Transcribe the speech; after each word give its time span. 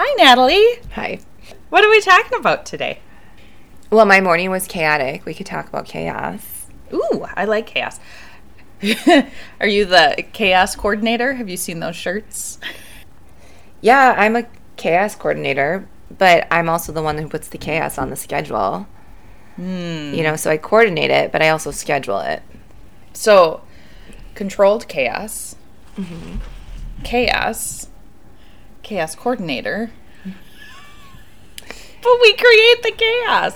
Hi, 0.00 0.14
Natalie. 0.16 0.64
Hi. 0.92 1.18
What 1.70 1.84
are 1.84 1.90
we 1.90 2.00
talking 2.00 2.38
about 2.38 2.64
today? 2.64 3.00
Well, 3.90 4.06
my 4.06 4.20
morning 4.20 4.48
was 4.48 4.68
chaotic. 4.68 5.26
We 5.26 5.34
could 5.34 5.46
talk 5.46 5.68
about 5.68 5.86
chaos. 5.86 6.68
Ooh, 6.92 7.26
I 7.34 7.44
like 7.46 7.66
chaos. 7.66 7.98
are 9.60 9.66
you 9.66 9.86
the 9.86 10.24
chaos 10.32 10.76
coordinator? 10.76 11.32
Have 11.32 11.48
you 11.48 11.56
seen 11.56 11.80
those 11.80 11.96
shirts? 11.96 12.60
Yeah, 13.80 14.14
I'm 14.16 14.36
a 14.36 14.46
chaos 14.76 15.16
coordinator, 15.16 15.88
but 16.16 16.46
I'm 16.48 16.68
also 16.68 16.92
the 16.92 17.02
one 17.02 17.18
who 17.18 17.26
puts 17.26 17.48
the 17.48 17.58
chaos 17.58 17.98
on 17.98 18.10
the 18.10 18.16
schedule. 18.16 18.86
Hmm. 19.56 20.14
You 20.14 20.22
know, 20.22 20.36
so 20.36 20.48
I 20.48 20.58
coordinate 20.58 21.10
it, 21.10 21.32
but 21.32 21.42
I 21.42 21.48
also 21.48 21.72
schedule 21.72 22.20
it. 22.20 22.44
So, 23.14 23.62
controlled 24.36 24.86
chaos, 24.86 25.56
mm-hmm. 25.96 26.36
chaos, 27.02 27.88
chaos 28.88 29.14
coordinator. 29.14 29.90
But 32.02 32.18
we 32.22 32.32
create 32.34 32.82
the 32.82 32.92
chaos. 32.96 33.54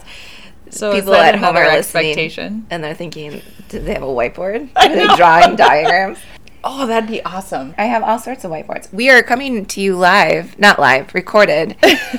So 0.71 0.93
People 0.93 1.15
at 1.15 1.37
home 1.37 1.57
are 1.57 1.67
listening, 1.67 2.11
expectation? 2.11 2.67
and 2.71 2.85
they're 2.85 2.95
thinking, 2.95 3.41
"Do 3.69 3.79
they 3.79 3.95
have 3.95 4.03
a 4.03 4.07
whiteboard? 4.07 4.71
Are 4.77 4.89
they 4.89 5.07
drawing 5.17 5.57
diagrams?" 5.57 6.19
Oh, 6.65 6.87
that'd 6.87 7.11
be 7.11 7.21
awesome. 7.25 7.75
I 7.77 7.87
have 7.87 8.05
all 8.05 8.21
sorts 8.21 8.45
of 8.45 8.53
whiteboards. 8.53 8.93
We 8.93 9.11
are 9.11 9.21
coming 9.25 9.67
to 9.67 9.81
you 9.81 9.97
live, 9.97 10.57
not 10.61 10.79
live, 10.79 11.13
recorded 11.13 11.77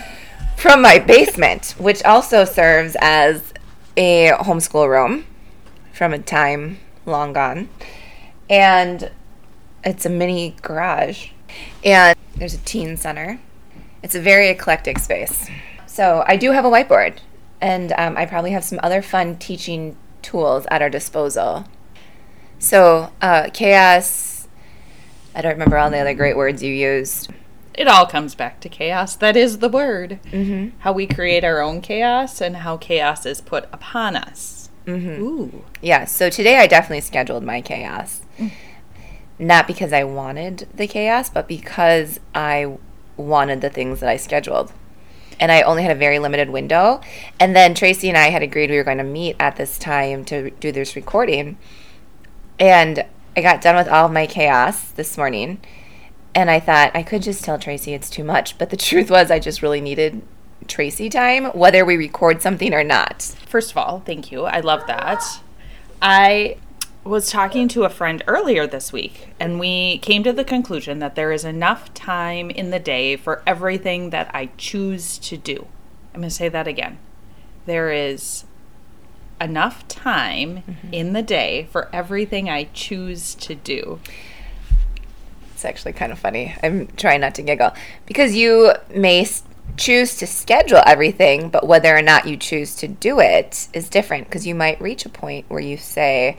from 0.58 0.82
my 0.82 1.00
basement, 1.00 1.76
which 1.78 2.04
also 2.04 2.44
serves 2.44 2.98
as 3.00 3.54
a 3.96 4.32
homeschool 4.42 4.90
room 4.90 5.26
from 5.94 6.12
a 6.12 6.20
time 6.20 6.78
long 7.06 7.32
gone. 7.32 7.70
And 8.50 9.12
it's 9.86 10.06
a 10.06 10.10
mini 10.10 10.58
garage. 10.62 11.30
And 11.84 12.18
there's 12.36 12.54
a 12.54 12.60
teen 12.60 12.98
center. 12.98 13.40
It's 14.02 14.16
a 14.16 14.22
very 14.22 14.50
eclectic 14.50 15.00
space. 15.00 15.50
So 15.86 16.24
I 16.28 16.38
do 16.38 16.52
have 16.52 16.66
a 16.66 16.70
whiteboard, 16.70 17.20
and 17.62 17.94
um, 17.98 18.18
I 18.18 18.26
probably 18.26 18.52
have 18.52 18.64
some 18.64 18.80
other 18.82 19.02
fun 19.02 19.38
teaching 19.38 19.96
tools 20.22 20.66
at 20.72 20.82
our 20.82 20.90
disposal. 20.90 21.66
So, 22.58 23.12
uh, 23.22 23.50
chaos, 23.54 24.48
I 25.36 25.42
don't 25.42 25.54
remember 25.54 25.78
all 25.78 25.90
the 25.90 26.00
other 26.00 26.14
great 26.14 26.38
words 26.38 26.64
you 26.64 26.74
used. 26.74 27.30
It 27.74 27.88
all 27.88 28.06
comes 28.06 28.36
back 28.36 28.60
to 28.62 28.70
chaos. 28.70 29.16
That 29.16 29.36
is 29.36 29.58
the 29.58 29.70
word. 29.70 30.20
Mm-hmm. 30.32 30.78
How 30.80 30.94
we 30.94 31.08
create 31.08 31.44
our 31.44 31.62
own 31.62 31.82
chaos 31.82 32.40
and 32.40 32.58
how 32.58 32.78
chaos 32.78 33.26
is 33.26 33.42
put 33.42 33.66
upon 33.72 34.16
us. 34.16 34.70
Mm-hmm. 34.86 35.24
Ooh. 35.24 35.66
Yeah, 35.82 36.06
so 36.06 36.30
today 36.30 36.60
I 36.60 36.68
definitely 36.68 37.02
scheduled 37.02 37.44
my 37.44 37.62
chaos. 37.62 38.22
Not 39.44 39.68
because 39.68 39.92
I 39.92 40.06
wanted 40.06 40.70
the 40.74 40.88
chaos, 40.88 41.30
but 41.30 41.50
because 41.50 42.18
I 42.34 42.78
wanted 43.18 43.60
the 43.60 43.70
things 43.70 44.00
that 44.00 44.08
I 44.08 44.16
scheduled. 44.16 44.72
And 45.38 45.52
I 45.52 45.64
only 45.64 45.84
had 45.84 45.92
a 45.92 46.00
very 46.00 46.18
limited 46.18 46.50
window. 46.50 47.02
And 47.42 47.54
then 47.54 47.76
Tracy 47.76 48.08
and 48.08 48.18
I 48.18 48.30
had 48.30 48.42
agreed 48.42 48.70
we 48.70 48.78
were 48.78 48.86
going 48.86 49.00
to 49.00 49.04
meet 49.04 49.36
at 49.42 49.58
this 49.58 49.78
time 49.78 50.24
to 50.26 50.52
do 50.52 50.72
this 50.72 50.96
recording. 50.96 51.58
And 52.58 53.06
I 53.36 53.42
got 53.42 53.62
done 53.62 53.76
with 53.76 53.90
all 53.90 54.06
of 54.06 54.14
my 54.14 54.28
chaos 54.28 54.92
this 54.92 55.18
morning. 55.18 55.60
And 56.34 56.50
I 56.50 56.62
thought 56.62 56.96
I 56.96 57.04
could 57.04 57.22
just 57.22 57.44
tell 57.44 57.60
Tracy 57.60 57.94
it's 57.94 58.10
too 58.10 58.24
much. 58.24 58.58
But 58.58 58.70
the 58.70 58.78
truth 58.90 59.12
was, 59.12 59.30
I 59.30 59.40
just 59.40 59.62
really 59.62 59.82
needed 59.82 60.22
Tracy 60.70 61.10
time, 61.10 61.48
whether 61.48 61.84
we 61.84 61.98
record 61.98 62.42
something 62.42 62.74
or 62.74 62.86
not. 62.86 63.24
First 63.46 63.72
of 63.72 63.78
all, 63.78 64.00
thank 64.06 64.32
you. 64.32 64.46
I 64.46 64.62
love 64.62 64.88
that. 64.88 65.22
I 66.02 66.56
was 67.04 67.30
talking 67.30 67.68
to 67.70 67.84
a 67.84 67.90
friend 67.90 68.24
earlier 68.28 68.66
this 68.66 68.94
week, 68.94 69.30
and 69.40 69.60
we 69.60 69.98
came 70.00 70.24
to 70.24 70.32
the 70.32 70.44
conclusion 70.44 71.00
that 71.00 71.16
there 71.16 71.32
is 71.32 71.44
enough 71.44 71.94
time 71.94 72.50
in 72.50 72.70
the 72.70 72.80
day 72.80 73.16
for 73.16 73.44
everything 73.46 74.12
that 74.12 74.32
I 74.34 74.52
choose 74.58 75.18
to 75.20 75.38
do. 75.38 75.68
I'm 76.14 76.22
going 76.22 76.30
to 76.30 76.36
say 76.36 76.50
that 76.50 76.68
again. 76.68 77.00
There 77.66 77.92
is 77.92 78.46
enough 79.42 79.88
time 79.88 80.58
mm-hmm. 80.58 80.94
in 80.94 81.14
the 81.14 81.22
day 81.22 81.68
for 81.72 81.90
everything 81.92 82.50
I 82.50 82.66
choose 82.74 83.36
to 83.36 83.56
do. 83.56 84.00
It's 85.54 85.66
actually 85.66 85.94
kind 85.94 86.12
of 86.12 86.20
funny. 86.20 86.56
I'm 86.64 86.88
trying 86.88 87.22
not 87.22 87.36
to 87.36 87.42
giggle 87.42 87.74
because 88.06 88.36
you 88.36 88.74
may 88.94 89.28
choose 89.78 90.18
to 90.18 90.28
schedule 90.28 90.82
everything, 90.86 91.50
but 91.50 91.68
whether 91.68 91.96
or 91.96 92.02
not 92.02 92.28
you 92.28 92.38
choose 92.38 92.76
to 92.76 92.88
do 92.88 93.20
it 93.20 93.68
is 93.74 93.90
different 93.90 94.28
because 94.28 94.46
you 94.46 94.56
might 94.56 94.80
reach 94.82 95.06
a 95.06 95.10
point 95.10 95.46
where 95.50 95.60
you 95.60 95.78
say, 95.78 96.38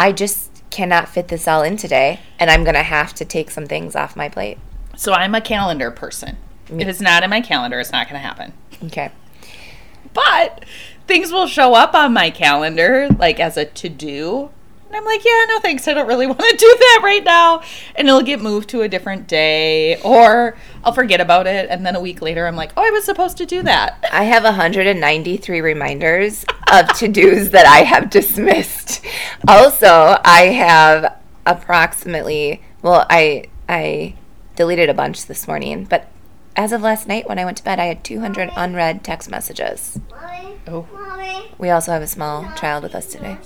I 0.00 0.12
just 0.12 0.62
cannot 0.70 1.10
fit 1.10 1.28
this 1.28 1.46
all 1.46 1.62
in 1.62 1.76
today, 1.76 2.20
and 2.38 2.50
I'm 2.50 2.64
going 2.64 2.74
to 2.74 2.82
have 2.82 3.12
to 3.16 3.24
take 3.26 3.50
some 3.50 3.66
things 3.66 3.94
off 3.94 4.16
my 4.16 4.30
plate. 4.30 4.56
So 4.96 5.12
I'm 5.12 5.34
a 5.34 5.42
calendar 5.42 5.90
person. 5.90 6.38
If 6.70 6.88
it's 6.88 7.02
not 7.02 7.22
in 7.22 7.28
my 7.28 7.42
calendar, 7.42 7.78
it's 7.78 7.92
not 7.92 8.08
going 8.08 8.18
to 8.18 8.26
happen. 8.26 8.54
Okay. 8.84 9.10
But 10.14 10.64
things 11.06 11.30
will 11.30 11.46
show 11.46 11.74
up 11.74 11.92
on 11.92 12.14
my 12.14 12.30
calendar 12.30 13.08
like 13.18 13.38
as 13.38 13.58
a 13.58 13.66
to 13.66 13.90
do. 13.90 14.48
And 14.90 14.96
I'm 14.96 15.04
like, 15.04 15.24
yeah, 15.24 15.44
no 15.46 15.60
thanks. 15.60 15.86
I 15.86 15.94
don't 15.94 16.08
really 16.08 16.26
want 16.26 16.40
to 16.40 16.56
do 16.56 16.76
that 16.78 17.00
right 17.04 17.22
now. 17.22 17.62
And 17.94 18.08
it'll 18.08 18.22
get 18.22 18.40
moved 18.40 18.68
to 18.70 18.82
a 18.82 18.88
different 18.88 19.28
day 19.28 20.00
or 20.02 20.56
I'll 20.82 20.92
forget 20.92 21.20
about 21.20 21.46
it. 21.46 21.68
And 21.70 21.86
then 21.86 21.94
a 21.94 22.00
week 22.00 22.20
later, 22.20 22.48
I'm 22.48 22.56
like, 22.56 22.72
oh, 22.76 22.82
I 22.84 22.90
was 22.90 23.04
supposed 23.04 23.36
to 23.36 23.46
do 23.46 23.62
that. 23.62 24.04
I 24.12 24.24
have 24.24 24.42
193 24.42 25.60
reminders 25.60 26.44
of 26.72 26.88
to 26.98 27.06
dos 27.06 27.50
that 27.50 27.66
I 27.66 27.84
have 27.84 28.10
dismissed. 28.10 29.04
Also, 29.46 30.16
I 30.24 30.46
have 30.56 31.16
approximately, 31.46 32.60
well, 32.82 33.06
I, 33.08 33.44
I 33.68 34.14
deleted 34.56 34.88
a 34.88 34.94
bunch 34.94 35.26
this 35.26 35.46
morning, 35.46 35.84
but 35.84 36.08
as 36.56 36.72
of 36.72 36.82
last 36.82 37.06
night 37.06 37.28
when 37.28 37.38
I 37.38 37.44
went 37.44 37.58
to 37.58 37.64
bed, 37.64 37.78
I 37.78 37.84
had 37.84 38.02
200 38.02 38.50
unread 38.56 39.04
text 39.04 39.30
messages. 39.30 40.00
Mommy, 40.10 40.56
Oh. 40.66 40.88
mommy. 40.92 41.54
We 41.58 41.70
also 41.70 41.92
have 41.92 42.02
a 42.02 42.08
small 42.08 42.50
child 42.56 42.82
with 42.82 42.96
us 42.96 43.06
today. 43.06 43.38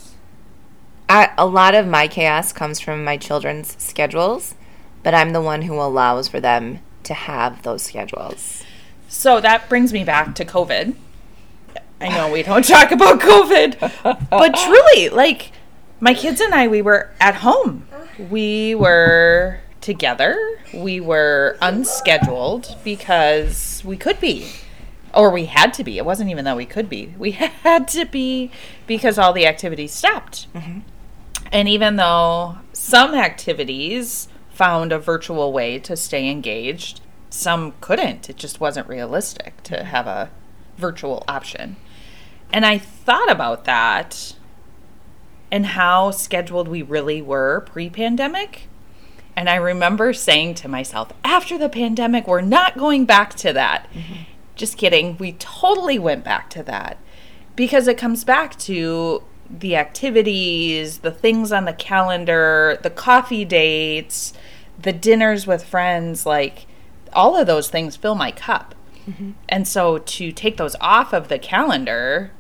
I, 1.15 1.31
a 1.39 1.47
lot 1.47 1.77
of 1.77 1.87
my 1.87 2.09
chaos 2.09 2.53
comes 2.53 2.81
from 2.81 3.05
my 3.05 3.17
children's 3.17 3.81
schedules, 3.81 4.57
but 5.05 5.15
I'm 5.15 5.33
the 5.33 5.41
one 5.41 5.63
who 5.63 5.75
allows 5.75 6.27
for 6.27 6.41
them 6.41 6.81
to 7.05 7.15
have 7.15 7.63
those 7.63 7.85
schedules. 7.85 8.65
So 9.07 9.41
that 9.41 9.69
brings 9.69 9.93
me 9.93 10.03
back 10.03 10.35
to 10.35 10.45
COVID. 10.45 10.97
I 12.01 12.09
know 12.09 12.33
we 12.33 12.43
don't 12.43 12.65
talk 12.65 12.91
about 12.91 13.21
COVID, 13.21 14.29
but 14.29 14.57
truly, 14.57 15.09
like 15.09 15.53
my 16.01 16.15
kids 16.15 16.41
and 16.41 16.53
I, 16.53 16.67
we 16.67 16.83
were 16.83 17.13
at 17.21 17.37
home. 17.37 17.87
We 18.19 18.75
were 18.75 19.61
together. 19.81 20.37
We 20.73 20.99
were 20.99 21.57
unscheduled 21.63 22.77
because 22.83 23.83
we 23.85 23.97
could 23.97 24.19
be, 24.19 24.51
or 25.15 25.31
we 25.31 25.45
had 25.45 25.75
to 25.75 25.85
be. 25.85 25.97
It 25.97 26.05
wasn't 26.05 26.31
even 26.31 26.45
that 26.45 26.57
we 26.57 26.67
could 26.67 26.89
be. 26.89 27.15
We 27.17 27.31
had 27.63 27.87
to 27.89 28.05
be 28.05 28.51
because 28.89 29.17
all 29.17 29.33
the 29.33 29.47
activities 29.47 29.93
stopped. 29.93 30.53
Mm-hmm. 30.55 30.81
And 31.55 31.69
even 31.69 31.95
though 31.95 32.57
some 32.73 33.15
activities 33.15 34.27
found 34.51 34.91
a 34.91 34.99
virtual 34.99 35.53
way 35.53 35.79
to 35.79 35.97
stay 35.97 36.29
engaged, 36.29 37.01
some 37.31 37.75
couldn't. 37.81 38.29
It 38.29 38.37
just 38.37 38.59
wasn't 38.59 38.89
realistic 38.89 39.63
to 39.63 39.85
have 39.85 40.09
a 40.09 40.31
virtual 40.77 41.23
option. 41.29 41.77
And 42.53 42.67
I 42.67 42.79
thought 42.79 43.31
about 43.31 43.67
that 43.67 44.35
and 45.53 45.67
how 45.67 46.11
scheduled 46.11 46.67
we 46.67 46.83
really 46.83 47.23
were 47.23 47.61
pre 47.61 47.89
pandemic. 47.89 48.69
And 49.37 49.49
I 49.49 49.55
remember 49.55 50.13
saying 50.13 50.55
to 50.55 50.69
myself, 50.69 51.13
after 51.25 51.57
the 51.57 51.69
pandemic, 51.69 52.27
we're 52.27 52.41
not 52.41 52.77
going 52.77 53.05
back 53.05 53.35
to 53.37 53.53
that. 53.53 53.89
Mm-hmm. 53.93 54.23
Just 54.57 54.77
kidding. 54.77 55.17
We 55.19 55.35
totally 55.35 56.01
went 56.01 56.25
back 56.25 56.51
to 56.51 56.65
that 56.65 56.99
because 57.55 57.87
it 57.87 57.97
comes 57.97 58.25
back 58.25 58.59
to 58.61 59.23
the 59.61 59.77
activities, 59.77 60.99
the 60.99 61.11
things 61.11 61.53
on 61.53 61.65
the 61.65 61.73
calendar, 61.73 62.79
the 62.83 62.91
coffee 62.91 63.45
dates, 63.45 64.33
the 64.81 64.93
dinners 64.93 65.47
with 65.47 65.65
friends. 65.65 66.27
Like, 66.27 66.67
all 67.13 67.37
of 67.37 67.47
those 67.47 67.71
things 67.71 67.97
fill 67.97 68.15
my 68.15 68.31
cup. 68.31 68.75
Mm-hmm. 69.09 69.33
And 69.49 69.69
so 69.69 69.99
to 69.99 70.33
take 70.33 70.57
those 70.57 70.77
off 70.81 71.13
of 71.13 71.29
the 71.29 71.39
calendar 71.39 72.33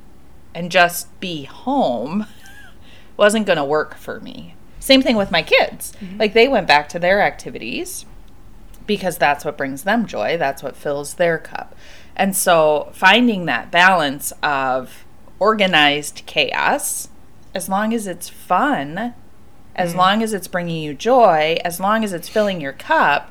and 0.54 0.70
just 0.70 1.18
be 1.20 1.44
home 1.44 2.26
wasn't 3.16 3.46
going 3.46 3.58
to 3.58 3.64
work 3.64 3.96
for 3.96 4.20
me. 4.20 4.54
Same 4.80 5.02
thing 5.02 5.16
with 5.16 5.30
my 5.30 5.42
kids. 5.42 5.92
Mm-hmm. 6.00 6.18
Like 6.18 6.34
they 6.34 6.48
went 6.48 6.66
back 6.66 6.88
to 6.90 6.98
their 6.98 7.22
activities 7.22 8.06
because 8.86 9.16
that's 9.16 9.44
what 9.44 9.56
brings 9.56 9.84
them 9.84 10.06
joy, 10.06 10.36
that's 10.36 10.62
what 10.62 10.76
fills 10.76 11.14
their 11.14 11.38
cup. 11.38 11.74
And 12.16 12.36
so 12.36 12.90
finding 12.92 13.46
that 13.46 13.70
balance 13.70 14.32
of 14.42 15.03
organized 15.38 16.22
chaos, 16.26 17.08
as 17.54 17.68
long 17.68 17.92
as 17.92 18.06
it's 18.06 18.28
fun, 18.28 19.14
as 19.74 19.94
mm. 19.94 19.96
long 19.96 20.22
as 20.22 20.32
it's 20.32 20.48
bringing 20.48 20.82
you 20.82 20.94
joy, 20.94 21.58
as 21.64 21.80
long 21.80 22.04
as 22.04 22.12
it's 22.12 22.28
filling 22.28 22.60
your 22.60 22.72
cup, 22.72 23.30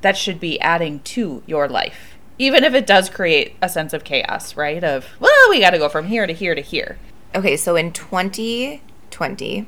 that 0.00 0.16
should 0.16 0.40
be 0.40 0.60
adding 0.60 1.00
to 1.00 1.42
your 1.46 1.68
life. 1.68 2.16
Even 2.38 2.62
if 2.62 2.72
it 2.72 2.86
does 2.86 3.10
create 3.10 3.56
a 3.60 3.68
sense 3.68 3.92
of 3.92 4.04
chaos, 4.04 4.56
right? 4.56 4.84
Of, 4.84 5.06
well, 5.18 5.50
we 5.50 5.60
got 5.60 5.70
to 5.70 5.78
go 5.78 5.88
from 5.88 6.06
here 6.06 6.26
to 6.26 6.32
here 6.32 6.54
to 6.54 6.60
here. 6.60 6.98
Okay, 7.34 7.56
so 7.56 7.74
in 7.76 7.92
2020, 7.92 9.66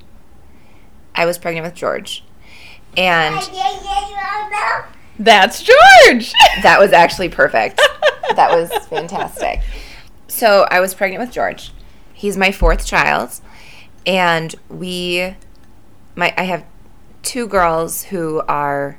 I 1.14 1.26
was 1.26 1.36
pregnant 1.36 1.64
with 1.66 1.74
George. 1.74 2.24
And 2.96 3.34
That's 5.18 5.62
George. 5.62 6.32
That 6.62 6.78
was 6.78 6.92
actually 6.92 7.28
perfect. 7.28 7.76
that 8.36 8.50
was 8.50 8.70
fantastic. 8.86 9.60
So 10.30 10.64
I 10.70 10.78
was 10.78 10.94
pregnant 10.94 11.20
with 11.20 11.32
George. 11.32 11.72
He's 12.14 12.36
my 12.36 12.52
fourth 12.52 12.86
child, 12.86 13.40
and 14.06 14.54
we, 14.68 15.34
my 16.14 16.32
I 16.36 16.44
have 16.44 16.64
two 17.22 17.48
girls 17.48 18.04
who 18.04 18.40
are 18.46 18.96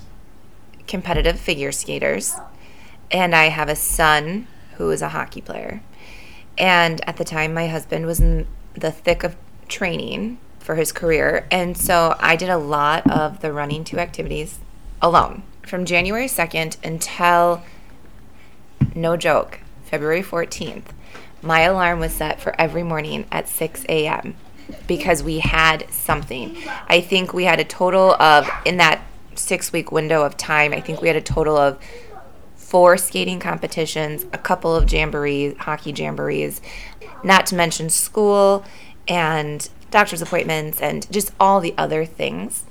competitive 0.88 1.40
figure 1.40 1.72
skaters, 1.72 2.36
and 3.12 3.34
I 3.34 3.46
have 3.46 3.70
a 3.70 3.78
son 3.78 4.48
who 4.76 4.92
is 4.92 5.02
a 5.02 5.10
hockey 5.10 5.40
player. 5.40 5.82
And 6.58 7.00
at 7.08 7.16
the 7.16 7.24
time, 7.24 7.54
my 7.54 7.68
husband 7.68 8.06
was 8.06 8.20
in 8.20 8.46
the 8.74 8.92
thick 8.92 9.24
of 9.24 9.38
training 9.70 10.38
for 10.60 10.76
his 10.76 10.92
career, 10.92 11.48
and 11.50 11.78
so 11.78 12.18
I 12.20 12.36
did 12.36 12.50
a 12.50 12.58
lot 12.58 13.10
of 13.10 13.40
the 13.40 13.54
running 13.54 13.86
two 13.86 14.00
activities 14.00 14.60
alone 15.02 15.44
from 15.66 15.86
January 15.86 16.28
2nd 16.28 16.76
until 16.84 17.64
no 18.94 19.16
joke, 19.16 19.62
February 19.86 20.22
14th. 20.22 20.92
My 21.42 21.62
alarm 21.62 22.00
was 22.00 22.14
set 22.14 22.40
for 22.40 22.54
every 22.60 22.84
morning 22.84 23.26
at 23.32 23.48
6 23.48 23.86
a.m. 23.90 24.36
because 24.88 25.24
we 25.24 25.40
had 25.40 25.92
something. 25.92 26.58
I 26.88 27.02
think 27.02 27.34
we 27.34 27.46
had 27.46 27.60
a 27.60 27.64
total 27.64 28.14
of, 28.14 28.50
in 28.66 28.78
that 28.78 29.02
six 29.36 29.74
week 29.74 29.92
window 29.92 30.24
of 30.24 30.38
time, 30.38 30.74
I 30.74 30.82
think 30.82 31.02
we 31.02 31.08
had 31.08 31.18
a 31.18 31.22
total 31.22 31.58
of 31.58 31.80
four 32.56 32.98
skating 32.98 33.40
competitions, 33.40 34.26
a 34.32 34.38
couple 34.38 34.76
of 34.76 34.86
jamborees, 34.86 35.58
hockey 35.58 35.92
jamborees, 35.92 36.62
not 37.24 37.46
to 37.48 37.56
mention 37.56 37.90
school 37.90 38.64
and 39.08 39.70
doctor's 39.90 40.22
appointments 40.22 40.80
and 40.82 41.12
just 41.12 41.32
all 41.40 41.60
the 41.60 41.74
other 41.78 42.06
things. 42.06 42.66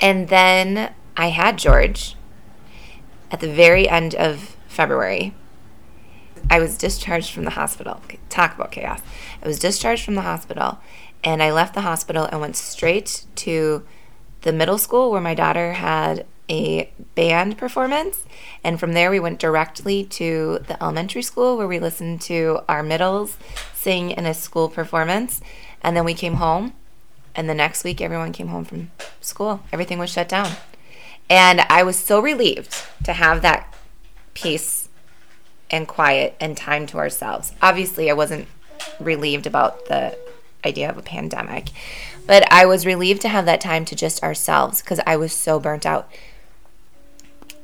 And 0.00 0.28
then 0.28 0.92
I 1.16 1.28
had 1.28 1.56
George 1.56 2.16
at 3.30 3.40
the 3.40 3.50
very 3.50 3.88
end 3.88 4.14
of 4.14 4.56
February. 4.68 5.34
I 6.54 6.60
was 6.60 6.78
discharged 6.78 7.32
from 7.32 7.42
the 7.42 7.50
hospital. 7.50 8.00
Talk 8.28 8.54
about 8.54 8.70
chaos. 8.70 9.00
I 9.42 9.48
was 9.48 9.58
discharged 9.58 10.04
from 10.04 10.14
the 10.14 10.20
hospital 10.20 10.78
and 11.24 11.42
I 11.42 11.50
left 11.50 11.74
the 11.74 11.80
hospital 11.80 12.28
and 12.30 12.40
went 12.40 12.54
straight 12.54 13.24
to 13.36 13.84
the 14.42 14.52
middle 14.52 14.78
school 14.78 15.10
where 15.10 15.20
my 15.20 15.34
daughter 15.34 15.72
had 15.72 16.26
a 16.48 16.92
band 17.16 17.58
performance. 17.58 18.22
And 18.62 18.78
from 18.78 18.92
there, 18.92 19.10
we 19.10 19.18
went 19.18 19.40
directly 19.40 20.04
to 20.04 20.60
the 20.68 20.80
elementary 20.80 21.22
school 21.22 21.56
where 21.56 21.66
we 21.66 21.80
listened 21.80 22.20
to 22.20 22.60
our 22.68 22.84
middles 22.84 23.36
sing 23.74 24.12
in 24.12 24.24
a 24.24 24.32
school 24.32 24.68
performance. 24.68 25.40
And 25.82 25.96
then 25.96 26.04
we 26.04 26.14
came 26.14 26.34
home. 26.34 26.72
And 27.34 27.48
the 27.48 27.54
next 27.54 27.82
week, 27.82 28.00
everyone 28.00 28.30
came 28.30 28.46
home 28.46 28.64
from 28.64 28.92
school. 29.20 29.64
Everything 29.72 29.98
was 29.98 30.10
shut 30.10 30.28
down. 30.28 30.52
And 31.28 31.62
I 31.62 31.82
was 31.82 31.98
so 31.98 32.20
relieved 32.20 32.80
to 33.02 33.12
have 33.12 33.42
that 33.42 33.74
peace 34.34 34.83
and 35.74 35.88
quiet 35.88 36.36
and 36.38 36.56
time 36.56 36.86
to 36.86 36.98
ourselves. 36.98 37.52
Obviously, 37.60 38.08
I 38.08 38.14
wasn't 38.14 38.46
relieved 39.00 39.46
about 39.46 39.86
the 39.86 40.16
idea 40.64 40.88
of 40.88 40.96
a 40.96 41.02
pandemic, 41.02 41.70
but 42.26 42.50
I 42.52 42.64
was 42.64 42.86
relieved 42.86 43.20
to 43.22 43.28
have 43.28 43.44
that 43.46 43.60
time 43.60 43.84
to 43.86 43.96
just 43.96 44.22
ourselves 44.22 44.80
because 44.80 45.00
I 45.06 45.16
was 45.16 45.32
so 45.32 45.58
burnt 45.58 45.84
out. 45.84 46.08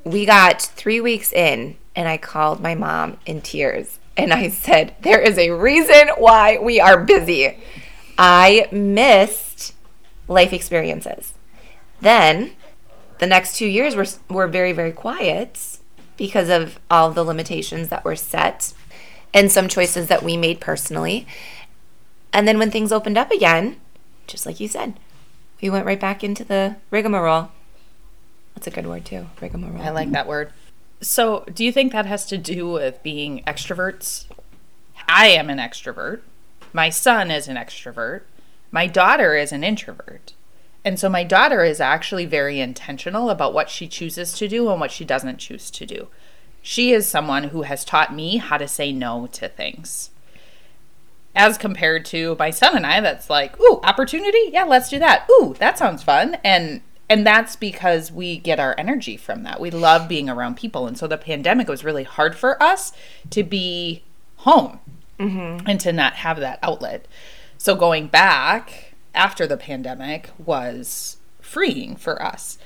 We 0.04 0.26
got 0.26 0.60
three 0.60 1.00
weeks 1.00 1.32
in, 1.32 1.76
and 1.94 2.08
I 2.08 2.18
called 2.18 2.60
my 2.60 2.74
mom 2.74 3.18
in 3.26 3.42
tears 3.42 4.00
and 4.16 4.32
I 4.32 4.48
said, 4.48 4.94
There 5.00 5.20
is 5.20 5.38
a 5.38 5.50
reason 5.50 6.08
why 6.18 6.58
we 6.58 6.80
are 6.80 7.02
busy. 7.02 7.58
I 8.18 8.68
missed 8.72 9.74
life 10.28 10.52
experiences. 10.52 11.32
Then 12.00 12.52
the 13.18 13.26
next 13.26 13.56
two 13.56 13.66
years 13.66 13.94
were, 13.94 14.06
were 14.28 14.48
very, 14.48 14.72
very 14.72 14.92
quiet 14.92 15.78
because 16.20 16.50
of 16.50 16.78
all 16.90 17.10
the 17.10 17.24
limitations 17.24 17.88
that 17.88 18.04
were 18.04 18.14
set 18.14 18.74
and 19.32 19.50
some 19.50 19.66
choices 19.68 20.08
that 20.08 20.22
we 20.22 20.36
made 20.36 20.60
personally. 20.60 21.26
And 22.30 22.46
then 22.46 22.58
when 22.58 22.70
things 22.70 22.92
opened 22.92 23.16
up 23.16 23.30
again, 23.30 23.80
just 24.26 24.44
like 24.44 24.60
you 24.60 24.68
said, 24.68 25.00
we 25.62 25.70
went 25.70 25.86
right 25.86 25.98
back 25.98 26.22
into 26.22 26.44
the 26.44 26.76
rigmarole. 26.90 27.50
That's 28.54 28.66
a 28.66 28.70
good 28.70 28.86
word 28.86 29.06
too, 29.06 29.28
rigmarole. 29.40 29.80
I 29.80 29.88
like 29.88 30.10
that 30.10 30.28
word. 30.28 30.52
So, 31.00 31.46
do 31.54 31.64
you 31.64 31.72
think 31.72 31.92
that 31.92 32.04
has 32.04 32.26
to 32.26 32.36
do 32.36 32.70
with 32.70 33.02
being 33.02 33.42
extroverts? 33.46 34.26
I 35.08 35.28
am 35.28 35.48
an 35.48 35.56
extrovert. 35.56 36.20
My 36.74 36.90
son 36.90 37.30
is 37.30 37.48
an 37.48 37.56
extrovert. 37.56 38.24
My 38.70 38.86
daughter 38.86 39.36
is 39.36 39.52
an 39.52 39.64
introvert. 39.64 40.34
And 40.84 40.98
so 40.98 41.08
my 41.08 41.24
daughter 41.24 41.62
is 41.62 41.80
actually 41.80 42.26
very 42.26 42.60
intentional 42.60 43.28
about 43.28 43.52
what 43.52 43.68
she 43.68 43.86
chooses 43.86 44.32
to 44.34 44.48
do 44.48 44.70
and 44.70 44.80
what 44.80 44.90
she 44.90 45.04
doesn't 45.04 45.38
choose 45.38 45.70
to 45.72 45.84
do. 45.84 46.08
She 46.62 46.92
is 46.92 47.06
someone 47.06 47.44
who 47.44 47.62
has 47.62 47.84
taught 47.84 48.14
me 48.14 48.38
how 48.38 48.56
to 48.56 48.68
say 48.68 48.92
no 48.92 49.26
to 49.32 49.48
things. 49.48 50.10
As 51.34 51.58
compared 51.58 52.04
to 52.06 52.36
my 52.38 52.50
son 52.50 52.76
and 52.76 52.86
I, 52.86 53.00
that's 53.00 53.30
like, 53.30 53.58
ooh, 53.60 53.80
opportunity? 53.82 54.50
Yeah, 54.52 54.64
let's 54.64 54.88
do 54.88 54.98
that. 54.98 55.28
Ooh, 55.30 55.54
that 55.58 55.78
sounds 55.78 56.02
fun. 56.02 56.36
And 56.42 56.82
and 57.08 57.26
that's 57.26 57.56
because 57.56 58.12
we 58.12 58.38
get 58.38 58.60
our 58.60 58.74
energy 58.78 59.16
from 59.16 59.42
that. 59.42 59.60
We 59.60 59.72
love 59.72 60.08
being 60.08 60.30
around 60.30 60.56
people. 60.56 60.86
And 60.86 60.96
so 60.96 61.08
the 61.08 61.18
pandemic 61.18 61.68
was 61.68 61.84
really 61.84 62.04
hard 62.04 62.36
for 62.36 62.62
us 62.62 62.92
to 63.30 63.42
be 63.42 64.04
home 64.36 64.78
mm-hmm. 65.18 65.66
and 65.68 65.80
to 65.80 65.92
not 65.92 66.14
have 66.14 66.38
that 66.38 66.60
outlet. 66.62 67.06
So 67.58 67.74
going 67.74 68.06
back, 68.06 68.89
after 69.14 69.46
the 69.46 69.56
pandemic 69.56 70.30
was 70.38 71.16
freeing 71.40 71.96
for 71.96 72.22
us, 72.22 72.58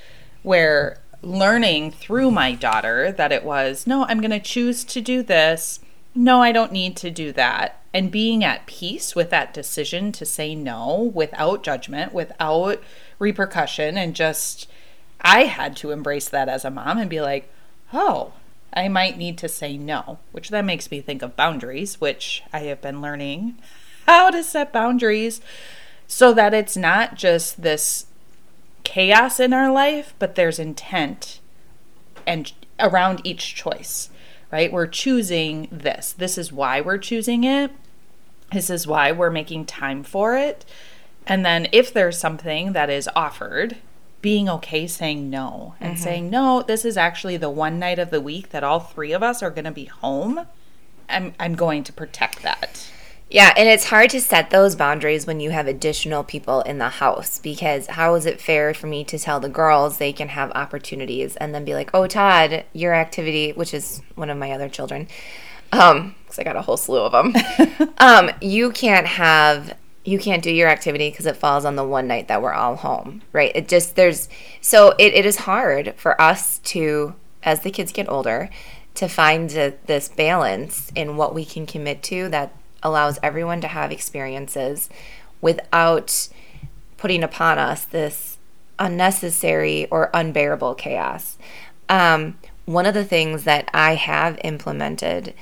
where 0.43 0.99
learning 1.21 1.91
through 1.91 2.31
my 2.31 2.53
daughter 2.53 3.11
that 3.11 3.31
it 3.31 3.43
was, 3.43 3.87
no, 3.87 4.05
I'm 4.05 4.19
going 4.21 4.31
to 4.31 4.39
choose 4.39 4.83
to 4.85 5.01
do 5.01 5.23
this. 5.23 5.79
No, 6.13 6.41
I 6.41 6.51
don't 6.51 6.71
need 6.71 6.95
to 6.97 7.09
do 7.11 7.31
that. 7.33 7.81
And 7.93 8.11
being 8.11 8.43
at 8.43 8.67
peace 8.67 9.15
with 9.15 9.29
that 9.31 9.53
decision 9.53 10.11
to 10.13 10.25
say 10.25 10.53
no 10.53 11.11
without 11.13 11.63
judgment, 11.63 12.13
without 12.13 12.81
repercussion, 13.19 13.97
and 13.97 14.15
just, 14.15 14.69
I 15.21 15.45
had 15.45 15.75
to 15.77 15.91
embrace 15.91 16.29
that 16.29 16.49
as 16.49 16.63
a 16.63 16.71
mom 16.71 16.97
and 16.97 17.09
be 17.09 17.21
like, 17.21 17.51
oh, 17.91 18.33
I 18.73 18.87
might 18.89 19.17
need 19.17 19.37
to 19.39 19.47
say 19.49 19.77
no, 19.77 20.19
which 20.31 20.49
then 20.49 20.65
makes 20.65 20.91
me 20.91 21.01
think 21.01 21.21
of 21.21 21.35
boundaries, 21.35 21.99
which 22.01 22.43
I 22.51 22.59
have 22.59 22.81
been 22.81 23.01
learning 23.01 23.55
how 24.05 24.29
to 24.29 24.43
set 24.43 24.73
boundaries 24.73 25.41
so 26.07 26.33
that 26.33 26.53
it's 26.53 26.77
not 26.77 27.15
just 27.15 27.61
this 27.61 28.05
chaos 28.83 29.39
in 29.39 29.53
our 29.53 29.71
life, 29.71 30.13
but 30.19 30.35
there's 30.35 30.59
intent 30.59 31.39
and 32.25 32.53
around 32.79 33.21
each 33.23 33.55
choice, 33.55 34.09
right? 34.51 34.71
We're 34.71 34.87
choosing 34.87 35.67
this. 35.71 36.13
This 36.13 36.37
is 36.37 36.51
why 36.51 36.81
we're 36.81 36.97
choosing 36.97 37.43
it. 37.43 37.71
This 38.51 38.69
is 38.69 38.87
why 38.87 39.11
we're 39.11 39.31
making 39.31 39.65
time 39.65 40.03
for 40.03 40.37
it. 40.37 40.65
And 41.27 41.45
then 41.45 41.67
if 41.71 41.91
there's 41.91 42.17
something 42.17 42.73
that 42.73 42.89
is 42.89 43.09
offered, 43.15 43.77
being 44.21 44.49
okay 44.49 44.87
saying 44.87 45.29
no 45.29 45.75
and 45.79 45.93
mm-hmm. 45.93 46.03
saying, 46.03 46.29
no, 46.29 46.61
this 46.61 46.85
is 46.85 46.97
actually 46.97 47.37
the 47.37 47.49
one 47.49 47.77
night 47.77 47.99
of 47.99 48.09
the 48.09 48.21
week 48.21 48.49
that 48.49 48.63
all 48.63 48.79
three 48.79 49.11
of 49.11 49.21
us 49.21 49.43
are 49.43 49.51
going 49.51 49.65
to 49.65 49.71
be 49.71 49.85
home. 49.85 50.47
I'm, 51.09 51.33
I'm 51.39 51.55
going 51.55 51.83
to 51.83 51.93
protect 51.93 52.41
that. 52.41 52.89
Yeah, 53.29 53.53
and 53.57 53.67
it's 53.67 53.85
hard 53.85 54.11
to 54.11 54.21
set 54.21 54.51
those 54.51 54.75
boundaries 54.75 55.25
when 55.25 55.39
you 55.39 55.49
have 55.49 55.67
additional 55.67 56.23
people 56.23 56.61
in 56.61 56.77
the 56.77 56.89
house 56.89 57.39
because 57.39 57.87
how 57.87 58.13
is 58.13 58.25
it 58.25 58.39
fair 58.39 58.73
for 58.73 58.85
me 58.85 59.03
to 59.05 59.17
tell 59.17 59.39
the 59.39 59.49
girls 59.49 59.97
they 59.97 60.13
can 60.13 60.29
have 60.29 60.51
opportunities 60.51 61.35
and 61.37 61.53
then 61.53 61.65
be 61.65 61.73
like, 61.73 61.89
"Oh, 61.93 62.05
Todd, 62.05 62.65
your 62.71 62.93
activity," 62.93 63.51
which 63.51 63.73
is 63.73 64.01
one 64.13 64.29
of 64.29 64.37
my 64.37 64.51
other 64.51 64.69
children, 64.69 65.07
um, 65.71 66.15
because 66.23 66.37
I 66.37 66.43
got 66.43 66.55
a 66.55 66.61
whole 66.61 66.77
slew 66.77 66.99
of 66.99 67.11
them. 67.11 67.33
um, 67.97 68.29
you 68.41 68.71
can't 68.71 69.07
have 69.07 69.75
you 70.03 70.19
can't 70.19 70.43
do 70.43 70.51
your 70.51 70.69
activity 70.69 71.09
because 71.09 71.25
it 71.25 71.35
falls 71.35 71.65
on 71.65 71.75
the 71.75 71.83
one 71.83 72.07
night 72.07 72.27
that 72.27 72.43
we're 72.43 72.53
all 72.53 72.75
home, 72.75 73.23
right? 73.33 73.51
It 73.55 73.67
just 73.67 73.95
there's 73.95 74.29
so 74.61 74.93
it, 74.99 75.13
it 75.15 75.25
is 75.25 75.37
hard 75.37 75.95
for 75.97 76.19
us 76.21 76.59
to 76.59 77.15
as 77.41 77.61
the 77.61 77.71
kids 77.71 77.91
get 77.91 78.07
older 78.07 78.51
to 78.93 79.07
find 79.07 79.51
a, 79.53 79.73
this 79.87 80.07
balance 80.09 80.91
in 80.95 81.17
what 81.17 81.33
we 81.33 81.43
can 81.43 81.65
commit 81.65 82.03
to 82.03 82.29
that 82.29 82.53
allows 82.83 83.19
everyone 83.21 83.61
to 83.61 83.67
have 83.67 83.91
experiences 83.91 84.89
without 85.41 86.29
putting 86.97 87.23
upon 87.23 87.57
us 87.57 87.85
this 87.85 88.37
unnecessary 88.79 89.87
or 89.87 90.09
unbearable 90.13 90.75
chaos. 90.75 91.37
Um, 91.89 92.37
one 92.65 92.85
of 92.85 92.93
the 92.93 93.05
things 93.05 93.43
that 93.43 93.69
I 93.73 93.95
have 93.95 94.39
implemented 94.43 95.33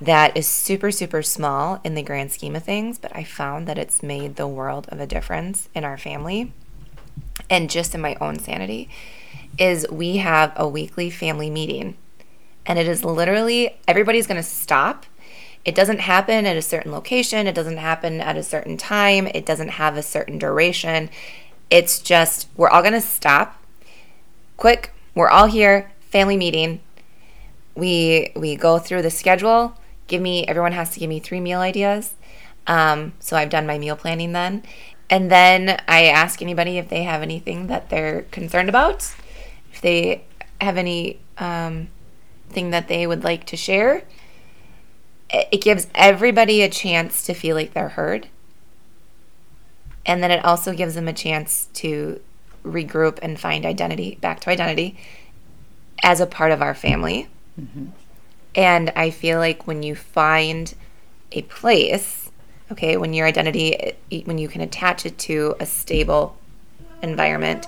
that 0.00 0.36
is 0.36 0.48
super, 0.48 0.90
super 0.90 1.22
small 1.22 1.80
in 1.84 1.94
the 1.94 2.02
grand 2.02 2.32
scheme 2.32 2.56
of 2.56 2.64
things, 2.64 2.98
but 2.98 3.14
I 3.14 3.24
found 3.24 3.68
that 3.68 3.78
it's 3.78 4.02
made 4.02 4.36
the 4.36 4.48
world 4.48 4.86
of 4.88 4.98
a 4.98 5.06
difference 5.06 5.68
in 5.74 5.84
our 5.84 5.98
family 5.98 6.52
and 7.48 7.70
just 7.70 7.94
in 7.94 8.00
my 8.00 8.16
own 8.20 8.38
sanity 8.38 8.88
is 9.58 9.86
we 9.90 10.18
have 10.18 10.52
a 10.56 10.66
weekly 10.66 11.10
family 11.10 11.50
meeting. 11.50 11.96
And 12.64 12.78
it 12.78 12.88
is 12.88 13.04
literally 13.04 13.76
everybody's 13.86 14.26
going 14.26 14.40
to 14.40 14.42
stop 14.42 15.04
it 15.64 15.74
doesn't 15.74 16.00
happen 16.00 16.46
at 16.46 16.56
a 16.56 16.62
certain 16.62 16.92
location, 16.92 17.46
it 17.46 17.54
doesn't 17.54 17.76
happen 17.76 18.20
at 18.20 18.36
a 18.36 18.42
certain 18.42 18.76
time, 18.76 19.26
it 19.28 19.46
doesn't 19.46 19.70
have 19.70 19.96
a 19.96 20.02
certain 20.02 20.38
duration. 20.38 21.08
It's 21.70 22.00
just, 22.00 22.48
we're 22.56 22.68
all 22.68 22.82
going 22.82 22.94
to 22.94 23.00
stop. 23.00 23.62
Quick, 24.56 24.92
we're 25.14 25.30
all 25.30 25.46
here. 25.46 25.90
family 26.12 26.36
meeting. 26.36 26.80
We 27.74 28.32
we 28.36 28.54
go 28.54 28.78
through 28.78 29.02
the 29.02 29.10
schedule. 29.10 29.74
Give 30.06 30.20
me 30.20 30.46
everyone 30.46 30.72
has 30.72 30.90
to 30.90 31.00
give 31.00 31.08
me 31.08 31.20
three 31.20 31.40
meal 31.40 31.60
ideas. 31.60 32.14
Um, 32.66 33.14
so 33.18 33.36
I've 33.36 33.48
done 33.48 33.66
my 33.66 33.78
meal 33.78 33.96
planning 33.96 34.32
then, 34.32 34.62
and 35.08 35.30
then 35.30 35.80
I 35.88 36.04
ask 36.04 36.42
anybody 36.42 36.78
if 36.78 36.88
they 36.88 37.02
have 37.04 37.22
anything 37.22 37.66
that 37.68 37.88
they're 37.88 38.22
concerned 38.30 38.68
about, 38.68 39.10
if 39.72 39.80
they 39.80 40.24
have 40.60 40.76
any 40.76 41.18
um, 41.38 41.88
thing 42.50 42.70
that 42.70 42.88
they 42.88 43.06
would 43.06 43.24
like 43.24 43.46
to 43.46 43.56
share. 43.56 44.04
It 45.32 45.62
gives 45.62 45.86
everybody 45.94 46.62
a 46.62 46.68
chance 46.68 47.24
to 47.24 47.34
feel 47.34 47.56
like 47.56 47.72
they're 47.72 47.90
heard. 47.90 48.28
And 50.04 50.22
then 50.22 50.30
it 50.30 50.44
also 50.44 50.74
gives 50.74 50.94
them 50.94 51.08
a 51.08 51.12
chance 51.12 51.68
to 51.74 52.20
regroup 52.64 53.18
and 53.22 53.38
find 53.38 53.64
identity, 53.64 54.18
back 54.20 54.40
to 54.40 54.50
identity, 54.50 54.96
as 56.02 56.20
a 56.20 56.26
part 56.26 56.52
of 56.52 56.60
our 56.60 56.74
family. 56.74 57.28
Mm-hmm. 57.60 57.86
And 58.54 58.90
I 58.94 59.10
feel 59.10 59.38
like 59.38 59.66
when 59.66 59.82
you 59.82 59.94
find 59.94 60.74
a 61.30 61.42
place, 61.42 62.30
okay, 62.70 62.96
when 62.96 63.14
your 63.14 63.26
identity, 63.26 63.94
when 64.24 64.38
you 64.38 64.48
can 64.48 64.60
attach 64.60 65.06
it 65.06 65.18
to 65.20 65.54
a 65.60 65.66
stable 65.66 66.36
environment, 67.02 67.66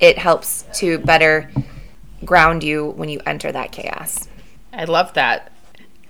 it 0.00 0.18
helps 0.18 0.64
to 0.74 0.98
better 0.98 1.50
ground 2.24 2.62
you 2.62 2.90
when 2.90 3.08
you 3.08 3.20
enter 3.26 3.52
that 3.52 3.72
chaos. 3.72 4.28
I 4.72 4.84
love 4.84 5.12
that. 5.14 5.52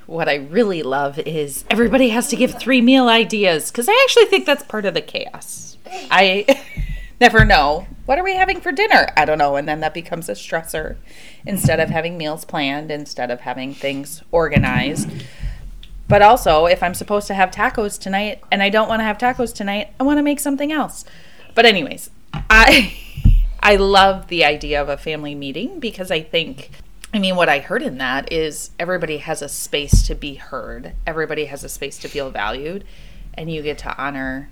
What 0.06 0.28
I 0.28 0.35
really 0.35 0.82
love 0.82 1.18
is 1.21 1.64
everybody 1.71 2.09
has 2.11 2.28
to 2.28 2.37
give 2.37 2.59
three 2.59 2.80
meal 2.80 3.09
ideas 3.09 3.71
because 3.71 3.88
I 3.88 4.00
actually 4.04 4.26
think 4.26 4.47
that's 4.47 4.64
part 4.64 4.85
of 4.85 4.94
the 4.94 5.00
chaos. 5.00 5.76
I 6.11 6.62
never 7.21 7.44
know. 7.44 7.87
What 8.04 8.18
are 8.18 8.25
we 8.25 8.35
having 8.35 8.61
for 8.61 8.73
dinner? 8.73 9.06
I 9.16 9.25
don't 9.25 9.38
know. 9.38 9.56
And 9.56 9.68
then 9.68 9.80
that 9.80 9.94
becomes 9.94 10.28
a 10.28 10.32
stressor 10.32 10.97
instead 11.47 11.78
of 11.78 11.90
having 11.90 12.18
meals 12.18 12.44
planned, 12.44 12.90
instead 12.90 13.30
of 13.30 13.42
having 13.42 13.75
things 13.75 14.23
organized. 14.32 15.09
But 16.09 16.21
also, 16.21 16.66
if 16.66 16.82
I'm 16.82 16.94
supposed 16.94 17.26
to 17.28 17.35
have 17.35 17.50
tacos 17.50 17.99
tonight 17.99 18.42
and 18.50 18.62
I 18.62 18.68
don't 18.71 18.88
want 18.88 19.00
to 19.00 19.04
have 19.04 19.18
tacos 19.18 19.54
tonight, 19.54 19.94
I 19.99 20.02
want 20.02 20.18
to 20.18 20.23
make 20.23 20.40
something 20.40 20.73
else. 20.73 21.04
But 21.54 21.64
anyways, 21.64 22.11
I 22.50 22.99
I 23.62 23.76
love 23.76 24.26
the 24.26 24.44
idea 24.44 24.82
of 24.82 24.88
a 24.88 24.97
family 24.97 25.35
meeting 25.35 25.78
because 25.78 26.11
I 26.11 26.21
think 26.21 26.71
I 27.14 27.19
mean 27.19 27.37
what 27.37 27.49
I 27.50 27.59
heard 27.59 27.83
in 27.83 27.99
that 27.99 28.33
is 28.33 28.71
everybody 28.78 29.19
has 29.19 29.42
a 29.42 29.49
space 29.49 30.07
to 30.07 30.14
be 30.14 30.35
heard. 30.35 30.95
Everybody 31.07 31.45
has 31.45 31.62
a 31.62 31.69
space 31.69 31.99
to 31.99 32.09
feel 32.09 32.31
valued 32.31 32.85
and 33.35 33.50
you 33.50 33.62
get 33.62 33.78
to 33.78 33.97
honor 34.02 34.49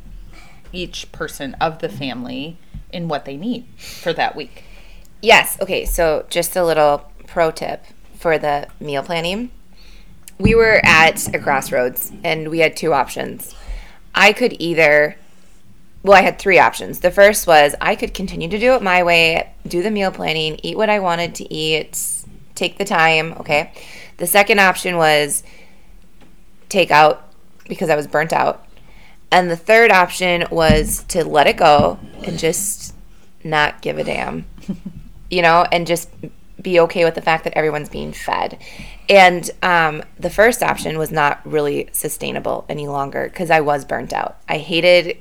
each 0.72 1.10
person 1.10 1.54
of 1.54 1.78
the 1.78 1.88
family 1.88 2.58
in 2.92 3.08
what 3.08 3.24
they 3.24 3.36
need 3.36 3.66
for 3.78 4.12
that 4.12 4.36
week. 4.36 4.64
Yes. 5.22 5.58
Okay. 5.60 5.84
So, 5.84 6.26
just 6.28 6.56
a 6.56 6.64
little 6.64 7.10
pro 7.26 7.50
tip 7.50 7.84
for 8.14 8.38
the 8.38 8.68
meal 8.78 9.02
planning. 9.02 9.50
We 10.38 10.54
were 10.54 10.80
at 10.84 11.34
a 11.34 11.38
crossroads 11.38 12.12
and 12.24 12.48
we 12.48 12.60
had 12.60 12.76
two 12.76 12.92
options. 12.92 13.54
I 14.14 14.32
could 14.32 14.56
either, 14.58 15.16
well, 16.02 16.16
I 16.16 16.22
had 16.22 16.38
three 16.38 16.58
options. 16.58 17.00
The 17.00 17.10
first 17.10 17.46
was 17.46 17.74
I 17.80 17.94
could 17.96 18.14
continue 18.14 18.48
to 18.48 18.58
do 18.58 18.72
it 18.72 18.82
my 18.82 19.02
way, 19.02 19.52
do 19.66 19.82
the 19.82 19.90
meal 19.90 20.10
planning, 20.10 20.58
eat 20.62 20.76
what 20.76 20.90
I 20.90 20.98
wanted 20.98 21.34
to 21.36 21.52
eat, 21.52 22.19
take 22.60 22.76
the 22.76 22.84
time. 22.84 23.32
Okay. 23.40 23.72
The 24.18 24.26
second 24.26 24.60
option 24.60 24.96
was 24.98 25.42
take 26.68 26.90
out 26.90 27.26
because 27.68 27.88
I 27.88 27.96
was 27.96 28.06
burnt 28.06 28.32
out. 28.32 28.66
And 29.32 29.50
the 29.50 29.56
third 29.56 29.90
option 29.90 30.44
was 30.50 31.04
to 31.08 31.24
let 31.24 31.46
it 31.46 31.56
go 31.56 31.98
and 32.24 32.38
just 32.38 32.94
not 33.42 33.80
give 33.80 33.96
a 33.96 34.04
damn, 34.04 34.44
you 35.30 35.40
know, 35.40 35.66
and 35.72 35.86
just 35.86 36.10
be 36.60 36.78
okay 36.80 37.04
with 37.04 37.14
the 37.14 37.22
fact 37.22 37.44
that 37.44 37.56
everyone's 37.56 37.88
being 37.88 38.12
fed. 38.12 38.58
And 39.08 39.48
um, 39.62 40.02
the 40.18 40.28
first 40.28 40.62
option 40.62 40.98
was 40.98 41.10
not 41.10 41.40
really 41.46 41.88
sustainable 41.92 42.66
any 42.68 42.86
longer 42.86 43.24
because 43.24 43.50
I 43.50 43.60
was 43.60 43.84
burnt 43.86 44.12
out. 44.12 44.36
I 44.48 44.58
hated, 44.58 45.16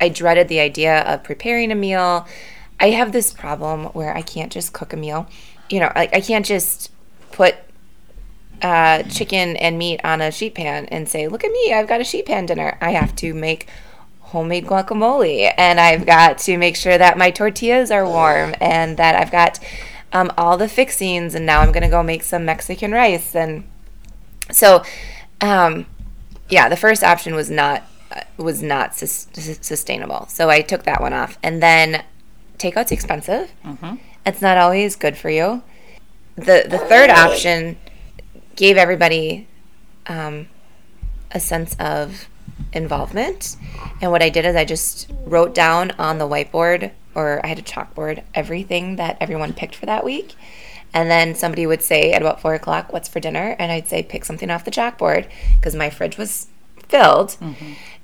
I 0.00 0.10
dreaded 0.10 0.46
the 0.46 0.60
idea 0.60 1.00
of 1.00 1.24
preparing 1.24 1.72
a 1.72 1.74
meal. 1.74 2.28
I 2.78 2.90
have 2.90 3.10
this 3.10 3.32
problem 3.32 3.86
where 3.86 4.14
I 4.14 4.22
can't 4.22 4.52
just 4.52 4.72
cook 4.72 4.92
a 4.92 4.96
meal. 4.96 5.26
You 5.68 5.80
know, 5.80 5.92
I 5.94 6.20
can't 6.20 6.46
just 6.46 6.90
put 7.32 7.56
uh, 8.62 9.02
chicken 9.04 9.56
and 9.56 9.78
meat 9.78 10.00
on 10.04 10.20
a 10.20 10.30
sheet 10.30 10.54
pan 10.54 10.86
and 10.86 11.08
say, 11.08 11.28
"Look 11.28 11.44
at 11.44 11.50
me, 11.50 11.72
I've 11.72 11.88
got 11.88 12.00
a 12.00 12.04
sheet 12.04 12.26
pan 12.26 12.46
dinner." 12.46 12.78
I 12.80 12.90
have 12.92 13.14
to 13.16 13.34
make 13.34 13.68
homemade 14.20 14.66
guacamole, 14.66 15.52
and 15.56 15.78
I've 15.78 16.06
got 16.06 16.38
to 16.38 16.56
make 16.56 16.76
sure 16.76 16.96
that 16.98 17.18
my 17.18 17.30
tortillas 17.30 17.90
are 17.90 18.06
warm, 18.06 18.54
and 18.60 18.96
that 18.96 19.14
I've 19.14 19.30
got 19.30 19.58
um, 20.12 20.32
all 20.38 20.56
the 20.56 20.68
fixings. 20.68 21.34
And 21.34 21.44
now 21.46 21.60
I'm 21.60 21.72
gonna 21.72 21.90
go 21.90 22.02
make 22.02 22.22
some 22.22 22.44
Mexican 22.44 22.92
rice, 22.92 23.34
and 23.34 23.64
so, 24.50 24.82
um, 25.40 25.86
yeah, 26.48 26.68
the 26.68 26.76
first 26.76 27.02
option 27.04 27.34
was 27.34 27.50
not 27.50 27.82
was 28.38 28.62
not 28.62 28.94
sus- 28.94 29.26
sus- 29.32 29.58
sustainable. 29.60 30.26
So 30.28 30.48
I 30.48 30.62
took 30.62 30.84
that 30.84 31.00
one 31.00 31.12
off, 31.12 31.38
and 31.42 31.62
then 31.62 32.04
takeout's 32.56 32.92
expensive. 32.92 33.50
It's 34.26 34.42
not 34.42 34.58
always 34.58 34.96
good 34.96 35.16
for 35.16 35.30
you. 35.30 35.62
the 36.34 36.66
The 36.68 36.78
third 36.78 37.10
option 37.10 37.78
gave 38.56 38.76
everybody 38.76 39.46
um, 40.06 40.48
a 41.30 41.40
sense 41.40 41.76
of 41.78 42.28
involvement. 42.72 43.56
And 44.00 44.10
what 44.10 44.22
I 44.22 44.28
did 44.28 44.44
is 44.44 44.56
I 44.56 44.64
just 44.64 45.10
wrote 45.24 45.54
down 45.54 45.92
on 45.92 46.18
the 46.18 46.26
whiteboard, 46.26 46.90
or 47.14 47.40
I 47.44 47.48
had 47.48 47.58
a 47.58 47.62
chalkboard, 47.62 48.22
everything 48.34 48.96
that 48.96 49.16
everyone 49.20 49.52
picked 49.52 49.74
for 49.74 49.86
that 49.86 50.04
week. 50.04 50.34
And 50.92 51.10
then 51.10 51.34
somebody 51.34 51.66
would 51.66 51.82
say 51.82 52.12
at 52.12 52.22
about 52.22 52.40
four 52.40 52.54
o'clock, 52.54 52.92
What's 52.92 53.08
for 53.08 53.20
dinner? 53.20 53.54
And 53.58 53.70
I'd 53.70 53.88
say, 53.88 54.02
Pick 54.02 54.24
something 54.24 54.50
off 54.50 54.64
the 54.64 54.70
chalkboard 54.70 55.28
because 55.56 55.74
my 55.74 55.90
fridge 55.90 56.16
was 56.16 56.48
filled. 56.88 57.36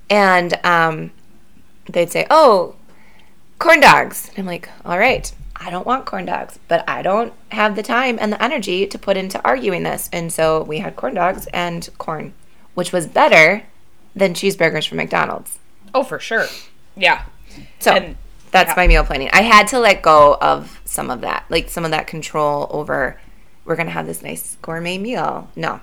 And 0.09 0.59
um, 0.63 1.11
they'd 1.89 2.11
say, 2.11 2.27
Oh, 2.29 2.75
corn 3.57 3.79
dogs. 3.79 4.29
And 4.29 4.39
I'm 4.39 4.45
like, 4.45 4.69
All 4.85 4.99
right, 4.99 5.31
I 5.65 5.69
don't 5.69 5.85
want 5.87 6.05
corn 6.05 6.25
dogs, 6.25 6.59
but 6.67 6.87
I 6.89 7.01
don't 7.01 7.33
have 7.51 7.75
the 7.75 7.83
time 7.83 8.17
and 8.19 8.33
the 8.33 8.43
energy 8.43 8.85
to 8.85 8.99
put 8.99 9.15
into 9.17 9.41
arguing 9.45 9.83
this. 9.83 10.09
And 10.11 10.31
so 10.31 10.63
we 10.63 10.79
had 10.79 10.95
corn 10.95 11.13
dogs 11.13 11.47
and 11.53 11.89
corn, 11.97 12.33
which 12.73 12.91
was 12.91 13.07
better 13.07 13.63
than 14.15 14.33
cheeseburgers 14.33 14.87
from 14.87 14.97
McDonald's. 14.97 15.59
Oh, 15.93 16.03
for 16.03 16.19
sure. 16.19 16.47
Yeah. 16.97 17.23
So 17.79 17.91
And- 17.93 18.17
that's 18.51 18.69
yeah. 18.71 18.73
my 18.77 18.87
meal 18.87 19.03
planning. 19.03 19.29
I 19.33 19.41
had 19.41 19.67
to 19.69 19.79
let 19.79 20.01
go 20.01 20.37
of 20.39 20.81
some 20.85 21.09
of 21.09 21.21
that, 21.21 21.45
like 21.49 21.69
some 21.69 21.85
of 21.85 21.91
that 21.91 22.05
control 22.07 22.67
over 22.69 23.19
we're 23.65 23.75
going 23.75 23.87
to 23.87 23.93
have 23.93 24.05
this 24.05 24.21
nice 24.21 24.57
gourmet 24.61 24.97
meal. 24.97 25.49
No, 25.55 25.79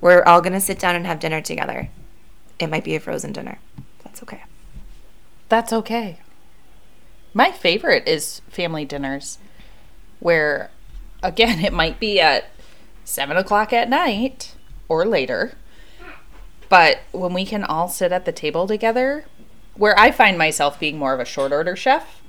we're 0.00 0.22
all 0.22 0.40
going 0.40 0.52
to 0.52 0.60
sit 0.60 0.78
down 0.78 0.94
and 0.94 1.06
have 1.06 1.18
dinner 1.18 1.40
together. 1.40 1.88
It 2.58 2.68
might 2.68 2.84
be 2.84 2.94
a 2.94 3.00
frozen 3.00 3.32
dinner. 3.32 3.58
That's 4.04 4.22
okay. 4.22 4.42
That's 5.48 5.72
okay. 5.72 6.20
My 7.34 7.50
favorite 7.50 8.06
is 8.06 8.40
family 8.48 8.84
dinners 8.84 9.38
where, 10.20 10.70
again, 11.22 11.64
it 11.64 11.72
might 11.72 11.98
be 11.98 12.20
at 12.20 12.46
seven 13.04 13.36
o'clock 13.36 13.72
at 13.72 13.88
night 13.88 14.54
or 14.88 15.04
later. 15.04 15.56
But 16.68 17.00
when 17.12 17.34
we 17.34 17.44
can 17.44 17.64
all 17.64 17.88
sit 17.88 18.12
at 18.12 18.24
the 18.24 18.32
table 18.32 18.66
together, 18.66 19.24
where 19.74 19.98
I 19.98 20.10
find 20.12 20.38
myself 20.38 20.78
being 20.78 20.96
more 20.98 21.12
of 21.12 21.20
a 21.20 21.24
short 21.24 21.52
order 21.52 21.76
chef, 21.76 22.22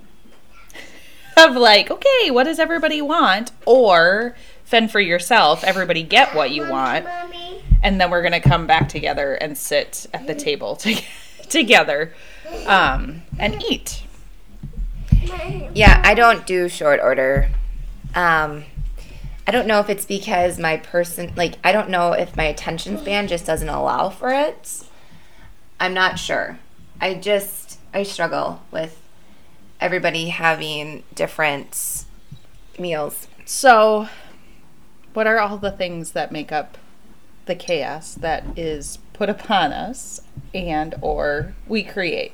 of 1.37 1.55
like, 1.55 1.91
okay, 1.91 2.31
what 2.31 2.43
does 2.45 2.59
everybody 2.59 3.01
want? 3.01 3.51
Or 3.65 4.35
fend 4.63 4.91
for 4.91 4.99
yourself, 4.99 5.63
everybody 5.63 6.01
get 6.01 6.33
what 6.35 6.49
you 6.51 6.67
want 6.67 7.05
Mommy. 7.05 7.63
and 7.83 8.01
then 8.01 8.09
we're 8.09 8.23
gonna 8.23 8.41
come 8.41 8.65
back 8.65 8.89
together 8.89 9.35
and 9.35 9.55
sit 9.55 10.07
at 10.13 10.25
the 10.25 10.33
table 10.33 10.75
to- 10.77 11.01
together 11.49 12.13
um, 12.65 13.21
and 13.37 13.63
eat. 13.69 14.01
Yeah, 15.73 16.01
I 16.03 16.13
don't 16.13 16.45
do 16.45 16.69
short 16.69 16.99
order. 17.01 17.49
Um, 18.13 18.65
I 19.47 19.51
don't 19.51 19.67
know 19.67 19.79
if 19.79 19.89
it's 19.89 20.05
because 20.05 20.57
my 20.57 20.77
person, 20.77 21.31
like, 21.35 21.55
I 21.63 21.71
don't 21.71 21.89
know 21.89 22.13
if 22.13 22.35
my 22.35 22.45
attention 22.45 22.97
span 22.97 23.27
just 23.27 23.45
doesn't 23.45 23.69
allow 23.69 24.09
for 24.09 24.31
it. 24.33 24.83
I'm 25.79 25.93
not 25.93 26.17
sure. 26.17 26.59
I 26.99 27.13
just, 27.15 27.79
I 27.93 28.03
struggle 28.03 28.61
with 28.71 28.99
everybody 29.79 30.29
having 30.29 31.03
different 31.13 32.05
meals. 32.79 33.27
So, 33.45 34.07
what 35.13 35.27
are 35.27 35.39
all 35.39 35.57
the 35.57 35.71
things 35.71 36.11
that 36.11 36.31
make 36.31 36.51
up 36.51 36.77
the 37.45 37.55
chaos 37.55 38.15
that 38.15 38.43
is 38.57 38.97
put 39.13 39.29
upon 39.29 39.71
us 39.71 40.21
and 40.53 40.95
or 41.01 41.53
we 41.67 41.83
create? 41.83 42.33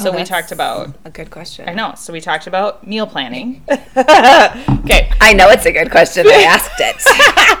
So 0.00 0.10
Oh, 0.10 0.16
we 0.16 0.24
talked 0.24 0.50
about. 0.50 0.94
A 1.04 1.10
good 1.10 1.30
question. 1.30 1.68
I 1.68 1.74
know. 1.74 1.94
So 1.94 2.12
we 2.12 2.22
talked 2.22 2.46
about 2.46 2.86
meal 2.86 3.06
planning. 3.06 3.62
okay, 3.70 5.12
I 5.20 5.34
know 5.34 5.50
it's 5.50 5.66
a 5.66 5.72
good 5.72 5.90
question. 5.90 6.26
I 6.26 6.42
asked 6.44 6.70
it. 6.78 7.58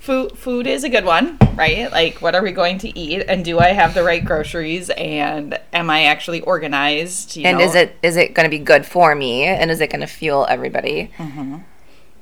food 0.00 0.38
food 0.38 0.66
is 0.66 0.84
a 0.84 0.88
good 0.88 1.04
one, 1.04 1.36
right? 1.54 1.92
Like, 1.92 2.22
what 2.22 2.34
are 2.34 2.42
we 2.42 2.52
going 2.52 2.78
to 2.78 2.98
eat, 2.98 3.24
and 3.28 3.44
do 3.44 3.58
I 3.58 3.68
have 3.68 3.92
the 3.92 4.02
right 4.02 4.24
groceries, 4.24 4.88
and 4.90 5.60
am 5.74 5.90
I 5.90 6.04
actually 6.04 6.40
organized? 6.40 7.36
You 7.36 7.46
and 7.46 7.58
know? 7.58 7.64
is 7.64 7.74
it 7.74 7.96
is 8.02 8.16
it 8.16 8.32
going 8.32 8.44
to 8.44 8.50
be 8.50 8.58
good 8.58 8.86
for 8.86 9.14
me? 9.14 9.44
And 9.44 9.70
is 9.70 9.82
it 9.82 9.90
going 9.90 10.00
to 10.00 10.06
fuel 10.06 10.46
everybody? 10.48 11.10
Mm-hmm. 11.18 11.58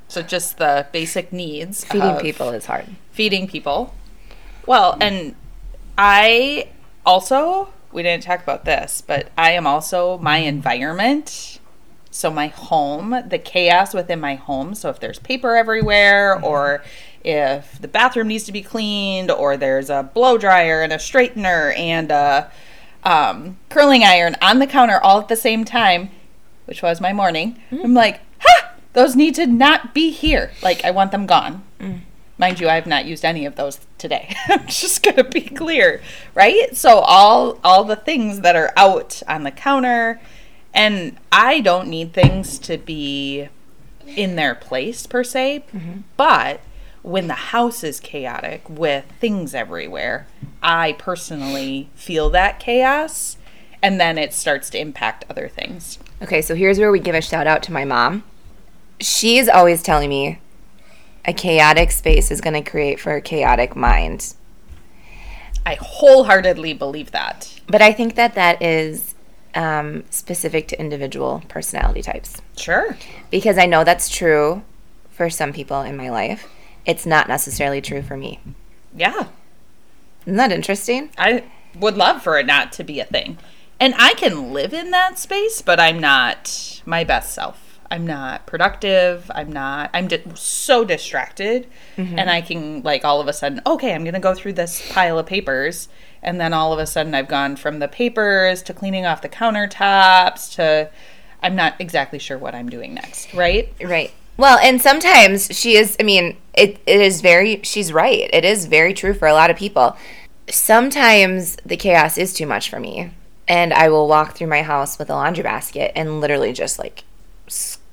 So 0.09 0.23
just 0.23 0.59
the 0.59 0.89
basic 0.91 1.33
needs. 1.33 1.85
Feeding 1.85 2.17
people 2.17 2.51
is 2.51 2.67
hard. 2.67 2.87
Feeding 3.13 3.47
people. 3.47 3.95
Well, 4.67 4.99
and 5.01 5.37
I 5.97 6.71
also 7.07 7.69
we 7.93 8.03
didn't 8.03 8.23
talk 8.23 8.43
about 8.43 8.65
this, 8.65 9.03
but 9.05 9.31
I 9.37 9.53
am 9.53 9.67
also 9.67 10.19
my 10.19 10.39
environment. 10.39 11.59
So 12.13 12.31
my 12.31 12.49
home, 12.49 13.23
the 13.29 13.39
chaos 13.39 13.95
within 13.95 14.21
my 14.21 14.35
home. 14.35 14.75
So 14.75 14.91
if 14.91 14.99
there's 14.99 15.19
paper 15.19 15.55
everywhere, 15.55 16.37
mm-hmm. 16.37 16.45
or 16.45 16.83
if 17.23 17.81
the 17.81 17.89
bathroom 17.89 18.29
needs 18.29 18.45
to 18.45 18.53
be 18.53 18.63
cleaned, 18.63 19.31
or 19.31 19.57
there's 19.57 19.91
a 19.91 20.11
blow 20.15 20.37
dryer 20.37 20.83
and 20.83 20.93
a 20.93 20.97
straightener 20.97 21.77
and 21.79 22.11
a 22.11 22.51
um, 23.05 23.59
curling 23.69 24.03
iron 24.03 24.37
on 24.43 24.59
the 24.59 24.67
counter 24.67 24.99
all 25.01 25.21
at 25.21 25.29
the 25.29 25.37
same 25.37 25.65
time, 25.65 26.11
which 26.65 26.83
was 26.83 27.01
my 27.01 27.13
morning. 27.13 27.61
Mm. 27.71 27.85
I'm 27.85 27.95
like, 27.95 28.21
ha! 28.41 28.73
Those 28.93 29.15
need 29.15 29.37
to 29.37 29.47
not 29.47 29.95
be 29.95 30.11
here. 30.11 30.51
Like 30.63 30.85
I 30.85 30.91
want 30.91 31.13
them 31.13 31.27
gone. 31.27 31.63
Mm. 31.79 32.01
Mind 32.41 32.59
you, 32.59 32.71
I 32.71 32.75
have 32.77 32.87
not 32.87 33.05
used 33.05 33.23
any 33.23 33.45
of 33.45 33.57
those 33.57 33.81
today. 33.99 34.35
I'm 34.49 34.67
just 34.67 35.03
gonna 35.03 35.25
be 35.25 35.43
clear, 35.43 36.01
right? 36.35 36.75
So 36.75 37.01
all 37.01 37.59
all 37.63 37.85
the 37.85 37.97
things 37.97 38.41
that 38.41 38.57
are 38.57 38.73
out 38.79 39.23
on 39.29 39.43
the 39.43 39.51
counter, 39.51 40.19
and 40.73 41.19
I 41.31 41.61
don't 41.61 41.89
need 41.89 42.15
things 42.15 42.59
to 42.61 42.79
be 42.79 43.49
in 44.07 44.37
their 44.37 44.55
place 44.55 45.07
per 45.07 45.23
se, 45.23 45.65
mm-hmm. 45.71 46.01
but 46.17 46.63
when 47.03 47.27
the 47.27 47.35
house 47.35 47.85
is 47.85 48.01
chaotic 48.01 48.63
with 48.71 49.05
things 49.21 49.55
everywhere, 49.55 50.27
I 50.63 50.93
personally 50.93 51.91
feel 51.95 52.31
that 52.31 52.59
chaos, 52.59 53.37
and 53.83 54.01
then 54.01 54.17
it 54.17 54.33
starts 54.33 54.71
to 54.71 54.81
impact 54.81 55.27
other 55.29 55.47
things. 55.47 55.99
Okay, 56.23 56.41
so 56.41 56.55
here's 56.55 56.79
where 56.79 56.91
we 56.91 57.01
give 57.01 57.15
a 57.15 57.21
shout 57.21 57.47
out 57.47 57.63
to 57.65 57.73
my 57.73 57.85
mom. 57.85 58.25
She's 58.99 59.47
always 59.47 59.83
telling 59.83 60.09
me 60.09 60.39
a 61.31 61.33
chaotic 61.33 61.93
space 61.93 62.31
is 62.33 62.41
going 62.41 62.63
to 62.63 62.71
create 62.71 62.99
for 62.99 63.15
a 63.15 63.21
chaotic 63.21 63.77
mind. 63.77 64.35
I 65.65 65.75
wholeheartedly 65.75 66.75
believe 66.75 67.13
that. 67.13 67.61
But 67.69 67.81
I 67.81 67.93
think 67.93 68.17
that 68.17 68.35
that 68.35 68.61
is 68.61 69.15
um, 69.55 70.03
specific 70.11 70.67
to 70.69 70.81
individual 70.81 71.43
personality 71.49 72.03
types. 72.03 72.43
Sure. 72.57 72.97
Because 73.31 73.59
I 73.59 73.67
know 73.67 73.85
that's 73.85 74.09
true 74.09 74.63
for 75.11 75.31
some 75.31 75.53
people 75.53 75.83
in 75.83 75.97
my 75.97 76.11
life. 76.11 76.49
It's 76.85 77.07
not 77.07 77.29
necessarily 77.29 77.81
true 77.81 78.03
for 78.03 78.17
me. 78.17 78.41
Yeah. 78.97 79.29
Isn't 80.23 80.37
that 80.37 80.51
interesting? 80.51 81.11
I 81.17 81.45
would 81.79 81.97
love 81.97 82.23
for 82.23 82.39
it 82.39 82.47
not 82.47 82.73
to 82.73 82.85
be 82.85 82.99
a 82.99 83.05
thing. 83.05 83.39
And 83.79 83.95
I 83.99 84.15
can 84.15 84.53
live 84.53 84.75
in 84.75 84.91
that 84.91 85.19
space, 85.19 85.63
but 85.63 85.79
I'm 85.79 86.01
not 86.01 86.83
my 86.85 87.05
best 87.05 87.33
self. 87.33 87.70
I'm 87.91 88.07
not 88.07 88.47
productive. 88.47 89.31
I'm 89.35 89.51
not, 89.51 89.91
I'm 89.93 90.07
di- 90.07 90.23
so 90.35 90.85
distracted. 90.85 91.67
Mm-hmm. 91.97 92.19
And 92.19 92.31
I 92.31 92.41
can, 92.41 92.83
like, 92.83 93.05
all 93.05 93.21
of 93.21 93.27
a 93.27 93.33
sudden, 93.33 93.61
okay, 93.67 93.95
I'm 93.95 94.05
going 94.05 94.15
to 94.15 94.21
go 94.21 94.35
through 94.35 94.53
this 94.53 94.91
pile 94.93 95.19
of 95.19 95.27
papers. 95.27 95.89
And 96.23 96.41
then 96.41 96.53
all 96.53 96.73
of 96.73 96.79
a 96.79 96.87
sudden, 96.87 97.15
I've 97.15 97.29
gone 97.29 97.57
from 97.57 97.79
the 97.79 97.89
papers 97.89 98.63
to 98.65 98.75
cleaning 98.75 99.07
off 99.07 99.23
the 99.23 99.29
countertops 99.29 100.55
to, 100.55 100.91
I'm 101.43 101.57
not 101.57 101.75
exactly 101.81 102.19
sure 102.19 102.39
what 102.39 102.55
I'm 102.55 102.69
doing 102.69 102.95
next, 102.95 103.35
right? 103.35 103.73
Right. 103.83 104.13
Well, 104.37 104.59
and 104.59 104.81
sometimes 104.81 105.49
she 105.51 105.77
is, 105.77 105.97
I 105.99 106.03
mean, 106.03 106.37
it, 106.55 106.79
it 106.87 107.01
is 107.01 107.21
very, 107.21 107.61
she's 107.63 107.93
right. 107.93 108.31
It 108.33 108.45
is 108.45 108.67
very 108.67 108.95
true 108.95 109.15
for 109.15 109.27
a 109.27 109.33
lot 109.33 109.51
of 109.51 109.57
people. 109.57 109.97
Sometimes 110.49 111.57
the 111.65 111.77
chaos 111.77 112.17
is 112.17 112.33
too 112.33 112.47
much 112.47 112.71
for 112.71 112.79
me. 112.79 113.11
And 113.49 113.73
I 113.75 113.89
will 113.89 114.07
walk 114.07 114.37
through 114.37 114.47
my 114.47 114.63
house 114.63 114.97
with 114.99 115.11
a 115.11 115.15
laundry 115.15 115.43
basket 115.43 115.91
and 115.97 116.21
literally 116.21 116.53
just 116.53 116.79
like 116.79 117.03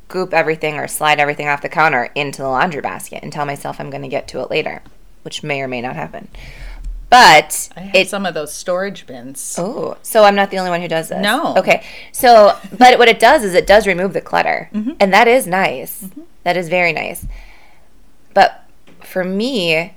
scoop 0.08 0.34
everything 0.34 0.76
or 0.76 0.88
slide 0.88 1.20
everything 1.20 1.50
off 1.50 1.62
the 1.62 1.68
counter 1.68 2.10
into 2.16 2.42
the 2.42 2.48
laundry 2.48 2.80
basket 2.80 3.20
and 3.24 3.34
tell 3.34 3.46
myself 3.46 3.78
I'm 3.78 3.90
going 3.90 4.04
to 4.04 4.08
get 4.08 4.26
to 4.30 4.40
it 4.40 4.50
later, 4.50 4.82
which 5.24 5.44
may 5.44 5.62
or 5.62 5.68
may 5.68 5.82
not 5.82 5.98
happen. 5.98 6.30
But 7.10 7.70
I 7.76 7.82
have 7.82 7.96
it, 7.96 8.10
some 8.10 8.26
of 8.26 8.34
those 8.34 8.54
storage 8.54 9.06
bins. 9.06 9.56
Oh, 9.58 9.98
so 10.02 10.24
I'm 10.24 10.36
not 10.36 10.50
the 10.50 10.60
only 10.60 10.70
one 10.70 10.82
who 10.82 10.88
does 10.88 11.10
this. 11.10 11.22
No. 11.22 11.56
Okay. 11.58 11.86
So, 12.14 12.58
but 12.78 12.98
what 12.98 13.10
it 13.10 13.20
does 13.20 13.44
is 13.44 13.54
it 13.54 13.68
does 13.68 13.86
remove 13.86 14.14
the 14.14 14.22
clutter, 14.22 14.70
and 15.00 15.14
that 15.14 15.28
is 15.28 15.46
nice. 15.46 16.10
That 16.44 16.56
is 16.56 16.70
very 16.70 16.94
nice. 16.94 17.26
But 18.34 18.64
for 19.02 19.24
me, 19.24 19.94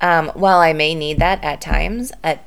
um, 0.00 0.28
while 0.34 0.58
I 0.58 0.72
may 0.72 0.94
need 0.94 1.18
that 1.18 1.42
at 1.42 1.60
times, 1.60 2.12
at 2.22 2.44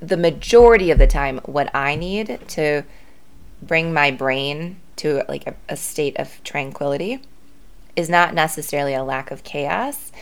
the 0.00 0.16
majority 0.16 0.90
of 0.90 0.98
the 0.98 1.06
time, 1.06 1.38
what 1.44 1.72
I 1.74 1.94
need 1.94 2.40
to 2.48 2.82
bring 3.60 3.92
my 3.92 4.10
brain 4.10 4.80
to 4.96 5.24
like 5.28 5.46
a, 5.46 5.54
a 5.68 5.76
state 5.76 6.16
of 6.18 6.42
tranquility 6.44 7.20
is 7.96 8.08
not 8.08 8.34
necessarily 8.34 8.94
a 8.94 9.04
lack 9.04 9.30
of 9.30 9.44
chaos, 9.44 10.12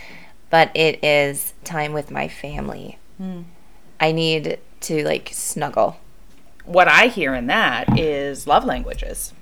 but 0.51 0.71
it 0.75 1.03
is 1.03 1.55
time 1.65 1.93
with 1.93 2.11
my 2.11 2.29
family. 2.29 2.99
Hmm. 3.17 3.43
I 4.01 4.13
need 4.13 4.59
to 4.81 5.05
like 5.05 5.31
snuggle. 5.33 5.99
What 6.65 6.89
I 6.89 7.07
hear 7.07 7.35
in 7.35 7.47
that 7.47 7.99
is 7.99 8.47
love 8.47 8.65
languages. 8.65 9.33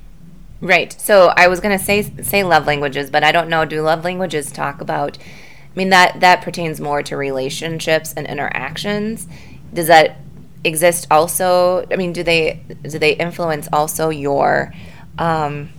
Right. 0.60 0.92
So 0.92 1.32
I 1.36 1.48
was 1.48 1.60
gonna 1.60 1.78
say 1.78 2.02
say 2.02 2.44
love 2.44 2.66
languages, 2.66 3.10
but 3.10 3.24
I 3.24 3.32
don't 3.32 3.48
know. 3.48 3.64
Do 3.64 3.82
love 3.82 4.04
languages 4.04 4.52
talk 4.52 4.80
about? 4.80 5.18
I 5.18 5.78
mean 5.78 5.88
that 5.90 6.20
that 6.20 6.42
pertains 6.42 6.80
more 6.80 7.02
to 7.02 7.16
relationships 7.16 8.12
and 8.12 8.26
interactions. 8.26 9.26
Does 9.72 9.86
that 9.86 10.18
exist 10.64 11.06
also? 11.10 11.86
I 11.90 11.96
mean, 11.96 12.12
do 12.12 12.22
they 12.22 12.62
do 12.82 12.98
they 12.98 13.12
influence 13.12 13.68
also 13.72 14.10
your 14.10 14.72
um, 15.18 15.70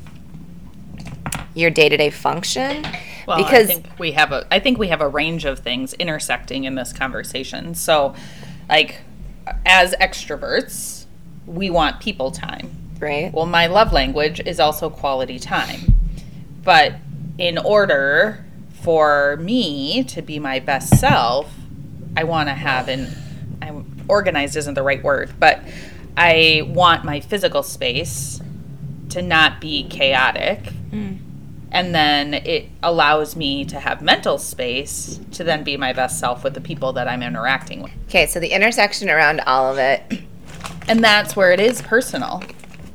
your 1.53 1.69
day 1.69 1.89
to 1.89 1.97
day 1.97 2.09
function? 2.09 2.85
Well, 3.27 3.37
because 3.37 3.69
I 3.69 3.73
think 3.73 3.99
we 3.99 4.11
have 4.13 4.31
a 4.31 4.47
I 4.51 4.59
think 4.59 4.77
we 4.77 4.87
have 4.87 5.01
a 5.01 5.07
range 5.07 5.45
of 5.45 5.59
things 5.59 5.93
intersecting 5.93 6.63
in 6.63 6.75
this 6.75 6.93
conversation. 6.93 7.75
So, 7.75 8.15
like 8.69 9.01
as 9.65 9.93
extroverts, 9.95 11.05
we 11.45 11.69
want 11.69 11.99
people 11.99 12.31
time. 12.31 12.69
right. 12.99 13.31
Well, 13.33 13.45
my 13.45 13.67
love 13.67 13.93
language 13.93 14.41
is 14.45 14.59
also 14.59 14.89
quality 14.89 15.39
time. 15.39 15.95
But 16.63 16.95
in 17.37 17.57
order 17.57 18.45
for 18.81 19.37
me 19.37 20.03
to 20.05 20.21
be 20.21 20.39
my 20.39 20.59
best 20.59 20.97
self, 20.99 21.51
I 22.15 22.23
want 22.23 22.49
to 22.49 22.53
have 22.53 22.87
an 22.87 23.09
I'm 23.61 24.05
organized 24.07 24.55
isn't 24.55 24.73
the 24.73 24.83
right 24.83 25.03
word, 25.03 25.31
but 25.39 25.61
I 26.17 26.63
want 26.67 27.05
my 27.05 27.19
physical 27.19 27.63
space 27.63 28.41
to 29.11 29.21
not 29.21 29.61
be 29.61 29.83
chaotic. 29.87 30.63
Mm. 30.91 31.19
And 31.71 31.95
then 31.95 32.33
it 32.33 32.67
allows 32.83 33.35
me 33.35 33.63
to 33.65 33.79
have 33.79 34.01
mental 34.01 34.37
space 34.37 35.19
to 35.31 35.43
then 35.43 35.63
be 35.63 35.77
my 35.77 35.93
best 35.93 36.19
self 36.19 36.43
with 36.43 36.53
the 36.53 36.61
people 36.61 36.91
that 36.93 37.07
I'm 37.07 37.23
interacting 37.23 37.81
with. 37.81 37.93
Okay, 38.09 38.25
so 38.25 38.41
the 38.41 38.49
intersection 38.49 39.09
around 39.09 39.39
all 39.41 39.71
of 39.71 39.77
it. 39.77 40.03
And 40.89 41.01
that's 41.01 41.35
where 41.35 41.51
it 41.51 41.61
is 41.61 41.81
personal. 41.81 42.43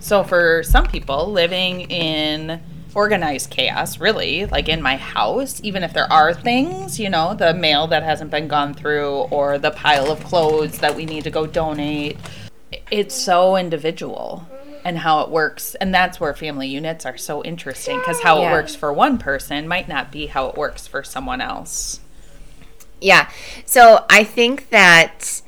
So 0.01 0.23
for 0.23 0.63
some 0.63 0.87
people, 0.87 1.33
living 1.33 1.91
in 1.91 2.61
organized 2.95 3.51
chaos, 3.51 3.99
really, 3.99 4.47
like 4.47 4.69
in 4.69 4.83
my 4.83 4.97
house, 4.97 5.61
even 5.63 5.83
if 5.83 5.93
there 5.93 6.11
are 6.13 6.35
things, 6.35 7.01
you 7.01 7.09
know, 7.09 7.35
the 7.35 7.55
mail 7.55 7.87
that 7.87 8.03
hasn't 8.03 8.31
been 8.31 8.49
gone 8.49 8.75
through 8.75 9.23
or 9.31 9.59
the 9.59 9.71
pile 9.71 10.11
of 10.11 10.23
clothes 10.25 10.79
that 10.79 10.95
we 10.95 11.07
need 11.07 11.25
to 11.25 11.31
go 11.31 11.47
donate, 11.47 12.19
it's 12.91 13.15
so 13.15 13.57
individual 13.57 14.47
and 14.87 14.99
how 14.99 15.23
it 15.23 15.31
works. 15.31 15.75
And 15.75 15.93
that's 15.93 16.21
where 16.21 16.33
family 16.33 16.69
units 16.69 17.05
are 17.05 17.17
so 17.17 17.43
interesting 17.43 17.99
because 17.99 18.21
how 18.21 18.41
Yeah. 18.41 18.51
it 18.51 18.53
works 18.53 18.77
for 18.77 18.93
one 18.93 19.19
person 19.19 19.67
might 19.67 19.89
not 19.89 20.13
be 20.13 20.27
how 20.27 20.47
it 20.47 20.57
works 20.57 20.87
for 20.87 21.03
someone 21.03 21.41
else. 21.41 21.99
Yeah. 23.01 23.29
So 23.65 24.05
I 24.09 24.23
think 24.23 24.71
that 24.71 25.43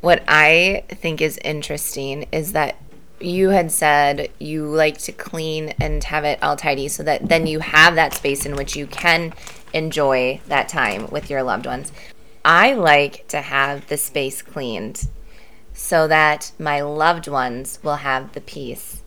what 0.00 0.24
I 0.26 0.82
think 0.88 1.20
is 1.20 1.38
interesting 1.44 2.26
is 2.32 2.54
that 2.54 2.74
you 3.20 3.50
had 3.50 3.70
said 3.70 4.30
you 4.40 4.66
like 4.66 4.98
to 4.98 5.12
clean 5.12 5.72
and 5.80 6.02
have 6.02 6.24
it 6.24 6.42
all 6.42 6.56
tidy 6.56 6.88
so 6.88 7.04
that 7.04 7.28
then 7.28 7.46
you 7.46 7.60
have 7.60 7.94
that 7.94 8.14
space 8.14 8.44
in 8.44 8.56
which 8.56 8.74
you 8.74 8.88
can 8.88 9.32
enjoy 9.72 10.40
that 10.48 10.68
time 10.68 11.06
with 11.12 11.30
your 11.30 11.44
loved 11.44 11.66
ones. 11.66 11.92
I 12.44 12.74
like 12.74 13.28
to 13.28 13.42
have 13.42 13.86
the 13.86 13.96
space 13.96 14.42
cleaned 14.42 15.06
so 15.76 16.08
that 16.08 16.50
my 16.58 16.80
loved 16.80 17.28
ones 17.28 17.78
will 17.82 17.96
have 17.96 18.32
the 18.32 18.40
peace 18.40 19.02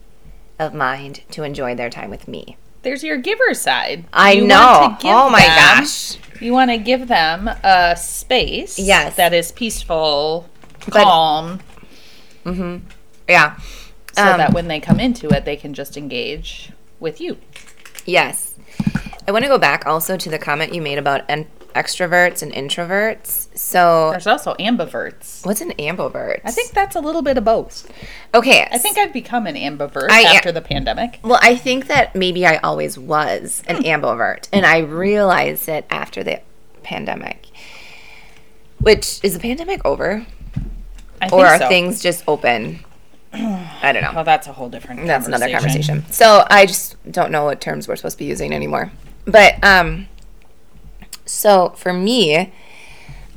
of 0.58 0.72
mind 0.72 1.22
to 1.32 1.42
enjoy 1.42 1.74
their 1.74 1.90
time 1.90 2.08
with 2.10 2.28
me. 2.28 2.56
There's 2.82 3.02
your 3.04 3.18
giver 3.18 3.52
side. 3.52 4.04
I 4.12 4.32
You 4.32 4.42
want 4.42 4.48
know. 4.48 4.96
to 4.96 5.02
give 5.02 5.12
Oh 5.14 5.28
my 5.28 5.40
them- 5.40 5.78
gosh. 5.80 6.16
You 6.40 6.52
want 6.52 6.70
to 6.70 6.78
give 6.78 7.08
them 7.08 7.48
a 7.62 7.94
space 7.96 8.78
Yes. 8.78 9.16
that 9.16 9.34
is 9.34 9.52
peaceful, 9.52 10.48
But- 10.86 11.02
calm, 11.02 11.60
Yeah. 13.28 13.56
so 14.14 14.22
Um, 14.32 14.38
that 14.38 14.54
when 14.54 14.68
they 14.68 14.80
come 14.80 14.98
into 14.98 15.28
it, 15.28 15.44
they 15.44 15.56
can 15.56 15.74
just 15.74 15.96
engage 15.98 16.70
with 16.98 17.20
you. 17.20 17.36
Yes. 18.06 18.54
I 19.28 19.32
want 19.32 19.44
to 19.44 19.48
go 19.48 19.58
back 19.58 19.86
also 19.86 20.16
to 20.16 20.30
the 20.30 20.38
comment 20.38 20.74
you 20.74 20.80
made 20.80 20.98
about 20.98 21.22
en- 21.28 21.46
extroverts 21.74 22.42
and 22.42 22.52
introverts. 22.52 23.48
So, 23.56 24.10
There's 24.12 24.26
also 24.26 24.54
ambiverts. 24.54 25.44
what's 25.46 25.60
an 25.60 25.72
ambivert? 25.72 26.40
I 26.44 26.50
think 26.50 26.72
that's 26.72 26.96
a 26.96 27.00
little 27.00 27.22
bit 27.22 27.36
of 27.38 27.44
both. 27.44 27.90
Okay. 28.34 28.66
I 28.70 28.78
think 28.78 28.98
I've 28.98 29.12
become 29.12 29.46
an 29.46 29.54
ambivert 29.56 30.08
I 30.10 30.20
am- 30.20 30.36
after 30.36 30.52
the 30.52 30.60
pandemic. 30.62 31.18
Well, 31.22 31.38
I 31.42 31.56
think 31.56 31.86
that 31.88 32.14
maybe 32.14 32.46
I 32.46 32.56
always 32.58 32.98
was 32.98 33.62
an 33.66 33.82
ambivert, 33.84 34.48
and 34.52 34.64
I 34.66 34.78
realized 34.78 35.68
it 35.68 35.84
after 35.90 36.22
the 36.22 36.40
pandemic. 36.82 37.46
Which 38.80 39.20
is 39.22 39.34
the 39.34 39.40
pandemic 39.40 39.84
over, 39.84 40.24
I 41.20 41.28
think 41.28 41.32
or 41.34 41.44
are 41.46 41.58
so. 41.58 41.68
things 41.68 42.00
just 42.02 42.24
open? 42.26 42.80
I 43.32 43.92
don't 43.92 44.02
know. 44.02 44.12
Well, 44.14 44.24
that's 44.24 44.46
a 44.46 44.52
whole 44.54 44.70
different. 44.70 45.06
That's 45.06 45.26
another 45.26 45.50
conversation. 45.50 46.04
So 46.10 46.46
I 46.50 46.64
just 46.66 46.96
don't 47.12 47.30
know 47.30 47.44
what 47.44 47.60
terms 47.60 47.86
we're 47.86 47.96
supposed 47.96 48.14
to 48.16 48.18
be 48.20 48.24
using 48.24 48.54
anymore. 48.54 48.90
But 49.26 49.62
um, 49.62 50.08
so 51.30 51.70
for 51.70 51.92
me, 51.92 52.52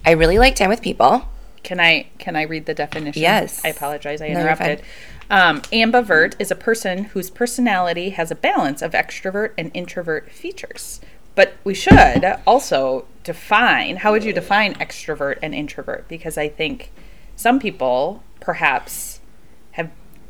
I 0.05 0.11
really 0.11 0.39
like 0.39 0.55
time 0.55 0.69
with 0.69 0.81
people. 0.81 1.27
Can 1.61 1.79
I 1.79 2.07
can 2.17 2.35
I 2.35 2.41
read 2.41 2.65
the 2.65 2.73
definition? 2.73 3.21
Yes. 3.21 3.61
I 3.63 3.69
apologize. 3.69 4.21
I 4.21 4.29
No, 4.29 4.39
interrupted. 4.39 4.81
Um, 5.29 5.61
ambivert 5.61 6.35
is 6.39 6.51
a 6.51 6.55
person 6.55 7.05
whose 7.05 7.29
personality 7.29 8.09
has 8.09 8.31
a 8.31 8.35
balance 8.35 8.81
of 8.81 8.91
extrovert 8.91 9.51
and 9.57 9.71
introvert 9.73 10.29
features. 10.31 10.99
But 11.35 11.53
we 11.63 11.73
should 11.73 12.23
also 12.45 13.05
define 13.23 13.97
how 13.97 14.11
would 14.11 14.23
you 14.23 14.33
define 14.33 14.73
extrovert 14.75 15.39
and 15.41 15.55
introvert? 15.55 16.07
Because 16.07 16.37
I 16.37 16.49
think 16.49 16.91
some 17.35 17.59
people 17.59 18.23
perhaps 18.39 19.12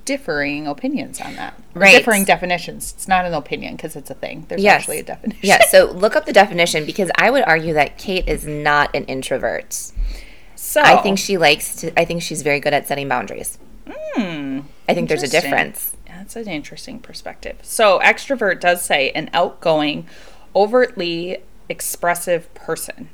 differing 0.05 0.67
opinions 0.67 1.19
on 1.21 1.35
that. 1.35 1.53
Right. 1.73 1.97
Differing 1.97 2.25
definitions. 2.25 2.93
It's 2.95 3.07
not 3.07 3.25
an 3.25 3.33
opinion 3.33 3.75
because 3.75 3.95
it's 3.95 4.09
a 4.09 4.13
thing. 4.13 4.45
There's 4.49 4.61
Yes. 4.61 4.81
actually 4.81 4.99
a 4.99 5.03
definition. 5.03 5.39
Yeah. 5.43 5.63
So 5.69 5.85
look 5.91 6.15
up 6.15 6.25
the 6.25 6.33
definition 6.33 6.85
because 6.85 7.09
I 7.15 7.29
would 7.29 7.43
argue 7.43 7.73
that 7.73 7.97
Kate 7.97 8.27
is 8.27 8.45
not 8.45 8.93
an 8.95 9.05
introvert. 9.05 9.91
So 10.55 10.81
I 10.81 10.97
think 11.01 11.19
she 11.19 11.37
likes 11.37 11.75
to. 11.77 11.99
I 11.99 12.05
think 12.05 12.21
she's 12.21 12.41
very 12.41 12.59
good 12.59 12.73
at 12.73 12.87
setting 12.87 13.07
boundaries. 13.09 13.57
Hmm. 13.87 14.61
I 14.87 14.93
think 14.93 15.09
there's 15.09 15.23
a 15.23 15.27
difference. 15.27 15.95
That's 16.07 16.35
an 16.35 16.47
interesting 16.47 16.99
perspective. 16.99 17.57
So, 17.63 17.99
extrovert 17.99 18.59
does 18.61 18.81
say 18.81 19.11
an 19.11 19.29
outgoing, 19.33 20.07
overtly 20.55 21.39
expressive 21.67 22.53
person. 22.53 23.09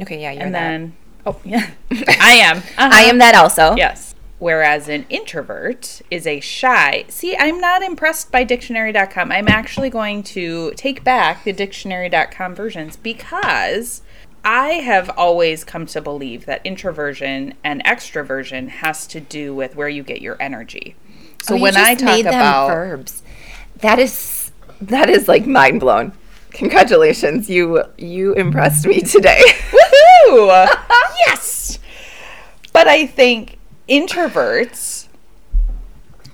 Okay. 0.00 0.20
Yeah. 0.22 0.32
You're 0.32 0.42
and 0.42 0.54
that. 0.54 0.60
then, 0.60 0.96
oh, 1.26 1.40
yeah, 1.44 1.70
I 2.20 2.34
am. 2.34 2.58
Uh-huh. 2.58 2.90
I 2.92 3.02
am 3.04 3.18
that 3.18 3.34
also. 3.34 3.74
Yes. 3.76 4.13
Whereas 4.44 4.90
an 4.90 5.06
introvert 5.08 6.02
is 6.10 6.26
a 6.26 6.38
shy. 6.38 7.06
See, 7.08 7.34
I'm 7.34 7.62
not 7.62 7.80
impressed 7.82 8.30
by 8.30 8.44
dictionary.com. 8.44 9.32
I'm 9.32 9.48
actually 9.48 9.88
going 9.88 10.22
to 10.24 10.72
take 10.72 11.02
back 11.02 11.44
the 11.44 11.52
dictionary.com 11.54 12.54
versions 12.54 12.98
because 12.98 14.02
I 14.44 14.72
have 14.84 15.08
always 15.16 15.64
come 15.64 15.86
to 15.86 16.02
believe 16.02 16.44
that 16.44 16.60
introversion 16.62 17.54
and 17.64 17.82
extroversion 17.84 18.68
has 18.68 19.06
to 19.06 19.18
do 19.18 19.54
with 19.54 19.76
where 19.76 19.88
you 19.88 20.02
get 20.02 20.20
your 20.20 20.36
energy. 20.38 20.94
So 21.40 21.54
Oh, 21.54 21.56
you 21.56 21.62
when 21.62 21.78
I 21.78 21.94
talk 21.94 22.04
made 22.04 22.26
them 22.26 22.34
about 22.34 22.68
verbs, 22.68 23.22
that 23.78 23.98
is 23.98 24.52
that 24.82 25.08
is 25.08 25.26
like 25.26 25.46
mind 25.46 25.80
blown. 25.80 26.12
Congratulations, 26.50 27.48
you 27.48 27.82
you 27.96 28.34
impressed 28.34 28.86
me 28.86 29.00
today. 29.00 29.40
Woohoo! 29.70 30.68
yes. 31.26 31.78
But 32.74 32.88
I 32.88 33.06
think 33.06 33.56
introverts 33.88 35.08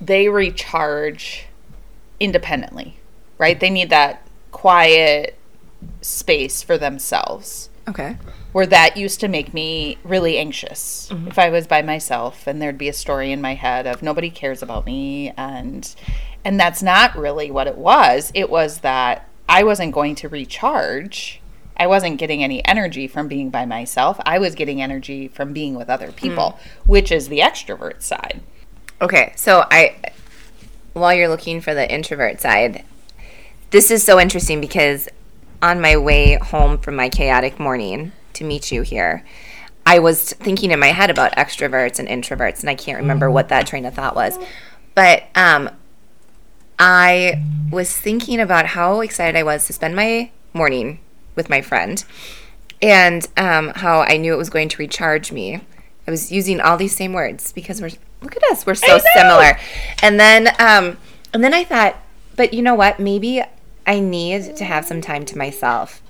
they 0.00 0.28
recharge 0.28 1.46
independently, 2.18 2.96
right? 3.38 3.58
They 3.58 3.70
need 3.70 3.90
that 3.90 4.26
quiet 4.50 5.36
space 6.00 6.62
for 6.62 6.78
themselves. 6.78 7.70
okay. 7.88 8.16
Where 8.52 8.66
that 8.66 8.96
used 8.96 9.20
to 9.20 9.28
make 9.28 9.54
me 9.54 9.96
really 10.02 10.36
anxious 10.36 11.08
mm-hmm. 11.10 11.28
if 11.28 11.38
I 11.38 11.50
was 11.50 11.68
by 11.68 11.82
myself 11.82 12.48
and 12.48 12.60
there'd 12.60 12.76
be 12.78 12.88
a 12.88 12.92
story 12.92 13.30
in 13.30 13.40
my 13.40 13.54
head 13.54 13.86
of 13.86 14.02
nobody 14.02 14.28
cares 14.28 14.60
about 14.60 14.86
me 14.86 15.32
and 15.36 15.94
and 16.44 16.58
that's 16.58 16.82
not 16.82 17.16
really 17.16 17.50
what 17.50 17.68
it 17.68 17.76
was. 17.76 18.32
It 18.34 18.50
was 18.50 18.80
that 18.80 19.28
I 19.48 19.62
wasn't 19.62 19.92
going 19.92 20.14
to 20.16 20.28
recharge. 20.28 21.39
I 21.80 21.86
wasn't 21.86 22.18
getting 22.18 22.44
any 22.44 22.62
energy 22.66 23.06
from 23.06 23.26
being 23.26 23.48
by 23.48 23.64
myself. 23.64 24.20
I 24.26 24.38
was 24.38 24.54
getting 24.54 24.82
energy 24.82 25.28
from 25.28 25.54
being 25.54 25.74
with 25.74 25.88
other 25.88 26.12
people, 26.12 26.58
which 26.84 27.10
is 27.10 27.28
the 27.28 27.38
extrovert 27.38 28.02
side. 28.02 28.42
Okay, 29.00 29.32
so 29.34 29.64
I, 29.70 29.96
while 30.92 31.14
you're 31.14 31.30
looking 31.30 31.62
for 31.62 31.72
the 31.72 31.90
introvert 31.90 32.38
side, 32.38 32.84
this 33.70 33.90
is 33.90 34.04
so 34.04 34.20
interesting 34.20 34.60
because 34.60 35.08
on 35.62 35.80
my 35.80 35.96
way 35.96 36.34
home 36.34 36.76
from 36.76 36.96
my 36.96 37.08
chaotic 37.08 37.58
morning 37.58 38.12
to 38.34 38.44
meet 38.44 38.70
you 38.70 38.82
here, 38.82 39.24
I 39.86 40.00
was 40.00 40.34
thinking 40.34 40.72
in 40.72 40.80
my 40.80 40.88
head 40.88 41.08
about 41.08 41.32
extroverts 41.32 41.98
and 41.98 42.06
introverts, 42.06 42.60
and 42.60 42.68
I 42.68 42.74
can't 42.74 42.98
remember 42.98 43.30
what 43.30 43.48
that 43.48 43.66
train 43.66 43.86
of 43.86 43.94
thought 43.94 44.14
was. 44.14 44.38
But 44.94 45.22
um, 45.34 45.70
I 46.78 47.42
was 47.70 47.96
thinking 47.96 48.38
about 48.38 48.66
how 48.66 49.00
excited 49.00 49.34
I 49.34 49.44
was 49.44 49.66
to 49.66 49.72
spend 49.72 49.96
my 49.96 50.30
morning 50.52 51.00
with 51.40 51.48
my 51.48 51.62
friend 51.62 52.04
and 52.82 53.26
um, 53.38 53.72
how 53.74 54.00
I 54.00 54.18
knew 54.18 54.34
it 54.34 54.36
was 54.36 54.50
going 54.50 54.68
to 54.68 54.76
recharge 54.76 55.32
me. 55.32 55.60
I 56.06 56.10
was 56.10 56.30
using 56.30 56.60
all 56.60 56.76
these 56.76 56.94
same 56.94 57.14
words 57.14 57.52
because 57.52 57.80
we're 57.80 57.92
look 58.20 58.36
at 58.36 58.42
us, 58.50 58.66
we're 58.66 58.74
so 58.74 58.98
similar. 59.14 59.58
And 60.02 60.20
then 60.20 60.48
um, 60.58 60.98
and 61.32 61.42
then 61.42 61.54
I 61.54 61.64
thought, 61.64 61.96
but 62.36 62.52
you 62.52 62.60
know 62.62 62.74
what? 62.74 63.00
Maybe 63.00 63.42
I 63.86 64.00
need 64.00 64.56
to 64.56 64.64
have 64.64 64.84
some 64.84 65.00
time 65.00 65.24
to 65.26 65.38
myself. 65.38 66.02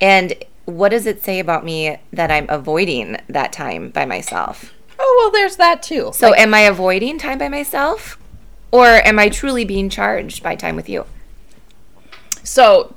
And 0.00 0.34
what 0.66 0.90
does 0.90 1.06
it 1.06 1.22
say 1.22 1.38
about 1.38 1.64
me 1.64 1.98
that 2.12 2.30
I'm 2.30 2.46
avoiding 2.48 3.16
that 3.28 3.52
time 3.52 3.90
by 3.90 4.04
myself? 4.04 4.72
Oh, 4.98 5.16
well, 5.20 5.30
there's 5.30 5.56
that 5.56 5.82
too. 5.82 6.10
So 6.14 6.34
am 6.34 6.54
I 6.54 6.60
avoiding 6.60 7.18
time 7.18 7.38
by 7.38 7.48
myself? 7.48 8.18
Or 8.72 8.86
am 8.86 9.18
I 9.18 9.28
truly 9.28 9.64
being 9.64 9.88
charged 9.88 10.42
by 10.42 10.54
time 10.56 10.76
with 10.76 10.88
you? 10.88 11.06
So, 12.42 12.95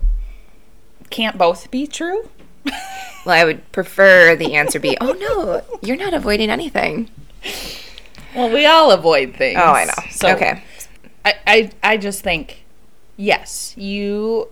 can't 1.10 1.38
both 1.38 1.70
be 1.72 1.88
true? 1.88 2.30
Well, 3.26 3.36
I 3.36 3.44
would 3.44 3.72
prefer 3.72 4.36
the 4.36 4.56
answer 4.56 4.80
be, 4.80 4.98
oh 5.02 5.12
no, 5.14 5.62
you're 5.82 5.98
not 5.98 6.14
avoiding 6.14 6.50
anything. 6.50 7.10
Well, 8.36 8.50
we 8.50 8.66
all 8.66 8.92
avoid 8.92 9.36
things. 9.36 9.60
Oh, 9.62 9.72
I 9.72 9.86
know. 9.86 9.94
So, 10.12 10.30
okay. 10.36 10.64
I, 11.26 11.34
I, 11.46 11.72
I 11.84 11.98
just 11.98 12.22
think, 12.22 12.64
yes, 13.18 13.74
you 13.78 14.50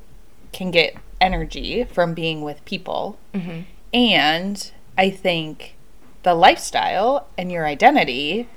can 0.52 0.72
get 0.72 0.96
energy 1.22 1.84
from 1.86 2.14
being 2.14 2.42
with 2.42 2.64
people. 2.66 3.18
Mm-hmm. 3.34 3.62
And 3.94 4.72
I 4.98 5.10
think 5.10 5.76
the 6.24 6.34
lifestyle 6.34 7.28
and 7.38 7.52
your 7.52 7.66
identity 7.66 8.50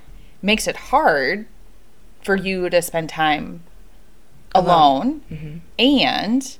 makes 0.42 0.66
it 0.66 0.76
hard 0.76 1.46
for 2.22 2.34
you 2.34 2.68
to 2.70 2.82
spend 2.82 3.10
time 3.10 3.62
alone. 4.54 5.20
Mm-hmm. 5.30 5.58
And 5.78 6.58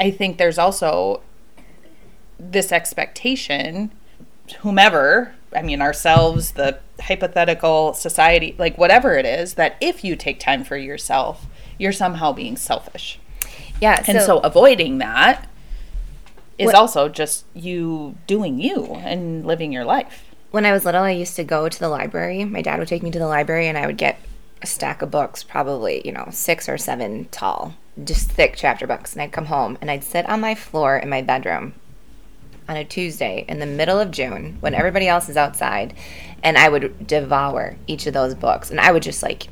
I 0.00 0.10
think 0.10 0.38
there's 0.38 0.58
also 0.58 1.20
this 2.38 2.72
expectation, 2.72 3.92
whomever, 4.60 5.34
I 5.54 5.62
mean, 5.62 5.82
ourselves, 5.82 6.52
the 6.52 6.78
hypothetical 7.00 7.92
society, 7.94 8.54
like 8.58 8.78
whatever 8.78 9.14
it 9.14 9.26
is, 9.26 9.54
that 9.54 9.76
if 9.80 10.02
you 10.02 10.16
take 10.16 10.40
time 10.40 10.64
for 10.64 10.76
yourself, 10.76 11.46
you're 11.78 11.92
somehow 11.92 12.32
being 12.32 12.56
selfish. 12.56 13.18
Yeah. 13.80 14.02
And 14.08 14.20
so, 14.22 14.38
avoiding 14.38 14.98
that 14.98 15.48
is 16.58 16.66
What- 16.66 16.74
also 16.74 17.08
just 17.08 17.44
you 17.54 18.16
doing 18.26 18.58
you 18.58 18.94
and 19.04 19.46
living 19.46 19.72
your 19.72 19.84
life. 19.84 20.24
when 20.50 20.66
I 20.66 20.72
was 20.72 20.84
little, 20.84 21.02
I 21.04 21.12
used 21.12 21.36
to 21.36 21.44
go 21.44 21.68
to 21.68 21.78
the 21.78 21.88
library. 21.88 22.44
My 22.44 22.60
dad 22.60 22.80
would 22.80 22.88
take 22.88 23.04
me 23.04 23.10
to 23.12 23.18
the 23.20 23.28
library, 23.28 23.68
and 23.68 23.78
I 23.78 23.86
would 23.86 23.96
get 23.96 24.18
a 24.62 24.66
stack 24.66 25.00
of 25.00 25.10
books, 25.10 25.44
probably 25.44 26.02
you 26.04 26.10
know 26.12 26.26
six 26.32 26.68
or 26.68 26.76
seven 26.76 27.28
tall, 27.30 27.74
just 28.04 28.30
thick 28.30 28.54
chapter 28.56 28.86
books. 28.86 29.12
And 29.12 29.22
I'd 29.22 29.32
come 29.32 29.46
home, 29.46 29.78
and 29.80 29.90
I'd 29.90 30.04
sit 30.04 30.28
on 30.28 30.40
my 30.40 30.54
floor 30.54 30.96
in 30.96 31.08
my 31.08 31.22
bedroom 31.22 31.74
on 32.68 32.76
a 32.76 32.84
Tuesday 32.84 33.44
in 33.48 33.58
the 33.58 33.66
middle 33.66 33.98
of 33.98 34.10
June 34.12 34.56
when 34.60 34.74
everybody 34.74 35.08
else 35.08 35.28
is 35.28 35.36
outside, 35.36 35.92
and 36.42 36.56
I 36.56 36.68
would 36.68 37.06
devour 37.06 37.76
each 37.86 38.06
of 38.06 38.14
those 38.14 38.34
books. 38.34 38.70
And 38.70 38.78
I 38.80 38.92
would 38.92 39.02
just 39.02 39.22
like, 39.22 39.48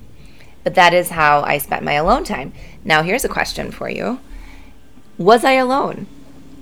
but 0.64 0.74
that 0.76 0.94
is 0.94 1.10
how 1.10 1.42
I 1.42 1.58
spent 1.58 1.84
my 1.84 1.94
alone 1.94 2.24
time. 2.24 2.52
Now, 2.84 3.02
here's 3.02 3.24
a 3.24 3.28
question 3.28 3.70
for 3.70 3.88
you: 3.88 4.20
Was 5.16 5.44
I 5.44 5.52
alone? 5.52 6.06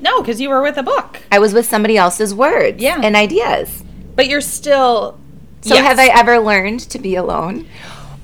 No, 0.00 0.20
because 0.20 0.40
you 0.40 0.48
were 0.50 0.62
with 0.62 0.76
a 0.76 0.82
book. 0.82 1.22
I 1.32 1.38
was 1.38 1.54
with 1.54 1.66
somebody 1.66 1.96
else's 1.96 2.34
words 2.34 2.82
Yeah. 2.82 3.00
and 3.02 3.16
ideas. 3.16 3.82
But 4.14 4.28
you're 4.28 4.40
still. 4.42 5.18
So 5.62 5.74
Yes. 5.74 5.84
have 5.86 5.98
I 5.98 6.06
ever 6.08 6.38
learned 6.38 6.80
to 6.80 6.98
be 6.98 7.16
alone? 7.16 7.66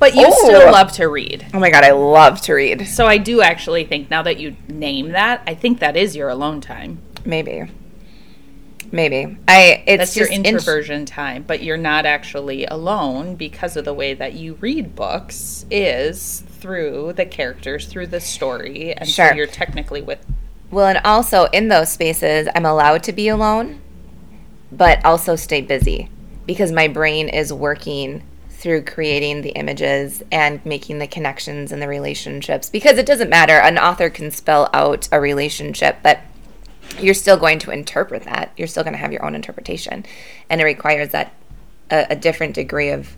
But 0.02 0.16
you 0.16 0.26
Oh. 0.26 0.44
still 0.48 0.72
love 0.72 0.90
to 0.94 1.06
read. 1.06 1.46
Oh 1.54 1.60
my 1.60 1.70
god, 1.70 1.84
I 1.84 1.92
love 1.92 2.40
to 2.42 2.54
read. 2.54 2.88
So 2.88 3.06
I 3.06 3.18
do 3.18 3.40
actually 3.40 3.84
think 3.84 4.10
now 4.10 4.20
that 4.24 4.36
you 4.40 4.56
name 4.66 5.10
that, 5.12 5.42
I 5.46 5.54
think 5.54 5.78
that 5.78 5.96
is 5.96 6.16
your 6.16 6.28
alone 6.28 6.60
time. 6.60 6.98
Maybe. 7.24 7.62
Maybe. 8.90 9.36
I 9.46 9.84
it's 9.86 10.00
That's 10.00 10.16
your 10.16 10.26
just 10.26 10.36
int- 10.36 10.46
introversion 10.48 11.06
time, 11.06 11.44
but 11.46 11.62
you're 11.62 11.76
not 11.76 12.04
actually 12.04 12.66
alone 12.66 13.36
because 13.36 13.76
of 13.76 13.84
the 13.84 13.94
way 13.94 14.12
that 14.12 14.32
you 14.34 14.54
read 14.60 14.96
books 14.96 15.66
is 15.70 16.42
through 16.58 17.12
the 17.14 17.24
characters, 17.24 17.86
through 17.86 18.08
the 18.08 18.20
story, 18.20 18.92
and 18.94 19.08
Sure. 19.08 19.28
so 19.28 19.34
you're 19.36 19.46
technically 19.46 20.02
with 20.02 20.18
Well, 20.72 20.86
and 20.88 21.00
also 21.04 21.44
in 21.52 21.68
those 21.68 21.90
spaces, 21.92 22.48
I'm 22.56 22.66
allowed 22.66 23.04
to 23.04 23.12
be 23.12 23.28
alone, 23.28 23.78
but 24.72 25.04
also 25.04 25.36
stay 25.36 25.60
busy 25.60 26.08
because 26.44 26.72
my 26.72 26.88
brain 26.88 27.28
is 27.28 27.52
working 27.52 28.22
through 28.62 28.80
creating 28.80 29.42
the 29.42 29.50
images 29.50 30.22
and 30.30 30.64
making 30.64 31.00
the 31.00 31.06
connections 31.08 31.72
and 31.72 31.82
the 31.82 31.88
relationships. 31.88 32.70
Because 32.70 32.96
it 32.96 33.04
doesn't 33.04 33.28
matter, 33.28 33.54
an 33.54 33.76
author 33.76 34.08
can 34.08 34.30
spell 34.30 34.70
out 34.72 35.08
a 35.10 35.20
relationship, 35.20 35.96
but 36.00 36.20
you're 37.00 37.12
still 37.12 37.36
going 37.36 37.58
to 37.58 37.72
interpret 37.72 38.22
that. 38.22 38.52
You're 38.56 38.68
still 38.68 38.84
going 38.84 38.92
to 38.92 39.00
have 39.00 39.12
your 39.12 39.24
own 39.24 39.34
interpretation. 39.34 40.06
And 40.48 40.60
it 40.60 40.64
requires 40.64 41.08
that 41.08 41.32
a, 41.90 42.06
a 42.10 42.16
different 42.16 42.54
degree 42.54 42.90
of 42.90 43.16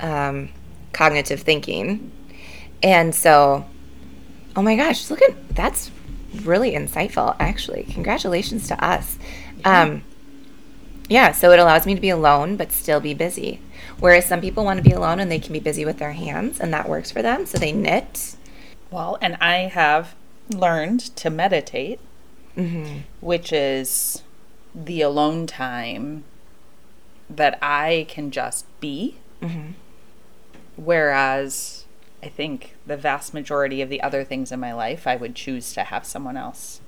um, 0.00 0.48
cognitive 0.94 1.42
thinking. 1.42 2.10
And 2.82 3.14
so, 3.14 3.66
oh 4.56 4.62
my 4.62 4.74
gosh, 4.74 5.10
look 5.10 5.20
at 5.20 5.54
that's 5.54 5.90
really 6.44 6.72
insightful, 6.72 7.36
actually. 7.38 7.82
Congratulations 7.90 8.68
to 8.68 8.82
us. 8.82 9.18
Um, 9.66 10.02
yeah, 11.10 11.32
so 11.32 11.50
it 11.50 11.58
allows 11.58 11.84
me 11.84 11.94
to 11.94 12.00
be 12.00 12.08
alone 12.08 12.56
but 12.56 12.72
still 12.72 13.00
be 13.00 13.12
busy. 13.12 13.60
Whereas 14.00 14.26
some 14.26 14.40
people 14.40 14.64
want 14.64 14.78
to 14.78 14.82
be 14.88 14.92
alone 14.94 15.20
and 15.20 15.30
they 15.30 15.38
can 15.38 15.52
be 15.52 15.60
busy 15.60 15.84
with 15.84 15.98
their 15.98 16.12
hands 16.12 16.58
and 16.58 16.72
that 16.72 16.88
works 16.88 17.10
for 17.10 17.22
them. 17.22 17.46
So 17.46 17.58
they 17.58 17.70
knit. 17.72 18.34
Well, 18.90 19.18
and 19.20 19.36
I 19.40 19.68
have 19.68 20.14
learned 20.50 21.00
to 21.16 21.30
meditate, 21.30 22.00
Mm-hmm. 22.56 23.00
which 23.20 23.52
is 23.52 24.22
the 24.74 25.00
alone 25.02 25.46
time 25.46 26.24
that 27.30 27.56
I 27.62 28.06
can 28.08 28.32
just 28.32 28.66
be. 28.80 29.16
Mhm. 29.40 29.74
Whereas 30.76 31.84
I 32.22 32.28
think 32.28 32.74
the 32.86 32.96
vast 32.96 33.32
majority 33.32 33.80
of 33.82 33.88
the 33.88 34.02
other 34.02 34.24
things 34.24 34.50
in 34.52 34.60
my 34.60 34.72
life, 34.74 35.06
I 35.06 35.16
would 35.16 35.34
choose 35.34 35.72
to 35.74 35.84
have 35.84 36.04
someone 36.04 36.36
else. 36.36 36.80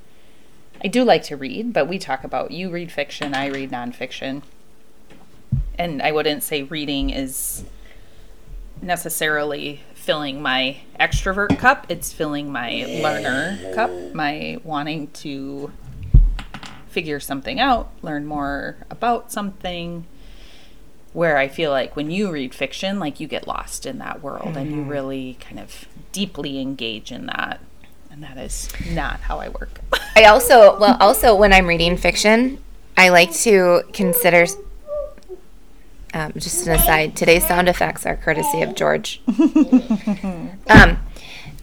I 0.85 0.89
do 0.89 1.05
like 1.05 1.23
to 1.25 1.37
read, 1.37 1.73
but 1.73 1.89
we 1.89 1.99
talk 1.99 2.25
about 2.25 2.51
you 2.51 2.69
read 2.71 2.91
fiction, 2.91 3.35
I 3.35 3.47
read 3.47 3.71
nonfiction. 3.71 4.43
And 5.79 6.03
I 6.03 6.13
wouldn't 6.13 6.43
say 6.43 6.63
reading 6.63 7.11
is 7.11 7.65
necessarily 8.81 9.81
filling 9.95 10.43
my 10.43 10.79
extrovert 10.99 11.59
cup, 11.59 11.87
it's 11.89 12.13
filling 12.13 12.51
my 12.51 12.85
learner 13.01 13.73
cup, 13.75 13.91
my 14.15 14.59
wanting 14.65 15.09
to 15.09 15.71
figure 16.89 17.21
something 17.21 17.61
out, 17.61 17.91
learn 18.03 18.27
more 18.27 18.77
about 18.91 19.33
something. 19.33 20.07
Where 21.13 21.37
I 21.37 21.49
feel 21.49 21.71
like 21.71 21.95
when 21.95 22.11
you 22.11 22.31
read 22.31 22.55
fiction, 22.55 22.99
like 22.99 23.21
you 23.21 23.29
get 23.29 23.47
lost 23.47 23.85
in 23.85 23.99
that 23.99 24.23
world 24.23 24.57
and 24.57 24.71
you 24.71 24.79
mm-hmm. 24.79 24.89
really 24.89 25.37
kind 25.41 25.61
of 25.61 25.87
deeply 26.11 26.59
engage 26.59 27.13
in 27.13 27.27
that. 27.27 27.61
And 28.11 28.23
that 28.23 28.39
is 28.39 28.71
not 28.91 29.21
how 29.21 29.39
I 29.39 29.51
work. 29.51 29.81
I 30.17 30.25
also, 30.25 30.79
well, 30.79 30.97
also 31.01 31.35
when 31.35 31.53
I'm 31.53 31.67
reading 31.67 31.99
fiction, 31.99 32.63
I 32.97 33.11
like 33.11 33.33
to 33.41 33.83
consider. 33.93 34.47
Um, 36.15 36.33
just 36.37 36.67
an 36.67 36.75
aside, 36.75 37.17
today's 37.17 37.47
sound 37.47 37.69
effects 37.69 38.05
are 38.05 38.17
courtesy 38.17 38.63
of 38.63 38.75
George. 38.75 39.23
um, 39.29 40.59
I, 40.69 40.99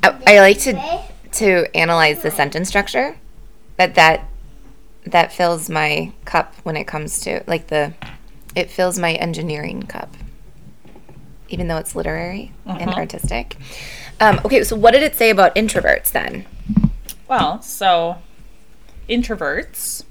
I 0.03 0.39
like 0.39 0.59
to 0.59 1.03
to 1.33 1.77
analyze 1.77 2.23
the 2.23 2.31
sentence 2.31 2.67
structure, 2.67 3.17
but 3.77 3.95
that 3.95 4.27
that 5.05 5.31
fills 5.31 5.69
my 5.69 6.11
cup 6.25 6.55
when 6.63 6.75
it 6.75 6.85
comes 6.85 7.21
to 7.21 7.43
like 7.45 7.67
the 7.67 7.93
it 8.55 8.71
fills 8.71 8.97
my 8.97 9.13
engineering 9.13 9.83
cup, 9.83 10.15
even 11.49 11.67
though 11.67 11.77
it's 11.77 11.95
literary 11.95 12.51
and 12.65 12.89
artistic. 12.91 13.55
Um, 14.19 14.41
okay, 14.43 14.63
so 14.63 14.75
what 14.75 14.91
did 14.91 15.03
it 15.03 15.15
say 15.15 15.29
about 15.29 15.55
introverts 15.55 16.11
then? 16.11 16.45
Well, 17.27 17.61
so 17.61 18.17
introverts 19.07 20.03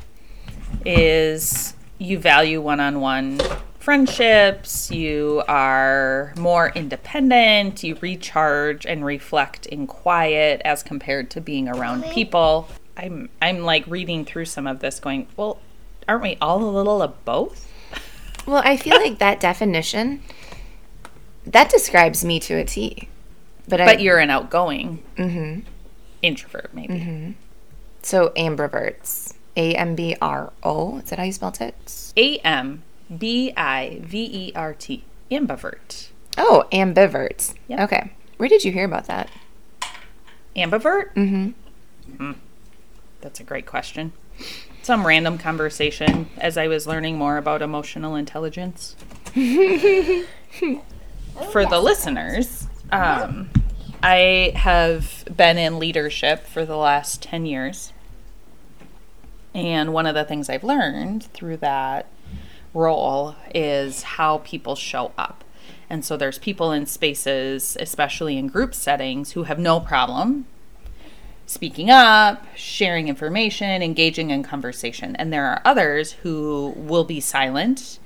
is 0.85 1.75
you 1.99 2.19
value 2.19 2.61
one 2.61 2.79
on 2.79 3.01
one 3.01 3.41
friendships, 3.79 4.91
you 4.91 5.43
are 5.49 6.33
more 6.37 6.71
independent, 6.75 7.83
you 7.83 7.97
recharge 8.01 8.85
and 8.87 9.05
reflect 9.05 9.67
in 9.67 9.87
quiet 9.87 10.61
as 10.65 10.83
compared 10.83 11.31
to 11.31 11.41
being 11.41 11.69
around 11.69 12.05
people. 12.05 12.69
I'm 12.97 13.29
I'm 13.41 13.61
like 13.61 13.87
reading 13.87 14.25
through 14.25 14.47
some 14.47 14.67
of 14.67 14.81
this 14.81 14.99
going, 15.01 15.29
well, 15.37 15.61
aren't 16.09 16.23
we 16.23 16.37
all 16.41 16.63
a 16.63 16.71
little 16.71 17.01
of 17.03 17.25
both? 17.25 17.67
Well, 18.47 18.63
I 18.65 18.77
feel 18.77 18.97
like 18.97 19.19
that 19.19 19.41
definition 19.41 20.23
that 21.47 21.71
describes 21.71 22.25
me 22.25 22.41
to 22.41 22.55
a 22.55 22.65
T. 22.65 23.09
But, 23.69 23.81
I, 23.83 23.85
But 23.85 24.01
you're 24.01 24.19
an 24.19 24.31
outgoing 24.31 25.03
Mhm. 25.17 25.63
introvert, 26.23 26.71
maybe. 26.75 27.37
so 28.03 28.31
ambiverts. 28.31 29.35
A 29.57 29.75
M 29.75 29.95
B 29.95 30.17
R 30.23 30.53
O. 30.63 30.99
Is 30.99 31.11
that 31.11 31.19
how 31.19 31.25
you 31.25 31.33
spelled 31.33 31.61
it? 31.61 31.75
A 32.17 32.39
M 32.39 32.83
B 33.17 33.53
I 33.57 34.01
V 34.03 34.25
E 34.25 34.53
R 34.55 34.75
T. 34.75 35.05
Ambivert. 35.31 36.09
Oh, 36.37 36.67
ambiverts. 36.73 37.55
Yep. 37.69 37.81
Okay. 37.81 38.13
Where 38.37 38.49
did 38.49 38.65
you 38.65 38.73
hear 38.73 38.85
about 38.85 39.07
that? 39.07 39.31
Ambivert? 40.57 41.15
Mm-hmm. 41.15 42.33
That's 43.21 43.41
a 43.41 43.45
great 43.45 43.67
question. 43.67 44.13
Some 44.83 45.07
random 45.07 45.39
conversation 45.39 46.31
as 46.39 46.57
I 46.57 46.69
was 46.69 46.87
learning 46.87 47.19
more 47.19 47.37
about 47.37 47.63
emotional 47.63 48.15
intelligence. 48.15 48.95
for 51.51 51.67
the 51.67 51.81
listeners, 51.83 52.69
um, 52.91 53.51
I 54.03 54.53
have 54.55 55.25
been 55.37 55.59
in 55.59 55.79
leadership 55.79 56.47
for 56.47 56.65
the 56.65 56.77
last 56.77 57.23
10 57.23 57.47
years. 57.47 57.93
And 59.55 59.93
one 59.93 60.07
of 60.07 60.15
the 60.15 60.25
things 60.25 60.49
I've 60.49 60.65
learned 60.65 61.25
through 61.25 61.57
that 61.59 62.07
role 62.79 63.35
is 63.55 64.03
how 64.03 64.39
people 64.39 64.75
show 64.75 65.13
up. 65.19 65.45
And 65.91 66.05
so 66.05 66.17
there's 66.17 66.39
people 66.39 66.73
in 66.73 66.87
spaces, 66.87 67.77
especially 67.81 68.37
in 68.37 68.47
group 68.47 68.75
settings, 68.75 69.33
who 69.33 69.45
have 69.45 69.59
no 69.59 69.81
problem 69.81 70.47
speaking 71.49 71.89
up, 71.89 72.45
sharing 72.55 73.09
information, 73.09 73.83
engaging 73.83 74.31
in 74.31 74.43
conversation. 74.43 75.17
And 75.17 75.33
there 75.33 75.47
are 75.47 75.63
others 75.65 76.13
who 76.13 76.75
will 76.77 77.05
be 77.05 77.21
silent 77.21 77.99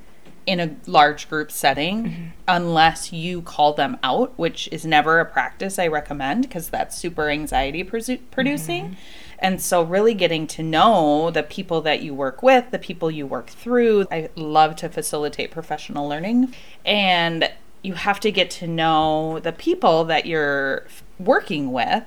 in 0.46 0.60
a 0.60 0.76
large 0.86 1.28
group 1.28 1.50
setting 1.50 2.04
mm-hmm. 2.04 2.24
unless 2.46 3.12
you 3.12 3.42
call 3.42 3.72
them 3.72 3.96
out, 4.02 4.32
which 4.36 4.68
is 4.70 4.84
never 4.86 5.18
a 5.18 5.24
practice 5.24 5.78
I 5.78 5.88
recommend 5.88 6.42
because 6.42 6.68
that's 6.68 6.96
super 6.96 7.28
anxiety 7.28 7.82
produ- 7.82 8.20
producing. 8.30 8.84
Mm-hmm. 8.84 8.94
And 9.42 9.60
so, 9.60 9.82
really 9.82 10.14
getting 10.14 10.46
to 10.46 10.62
know 10.62 11.30
the 11.30 11.42
people 11.42 11.80
that 11.82 12.00
you 12.00 12.14
work 12.14 12.42
with, 12.42 12.70
the 12.70 12.78
people 12.78 13.10
you 13.10 13.26
work 13.26 13.48
through. 13.48 14.06
I 14.10 14.30
love 14.36 14.76
to 14.76 14.88
facilitate 14.88 15.50
professional 15.50 16.08
learning. 16.08 16.54
And 16.86 17.50
you 17.82 17.94
have 17.94 18.20
to 18.20 18.30
get 18.30 18.50
to 18.50 18.68
know 18.68 19.40
the 19.40 19.52
people 19.52 20.04
that 20.04 20.26
you're 20.26 20.86
working 21.18 21.72
with 21.72 22.04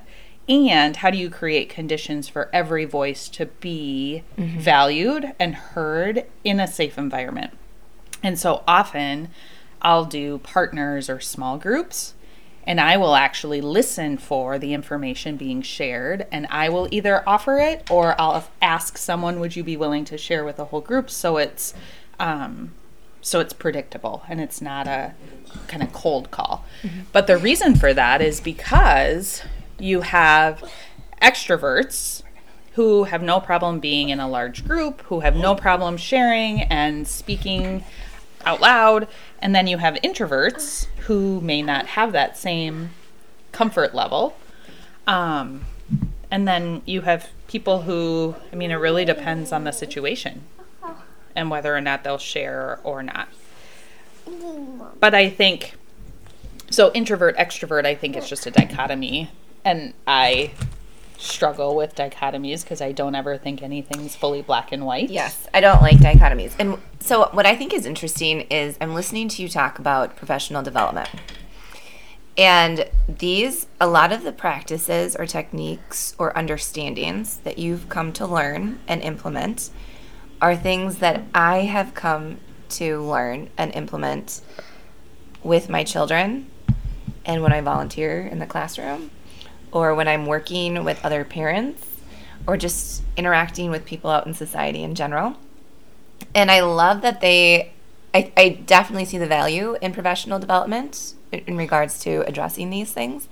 and 0.48 0.98
how 0.98 1.10
do 1.10 1.18
you 1.18 1.30
create 1.30 1.70
conditions 1.70 2.28
for 2.28 2.50
every 2.54 2.86
voice 2.86 3.30
to 3.30 3.48
be 3.48 4.24
mm-hmm. 4.38 4.60
valued 4.60 5.34
and 5.40 5.56
heard 5.56 6.26
in 6.44 6.60
a 6.60 6.68
safe 6.68 6.98
environment 6.98 7.52
and 8.22 8.38
so 8.38 8.64
often 8.68 9.30
i'll 9.82 10.06
do 10.06 10.38
partners 10.40 11.10
or 11.10 11.20
small 11.20 11.58
groups 11.58 12.14
and 12.66 12.80
i 12.80 12.98
will 12.98 13.16
actually 13.16 13.62
listen 13.62 14.18
for 14.18 14.58
the 14.58 14.74
information 14.74 15.38
being 15.38 15.62
shared 15.62 16.26
and 16.32 16.48
i 16.50 16.70
will 16.70 16.88
either 16.92 17.28
offer 17.28 17.58
it 17.58 17.90
or 17.90 18.20
i'll 18.20 18.48
ask 18.62 18.98
someone 18.98 19.40
would 19.40 19.56
you 19.56 19.64
be 19.64 19.78
willing 19.78 20.06
to 20.06 20.18
share 20.18 20.44
with 20.44 20.58
the 20.58 20.66
whole 20.66 20.82
group 20.82 21.10
so 21.10 21.38
it's 21.38 21.74
um, 22.20 22.72
so 23.22 23.40
it's 23.40 23.54
predictable 23.54 24.24
and 24.30 24.40
it's 24.40 24.62
not 24.62 24.88
a 24.88 25.14
kind 25.68 25.82
of 25.82 25.92
cold 25.94 26.32
call. 26.32 26.64
But 27.12 27.28
the 27.28 27.38
reason 27.38 27.76
for 27.76 27.94
that 27.94 28.22
is 28.22 28.40
because 28.40 29.42
you 29.80 30.02
have 30.02 30.64
extroverts 31.22 32.22
who 32.74 33.06
have 33.06 33.24
no 33.24 33.40
problem 33.40 33.80
being 33.80 34.10
in 34.10 34.20
a 34.20 34.28
large 34.28 34.66
group, 34.68 35.02
who 35.04 35.22
have 35.22 35.36
no 35.36 35.56
problem 35.56 35.98
sharing 35.98 36.62
and 36.64 37.08
speaking 37.08 37.84
out 38.46 38.62
loud, 38.62 39.08
and 39.40 39.56
then 39.56 39.68
you 39.68 39.78
have 39.78 39.96
introverts 39.96 40.88
who 41.08 41.42
may 41.42 41.62
not 41.62 41.88
have 41.88 42.12
that 42.12 42.38
same 42.38 42.92
comfort 43.52 43.94
level. 43.94 44.38
Um, 45.08 45.66
and 46.32 46.48
then 46.48 46.82
you 46.86 47.02
have 47.02 47.30
people 47.48 47.84
who, 47.84 48.36
I 48.52 48.56
mean, 48.56 48.72
it 48.72 48.76
really 48.76 49.06
depends 49.06 49.52
on 49.52 49.64
the 49.64 49.72
situation 49.72 50.44
and 51.36 51.50
whether 51.50 51.76
or 51.76 51.82
not 51.82 52.04
they'll 52.04 52.18
share 52.18 52.80
or 52.84 53.04
not. 53.04 53.28
But 55.00 55.14
I 55.14 55.30
think 55.30 55.76
so 56.70 56.92
introvert 56.94 57.38
extrovert 57.38 57.86
I 57.86 57.94
think 57.94 58.16
it's 58.16 58.28
just 58.28 58.48
a 58.48 58.52
dichotomy 58.52 59.30
and 59.64 59.94
I 60.08 60.52
struggle 61.18 61.76
with 61.76 61.96
dichotomies 61.96 62.64
because 62.64 62.82
I 62.82 62.92
don't 62.92 63.16
ever 63.16 63.38
think 63.38 63.62
anything's 63.62 64.16
fully 64.16 64.42
black 64.42 64.72
and 64.72 64.86
white. 64.86 65.10
Yes, 65.10 65.48
I 65.54 65.62
don't 65.62 65.82
like 65.82 65.98
dichotomies. 65.98 66.56
And 66.60 66.78
so, 67.00 67.30
what 67.32 67.46
I 67.46 67.56
think 67.56 67.74
is 67.74 67.86
interesting 67.86 68.42
is 68.42 68.78
I'm 68.82 68.94
listening 68.94 69.30
to 69.30 69.42
you 69.42 69.50
talk 69.50 69.80
about 69.80 70.16
professional 70.16 70.64
development. 70.64 71.10
And 72.38 72.90
these, 73.08 73.68
a 73.80 73.88
lot 73.88 74.12
of 74.12 74.24
the 74.24 74.34
practices 74.34 75.16
or 75.16 75.26
techniques 75.26 76.14
or 76.18 76.38
understandings 76.38 77.38
that 77.40 77.58
you've 77.58 77.88
come 77.88 78.12
to 78.14 78.28
learn 78.28 78.80
and 78.88 79.02
implement 79.02 79.70
are 80.42 80.56
things 80.56 80.98
that 80.98 81.24
I 81.34 81.60
have 81.60 81.94
come 81.94 82.40
to 82.68 83.02
learn 83.02 83.50
and 83.58 83.74
implement 83.74 84.42
with 85.44 85.70
my 85.70 85.84
children 85.84 86.50
and 87.26 87.42
when 87.42 87.54
I 87.54 87.62
volunteer 87.62 88.22
in 88.22 88.40
the 88.40 88.46
classroom 88.46 89.12
or 89.76 89.94
when 89.94 90.08
I'm 90.08 90.26
working 90.26 90.86
with 90.86 91.04
other 91.04 91.26
parents 91.26 91.86
or 92.48 92.56
just 92.56 93.04
interacting 93.18 93.70
with 93.70 93.84
people 93.84 94.10
out 94.10 94.26
in 94.26 94.34
society 94.34 94.82
in 94.82 94.96
general. 94.96 95.36
And 96.34 96.50
I 96.50 96.62
love 96.62 97.02
that 97.02 97.20
they, 97.20 97.74
I, 98.14 98.32
I 98.38 98.50
definitely 98.66 99.04
see 99.04 99.18
the 99.18 99.28
value 99.28 99.76
in 99.82 99.92
professional 99.92 100.40
development 100.40 101.14
in 101.34 101.58
regards 101.58 102.00
to 102.00 102.24
addressing 102.26 102.70
these 102.70 102.94
things. 102.94 103.28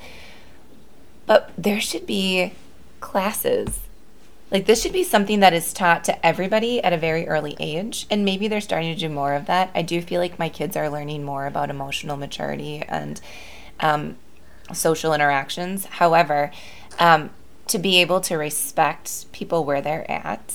But 1.25 1.51
there 1.57 1.79
should 1.79 2.05
be 2.05 2.51
classes. 2.99 3.79
Like 4.51 4.65
this 4.65 4.81
should 4.81 4.91
be 4.91 5.05
something 5.05 5.39
that 5.39 5.53
is 5.53 5.71
taught 5.71 6.03
to 6.05 6.25
everybody 6.25 6.83
at 6.83 6.91
a 6.91 6.97
very 6.97 7.25
early 7.25 7.55
age. 7.57 8.05
And 8.11 8.25
maybe 8.25 8.49
they're 8.49 8.59
starting 8.59 8.93
to 8.93 8.99
do 8.99 9.07
more 9.07 9.33
of 9.33 9.45
that. 9.45 9.71
I 9.73 9.81
do 9.81 10.01
feel 10.01 10.19
like 10.19 10.37
my 10.37 10.49
kids 10.49 10.75
are 10.75 10.89
learning 10.89 11.23
more 11.23 11.47
about 11.47 11.69
emotional 11.69 12.17
maturity 12.17 12.83
and 12.89 13.21
um, 13.79 14.17
social 14.71 15.13
interactions. 15.13 15.85
However, 15.85 16.51
um, 16.99 17.31
to 17.67 17.79
be 17.79 18.01
able 18.01 18.21
to 18.21 18.35
respect 18.35 19.31
people 19.31 19.65
where 19.65 19.81
they're 19.81 20.09
at, 20.09 20.53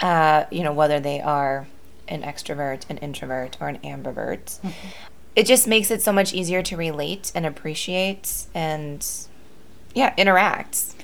uh, 0.00 0.44
you 0.50 0.62
know, 0.62 0.72
whether 0.72 1.00
they 1.00 1.20
are 1.20 1.66
an 2.08 2.22
extrovert, 2.22 2.88
an 2.88 2.98
introvert, 2.98 3.56
or 3.60 3.68
an 3.68 3.78
ambivert, 3.78 4.60
mm-hmm. 4.60 4.88
it 5.34 5.46
just 5.46 5.66
makes 5.66 5.90
it 5.90 6.02
so 6.02 6.12
much 6.12 6.32
easier 6.32 6.62
to 6.62 6.76
relate 6.76 7.32
and 7.34 7.44
appreciate 7.44 8.46
and 8.54 9.06
yeah 9.94 10.14
interact. 10.16 10.94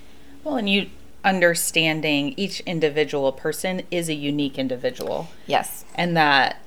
Well 0.45 0.57
and 0.57 0.69
you 0.69 0.91
understanding 1.25 2.35
each 2.37 2.61
individual 2.61 3.33
person 3.33 3.83
is 3.91 4.09
a 4.09 4.15
unique 4.15 4.59
individual. 4.59 5.29
Yes. 5.47 5.85
And 5.95 6.17
that 6.17 6.61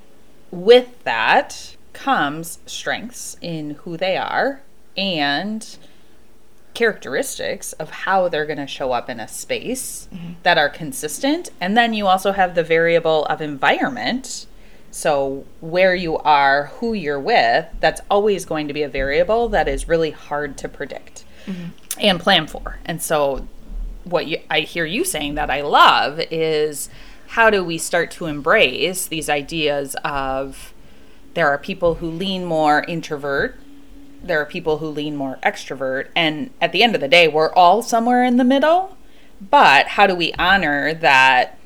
with 0.51 1.03
that 1.03 1.75
comes 1.93 2.59
strengths 2.65 3.37
in 3.41 3.71
who 3.71 3.97
they 3.97 4.17
are 4.17 4.61
and 4.97 5.77
characteristics 6.73 7.71
of 7.73 7.89
how 7.89 8.27
they're 8.27 8.45
going 8.45 8.57
to 8.57 8.67
show 8.67 8.91
up 8.91 9.09
in 9.09 9.19
a 9.19 9.27
space 9.27 10.09
mm-hmm. 10.13 10.33
that 10.43 10.57
are 10.57 10.69
consistent 10.69 11.49
and 11.61 11.77
then 11.77 11.93
you 11.93 12.05
also 12.05 12.33
have 12.33 12.53
the 12.53 12.63
variable 12.63 13.23
of 13.25 13.41
environment 13.41 14.45
so, 14.95 15.43
where 15.59 15.93
you 15.93 16.17
are, 16.19 16.67
who 16.77 16.93
you're 16.93 17.19
with, 17.19 17.67
that's 17.81 17.99
always 18.09 18.45
going 18.45 18.69
to 18.69 18.73
be 18.73 18.81
a 18.81 18.87
variable 18.87 19.49
that 19.49 19.67
is 19.67 19.89
really 19.89 20.11
hard 20.11 20.57
to 20.59 20.69
predict 20.69 21.25
mm-hmm. 21.45 21.71
and 21.99 22.17
plan 22.17 22.47
for. 22.47 22.79
And 22.85 23.03
so, 23.03 23.45
what 24.05 24.25
you, 24.25 24.37
I 24.49 24.61
hear 24.61 24.85
you 24.85 25.03
saying 25.03 25.35
that 25.35 25.51
I 25.51 25.59
love 25.63 26.21
is 26.31 26.89
how 27.27 27.49
do 27.49 27.61
we 27.61 27.77
start 27.77 28.09
to 28.11 28.27
embrace 28.27 29.05
these 29.05 29.27
ideas 29.27 29.97
of 30.05 30.73
there 31.33 31.49
are 31.49 31.57
people 31.57 31.95
who 31.95 32.09
lean 32.09 32.45
more 32.45 32.85
introvert, 32.87 33.59
there 34.27 34.41
are 34.41 34.45
people 34.45 34.79
who 34.79 34.87
lean 34.87 35.15
more 35.15 35.39
extrovert, 35.43 36.07
and 36.15 36.51
at 36.59 36.71
the 36.71 36.83
end 36.83 36.95
of 36.95 37.01
the 37.01 37.07
day, 37.07 37.27
we're 37.27 37.53
all 37.53 37.81
somewhere 37.81 38.23
in 38.23 38.37
the 38.37 38.43
middle. 38.43 38.97
But 39.41 39.89
how 39.89 40.07
do 40.07 40.15
we 40.15 40.33
honor 40.33 40.93
that 40.93 41.57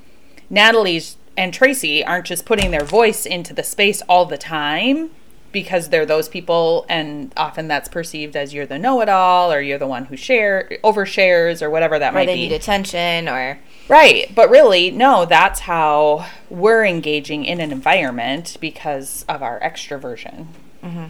Natalie's 0.49 1.17
and 1.37 1.53
Tracy 1.53 2.03
aren't 2.03 2.25
just 2.25 2.45
putting 2.45 2.71
their 2.71 2.83
voice 2.83 3.25
into 3.25 3.53
the 3.53 3.63
space 3.63 4.01
all 4.09 4.25
the 4.25 4.37
time 4.37 5.11
because 5.51 5.89
they're 5.89 6.05
those 6.05 6.29
people 6.29 6.85
and 6.89 7.33
often 7.35 7.67
that's 7.67 7.89
perceived 7.89 8.35
as 8.35 8.53
you're 8.53 8.65
the 8.65 8.77
know-it-all 8.77 9.51
or 9.51 9.61
you're 9.61 9.79
the 9.79 9.87
one 9.87 10.05
who 10.05 10.15
share 10.15 10.69
overshares 10.83 11.61
or 11.61 11.69
whatever 11.69 11.97
that 11.97 12.11
or 12.11 12.15
might 12.15 12.25
they 12.27 12.35
be. 12.35 12.49
need 12.49 12.51
attention 12.51 13.27
or 13.27 13.59
right 13.87 14.33
but 14.35 14.49
really 14.49 14.91
no 14.91 15.25
that's 15.25 15.61
how 15.61 16.25
we're 16.49 16.85
engaging 16.85 17.45
in 17.45 17.59
an 17.59 17.71
environment 17.71 18.57
because 18.61 19.25
of 19.27 19.41
our 19.41 19.59
extroversion 19.61 20.47
mm-hmm. 20.83 21.05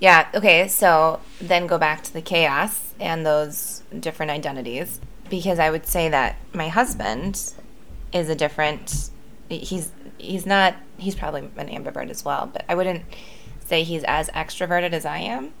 Yeah 0.00 0.28
okay 0.34 0.66
so 0.66 1.20
then 1.40 1.66
go 1.66 1.78
back 1.78 2.02
to 2.02 2.12
the 2.12 2.22
chaos 2.22 2.94
and 2.98 3.24
those 3.24 3.82
different 3.98 4.30
identities 4.30 5.00
because 5.28 5.58
i 5.58 5.70
would 5.70 5.86
say 5.86 6.08
that 6.08 6.36
my 6.52 6.68
husband 6.68 7.52
is 8.12 8.28
a 8.28 8.34
different 8.34 9.10
he's 9.48 9.92
he's 10.18 10.46
not 10.46 10.74
he's 10.98 11.14
probably 11.14 11.48
an 11.56 11.68
ambivert 11.68 12.10
as 12.10 12.24
well, 12.24 12.48
but 12.52 12.64
I 12.68 12.74
wouldn't 12.74 13.04
say 13.64 13.82
he's 13.82 14.04
as 14.04 14.28
extroverted 14.30 14.92
as 14.92 15.04
I 15.04 15.18
am. 15.18 15.52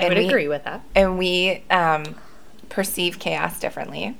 I 0.00 0.08
would 0.08 0.18
we, 0.18 0.26
agree 0.26 0.48
with 0.48 0.64
that. 0.64 0.82
And 0.94 1.18
we 1.18 1.62
um, 1.70 2.16
perceive 2.68 3.18
chaos 3.18 3.60
differently, 3.60 4.16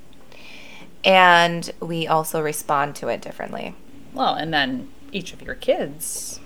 and 1.05 1.71
we 1.81 2.07
also 2.07 2.41
respond 2.41 2.97
to 2.97 3.09
it 3.09 3.21
differently. 3.21 3.75
Well, 4.13 4.35
and 4.35 4.55
then 4.55 4.89
each 5.11 5.33
of 5.33 5.43
your 5.43 5.55
kids 5.55 6.39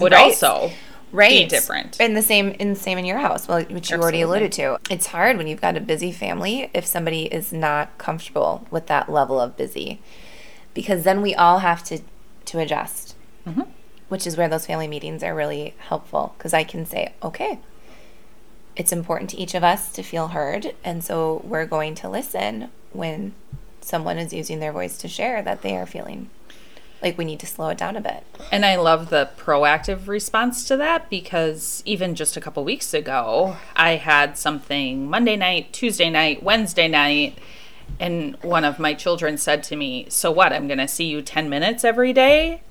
would 0.00 0.12
right. 0.12 0.22
also 0.22 0.72
right. 1.12 1.44
be 1.44 1.46
different. 1.46 2.00
And 2.00 2.16
the 2.16 2.22
same 2.22 2.50
in 2.50 2.74
same 2.74 2.98
in 2.98 3.04
your 3.04 3.18
house, 3.18 3.48
well, 3.48 3.58
which 3.58 3.68
you 3.68 3.76
Absolutely. 3.76 4.02
already 4.02 4.20
alluded 4.22 4.52
to. 4.52 4.78
It's 4.90 5.06
hard 5.06 5.36
when 5.36 5.46
you've 5.46 5.60
got 5.60 5.76
a 5.76 5.80
busy 5.80 6.12
family 6.12 6.70
if 6.74 6.86
somebody 6.86 7.24
is 7.24 7.52
not 7.52 7.96
comfortable 7.98 8.66
with 8.70 8.86
that 8.86 9.10
level 9.10 9.40
of 9.40 9.56
busy 9.56 10.00
because 10.74 11.04
then 11.04 11.22
we 11.22 11.34
all 11.34 11.58
have 11.60 11.82
to 11.84 12.00
to 12.46 12.58
adjust 12.58 13.14
mm-hmm. 13.46 13.62
which 14.08 14.26
is 14.26 14.36
where 14.36 14.48
those 14.48 14.66
family 14.66 14.88
meetings 14.88 15.22
are 15.22 15.34
really 15.34 15.74
helpful 15.78 16.34
because 16.36 16.52
i 16.54 16.64
can 16.64 16.84
say 16.84 17.12
okay 17.22 17.58
it's 18.76 18.92
important 18.92 19.28
to 19.30 19.36
each 19.36 19.54
of 19.54 19.64
us 19.64 19.92
to 19.92 20.02
feel 20.02 20.28
heard 20.28 20.74
and 20.84 21.04
so 21.04 21.42
we're 21.44 21.66
going 21.66 21.94
to 21.94 22.08
listen 22.08 22.70
when 22.92 23.34
someone 23.80 24.18
is 24.18 24.32
using 24.32 24.60
their 24.60 24.72
voice 24.72 24.98
to 24.98 25.08
share 25.08 25.42
that 25.42 25.62
they 25.62 25.76
are 25.76 25.86
feeling 25.86 26.30
like 27.02 27.16
we 27.16 27.24
need 27.24 27.40
to 27.40 27.46
slow 27.46 27.68
it 27.68 27.78
down 27.78 27.96
a 27.96 28.00
bit. 28.00 28.24
And 28.52 28.64
I 28.64 28.76
love 28.76 29.10
the 29.10 29.30
proactive 29.38 30.06
response 30.06 30.66
to 30.68 30.76
that 30.76 31.08
because 31.08 31.82
even 31.86 32.14
just 32.14 32.36
a 32.36 32.40
couple 32.40 32.64
weeks 32.64 32.92
ago, 32.92 33.56
I 33.74 33.96
had 33.96 34.36
something 34.36 35.08
Monday 35.08 35.36
night, 35.36 35.72
Tuesday 35.72 36.10
night, 36.10 36.42
Wednesday 36.42 36.88
night 36.88 37.38
and 37.98 38.36
one 38.42 38.64
of 38.64 38.78
my 38.78 38.94
children 38.94 39.36
said 39.36 39.62
to 39.64 39.76
me, 39.76 40.06
So 40.08 40.30
what? 40.30 40.52
I'm 40.52 40.66
going 40.66 40.78
to 40.78 40.88
see 40.88 41.04
you 41.04 41.22
10 41.22 41.48
minutes 41.48 41.84
every 41.84 42.12
day? 42.12 42.62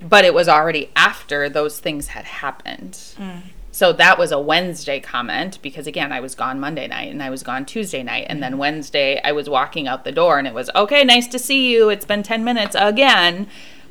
But 0.00 0.24
it 0.24 0.32
was 0.32 0.48
already 0.48 0.90
after 0.94 1.48
those 1.48 1.80
things 1.80 2.08
had 2.08 2.24
happened. 2.24 2.92
Mm. 3.16 3.42
So 3.78 3.92
that 3.92 4.18
was 4.18 4.32
a 4.32 4.40
Wednesday 4.40 4.98
comment 4.98 5.60
because, 5.62 5.86
again, 5.86 6.10
I 6.10 6.18
was 6.18 6.34
gone 6.34 6.58
Monday 6.58 6.88
night 6.88 7.12
and 7.12 7.22
I 7.22 7.30
was 7.30 7.44
gone 7.44 7.64
Tuesday 7.64 8.02
night. 8.02 8.26
And 8.28 8.42
then 8.42 8.58
Wednesday, 8.58 9.20
I 9.22 9.30
was 9.30 9.48
walking 9.48 9.86
out 9.86 10.02
the 10.02 10.10
door 10.10 10.36
and 10.36 10.48
it 10.48 10.52
was, 10.52 10.68
Okay, 10.74 11.04
nice 11.04 11.28
to 11.28 11.38
see 11.38 11.72
you. 11.72 11.88
It's 11.88 12.04
been 12.04 12.24
10 12.24 12.42
minutes 12.42 12.74
again. 12.76 13.46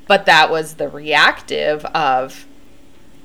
But 0.06 0.26
that 0.26 0.52
was 0.52 0.74
the 0.74 0.90
reactive 0.90 1.86
of 1.86 2.46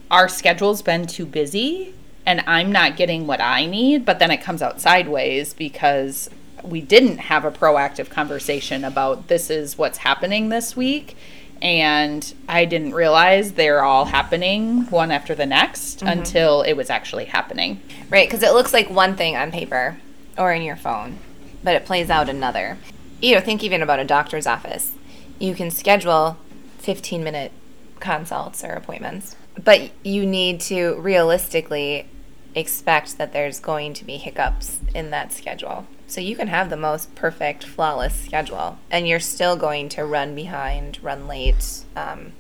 our 0.09 0.29
schedule's 0.29 0.83
been 0.83 1.09
too 1.09 1.27
busy 1.27 1.95
and 2.25 2.45
I'm 2.47 2.71
not 2.71 2.97
getting 2.97 3.27
what 3.27 3.41
I 3.41 3.67
need. 3.67 4.05
But 4.05 4.21
then 4.21 4.31
it 4.31 4.41
comes 4.41 4.63
out 4.63 4.81
sideways 4.81 5.55
because 5.55 6.31
we 6.63 6.81
didn't 6.81 7.19
have 7.19 7.45
a 7.45 7.51
proactive 7.51 8.09
conversation 8.09 8.85
about 8.85 9.27
this 9.27 9.51
is 9.51 9.77
what's 9.77 9.99
happening 9.99 10.49
this 10.49 10.77
week 10.77 11.17
and 11.63 12.35
I 12.49 12.65
didn't 12.65 12.93
realize 12.93 13.53
they're 13.53 13.85
all 13.85 14.05
happening 14.05 14.87
one 14.91 15.13
after 15.13 15.33
the 15.35 15.47
next 15.47 16.01
mm-hmm. 16.01 16.09
until 16.09 16.63
it 16.63 16.73
was 16.73 16.91
actually 16.91 17.27
happening. 17.27 17.81
Right, 18.11 18.29
because 18.29 18.43
it 18.43 18.53
looks 18.53 18.73
like 18.73 18.91
one 18.91 19.17
thing 19.17 19.37
on 19.37 19.53
paper 19.53 19.97
or 20.37 20.53
in 20.53 20.63
your 20.63 20.77
phone, 20.77 21.19
but 21.63 21.77
it 21.77 21.87
plays 21.87 22.11
out 22.11 22.29
another. 22.29 22.79
You 23.21 23.37
know, 23.37 23.41
think 23.41 23.63
even 23.63 23.81
about 23.81 24.01
a 24.01 24.05
doctor's 24.05 24.47
office. 24.47 24.91
You 25.39 25.55
can 25.55 25.71
schedule 25.71 26.37
15 26.79 27.23
minute 27.23 27.53
consults 28.01 28.65
or 28.65 28.73
appointments, 28.73 29.37
but 29.63 29.93
you 30.05 30.27
need 30.27 30.61
to 30.63 30.97
realistically 31.01 32.09
expect 32.57 33.19
that 33.19 33.33
there's 33.33 33.61
going 33.61 33.95
to 33.95 34.05
be 34.05 34.17
hiccups 34.17 34.81
in 34.95 35.11
that 35.11 35.33
schedule. 35.33 35.87
So 36.13 36.21
you 36.21 36.37
can 36.37 36.49
have 36.49 36.69
the 36.69 36.77
most 36.77 37.15
perfect, 37.15 37.65
flawless 37.65 38.15
schedule, 38.15 38.79
and 38.91 39.09
you're 39.09 39.19
still 39.19 39.57
going 39.57 39.89
to 39.89 40.05
run 40.05 40.35
behind, 40.35 41.03
run 41.03 41.27
late. 41.27 41.87
Um, 41.97 42.35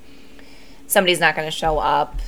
somebody's 0.86 1.20
not 1.20 1.34
going 1.34 1.46
to 1.46 1.56
show 1.56 1.78
up. 1.78 2.20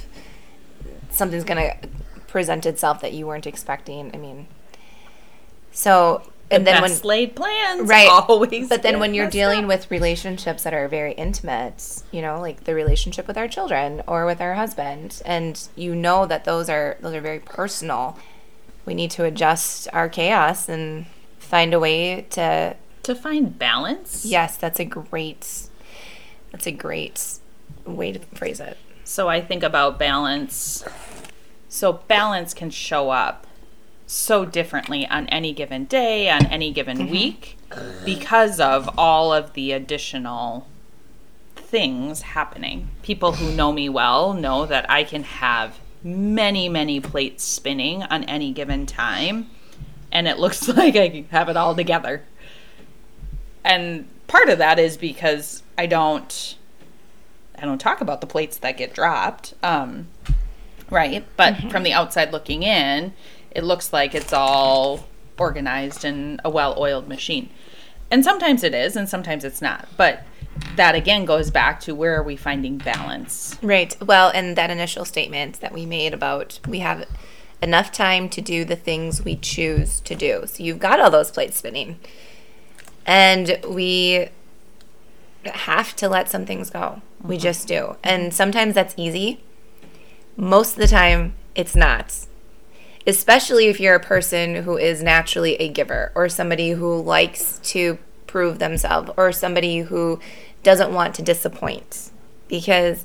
Something's 1.11 1.44
going 1.44 1.61
to 1.68 1.88
present 2.28 2.64
itself 2.64 3.02
that 3.02 3.12
you 3.12 3.27
weren't 3.27 3.46
expecting. 3.46 4.10
I 4.14 4.16
mean, 4.16 4.46
so 5.71 6.23
and 6.50 6.66
the 6.66 6.71
then 6.71 6.81
when 6.81 6.98
laid 7.00 7.37
plans 7.37 7.88
right 7.88 8.08
always 8.08 8.71
but 8.71 8.83
then 8.83 8.98
when 8.98 9.12
you're 9.12 9.29
dealing 9.29 9.64
up. 9.64 9.68
with 9.68 9.90
relationships 9.90 10.62
that 10.62 10.73
are 10.75 10.88
very 10.88 11.12
intimate 11.12 12.02
you 12.12 12.21
know 12.21 12.38
like 12.38 12.64
the 12.64 12.75
relationship 12.75 13.27
with 13.27 13.38
our 13.38 13.48
children 13.48 14.02
or 14.06 14.27
with 14.27 14.42
our 14.42 14.52
husband 14.52 15.23
and 15.25 15.68
you 15.75 15.94
know 15.94 16.27
that 16.27 16.44
those 16.44 16.68
are 16.68 16.98
those 17.00 17.14
are 17.14 17.21
very 17.23 17.38
personal 17.38 18.18
we 18.85 18.94
need 18.94 19.10
to 19.10 19.25
adjust 19.25 19.88
our 19.94 20.06
chaos 20.06 20.68
and 20.68 21.06
find 21.44 21.74
a 21.74 21.80
way 21.80 22.22
to 22.30 22.76
to 23.04 23.14
find 23.14 23.58
balance? 23.58 24.24
Yes 24.24 24.56
that's 24.56 24.80
a 24.80 24.84
great 24.84 25.68
that's 26.50 26.66
a 26.66 26.72
great 26.72 27.38
way 27.84 28.12
to 28.12 28.18
phrase 28.34 28.60
it. 28.60 28.76
So 29.04 29.28
i 29.28 29.40
think 29.40 29.62
about 29.62 29.98
balance. 29.98 30.84
So 31.68 31.92
balance 31.92 32.54
can 32.54 32.70
show 32.70 33.10
up 33.10 33.46
so 34.06 34.44
differently 34.44 35.06
on 35.08 35.26
any 35.28 35.52
given 35.52 35.86
day, 35.86 36.30
on 36.30 36.46
any 36.46 36.72
given 36.72 36.98
mm-hmm. 36.98 37.10
week, 37.10 37.58
because 38.04 38.60
of 38.60 38.88
all 38.98 39.32
of 39.32 39.54
the 39.54 39.72
additional 39.72 40.66
things 41.56 42.22
happening. 42.22 42.88
People 43.02 43.32
who 43.32 43.52
know 43.52 43.72
me 43.72 43.88
well 43.88 44.32
know 44.32 44.66
that 44.66 44.88
I 44.90 45.04
can 45.04 45.24
have 45.24 45.78
many, 46.02 46.68
many 46.68 47.00
plates 47.00 47.42
spinning 47.42 48.02
on 48.04 48.24
any 48.24 48.52
given 48.52 48.86
time, 48.86 49.50
and 50.15 50.29
it 50.29 50.38
looks 50.38 50.67
like 50.77 50.96
I 50.96 51.27
have 51.31 51.50
it 51.50 51.56
all 51.56 51.75
together. 51.75 52.23
And 53.65 54.08
part 54.27 54.48
of 54.48 54.58
that 54.58 54.79
is 54.79 54.96
because 54.96 55.62
I 55.77 55.87
don't 55.87 56.56
I 57.56 57.67
don't 57.67 57.79
talk 57.79 58.00
about 58.00 58.21
the 58.21 58.27
plates 58.27 58.58
that 58.58 58.77
get 58.77 58.94
dropped. 58.94 59.54
Um, 59.62 60.08
right? 60.90 61.25
But 61.37 61.71
from 61.71 61.83
the 61.83 61.92
outside 61.92 62.33
looking 62.33 62.62
in, 62.62 63.12
it 63.50 63.65
looks 63.65 63.92
like 63.92 64.15
it's 64.15 64.33
all 64.33 65.06
organized 65.38 66.04
in 66.04 66.40
a 66.44 66.50
well-oiled 66.50 67.08
machine. 67.08 67.50
And 68.10 68.25
sometimes 68.25 68.65
it 68.65 68.75
is 68.75 68.96
and 68.96 69.08
sometimes 69.08 69.44
it's 69.44 69.62
not. 69.62 69.88
But 69.96 70.25
that 70.77 70.94
again 70.94 71.25
goes 71.25 71.50
back 71.50 71.81
to 71.81 71.94
where 71.94 72.17
are 72.17 72.23
we 72.23 72.37
finding 72.37 72.79
balance? 72.79 73.58
Right. 73.62 73.96
Well, 74.04 74.31
and 74.35 74.56
that 74.56 74.71
initial 74.71 75.04
statement 75.04 75.60
that 75.60 75.73
we 75.73 75.87
made 75.87 76.12
about 76.12 76.60
we 76.69 76.81
have 76.81 77.06
enough 77.65 77.90
time 77.90 78.29
to 78.29 78.40
do 78.40 78.65
the 78.65 78.77
things 78.77 79.25
we 79.25 79.37
choose 79.37 79.98
to 80.00 80.15
do. 80.15 80.44
So 80.46 80.62
you've 80.62 80.79
got 80.79 81.00
all 81.00 81.10
those 81.10 81.31
plates 81.31 81.56
spinning. 81.56 81.98
And 83.06 83.58
we 83.69 84.29
have 85.44 85.96
to 85.96 86.08
let 86.08 86.31
some 86.31 86.46
things 86.46 86.71
go. 86.71 87.00
We 87.23 87.37
mm-hmm. 87.37 87.42
just 87.42 87.67
do. 87.67 87.96
And 88.04 88.33
sometimes 88.33 88.75
that's 88.75 88.94
easy. 88.96 89.40
Most 90.37 90.75
of 90.75 90.79
the 90.79 90.87
time, 90.87 91.35
it's 91.54 91.75
not. 91.75 92.27
Especially 93.06 93.67
if 93.67 93.81
you're 93.81 93.94
a 93.94 94.00
person 94.00 94.56
who 94.56 94.77
is 94.77 95.02
naturally 95.02 95.56
a 95.56 95.69
giver 95.69 96.12
or 96.15 96.29
somebody 96.29 96.71
who 96.71 97.00
likes 97.00 97.58
to 97.65 97.98
prove 98.27 98.58
themselves 98.58 99.10
or 99.17 99.33
somebody 99.33 99.81
who 99.81 100.21
doesn't 100.62 100.92
want 100.92 101.15
to 101.15 101.23
disappoint. 101.23 102.10
Because 102.48 103.04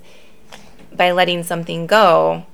by 0.93 1.11
letting 1.11 1.43
something 1.43 1.87
go, 1.87 2.45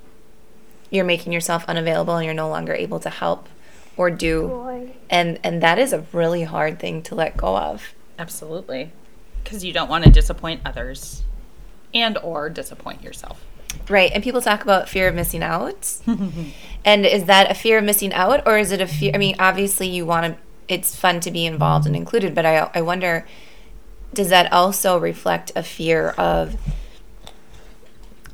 you're 0.89 1.05
making 1.05 1.33
yourself 1.33 1.65
unavailable 1.67 2.15
and 2.15 2.25
you're 2.25 2.33
no 2.33 2.49
longer 2.49 2.73
able 2.73 2.99
to 2.99 3.09
help 3.09 3.49
or 3.97 4.09
do. 4.09 4.91
And 5.09 5.39
and 5.43 5.61
that 5.61 5.79
is 5.79 5.93
a 5.93 6.05
really 6.11 6.43
hard 6.43 6.79
thing 6.79 7.01
to 7.03 7.15
let 7.15 7.37
go 7.37 7.57
of. 7.57 7.93
Absolutely. 8.17 8.91
Cuz 9.43 9.63
you 9.63 9.73
don't 9.73 9.89
want 9.89 10.03
to 10.03 10.09
disappoint 10.09 10.61
others 10.65 11.23
and 11.93 12.17
or 12.19 12.49
disappoint 12.49 13.03
yourself. 13.03 13.43
Right. 13.89 14.11
And 14.13 14.23
people 14.23 14.41
talk 14.41 14.63
about 14.63 14.89
fear 14.89 15.07
of 15.07 15.15
missing 15.15 15.43
out. 15.43 15.97
and 16.85 17.05
is 17.05 17.25
that 17.25 17.51
a 17.51 17.53
fear 17.53 17.77
of 17.77 17.83
missing 17.83 18.13
out 18.13 18.45
or 18.45 18.57
is 18.57 18.71
it 18.71 18.81
a 18.81 18.87
fear 18.87 19.11
I 19.13 19.17
mean, 19.17 19.35
obviously 19.39 19.87
you 19.87 20.05
want 20.05 20.25
to 20.25 20.41
it's 20.67 20.95
fun 20.95 21.19
to 21.19 21.29
be 21.29 21.45
involved 21.45 21.85
and 21.85 21.95
included, 21.95 22.33
but 22.33 22.45
I 22.45 22.69
I 22.73 22.81
wonder 22.81 23.25
does 24.13 24.29
that 24.29 24.51
also 24.51 24.97
reflect 24.97 25.51
a 25.55 25.61
fear 25.61 26.09
of 26.11 26.55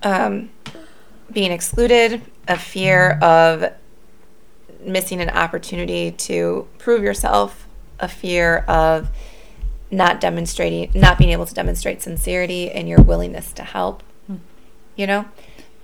um, 0.03 0.49
being 1.31 1.51
excluded, 1.51 2.21
a 2.51 2.57
fear 2.57 3.11
of 3.21 3.73
missing 4.83 5.21
an 5.21 5.29
opportunity 5.29 6.11
to 6.11 6.67
prove 6.77 7.01
yourself, 7.01 7.67
a 7.99 8.07
fear 8.07 8.57
of 8.67 9.09
not 9.89 10.19
demonstrating, 10.19 10.91
not 10.93 11.17
being 11.17 11.31
able 11.31 11.45
to 11.45 11.53
demonstrate 11.53 12.01
sincerity 12.01 12.69
and 12.69 12.89
your 12.89 13.01
willingness 13.01 13.53
to 13.53 13.63
help. 13.63 14.03
You 14.97 15.07
know, 15.07 15.25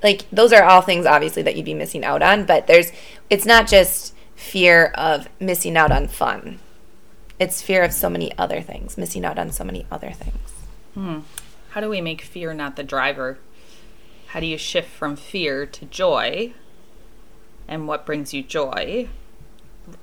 like 0.03 0.29
those 0.29 0.51
are 0.51 0.63
all 0.63 0.81
things 0.81 1.05
obviously 1.05 1.41
that 1.43 1.55
you'd 1.55 1.65
be 1.65 1.73
missing 1.73 2.03
out 2.03 2.21
on, 2.21 2.45
but 2.45 2.67
there's, 2.67 2.91
it's 3.29 3.45
not 3.45 3.67
just 3.67 4.13
fear 4.35 4.87
of 4.95 5.29
missing 5.39 5.77
out 5.77 5.91
on 5.91 6.07
fun. 6.07 6.59
It's 7.39 7.61
fear 7.61 7.83
of 7.83 7.93
so 7.93 8.09
many 8.09 8.37
other 8.37 8.61
things, 8.61 8.97
missing 8.97 9.23
out 9.23 9.39
on 9.39 9.51
so 9.51 9.63
many 9.63 9.85
other 9.89 10.11
things. 10.11 10.49
Hmm. 10.93 11.19
How 11.69 11.81
do 11.81 11.89
we 11.89 12.01
make 12.01 12.21
fear 12.21 12.53
not 12.53 12.75
the 12.75 12.83
driver? 12.83 13.37
How 14.27 14.39
do 14.39 14.45
you 14.45 14.57
shift 14.57 14.89
from 14.89 15.15
fear 15.15 15.65
to 15.65 15.85
joy? 15.85 16.53
And 17.67 17.87
what 17.87 18.05
brings 18.05 18.33
you 18.33 18.43
joy 18.43 19.09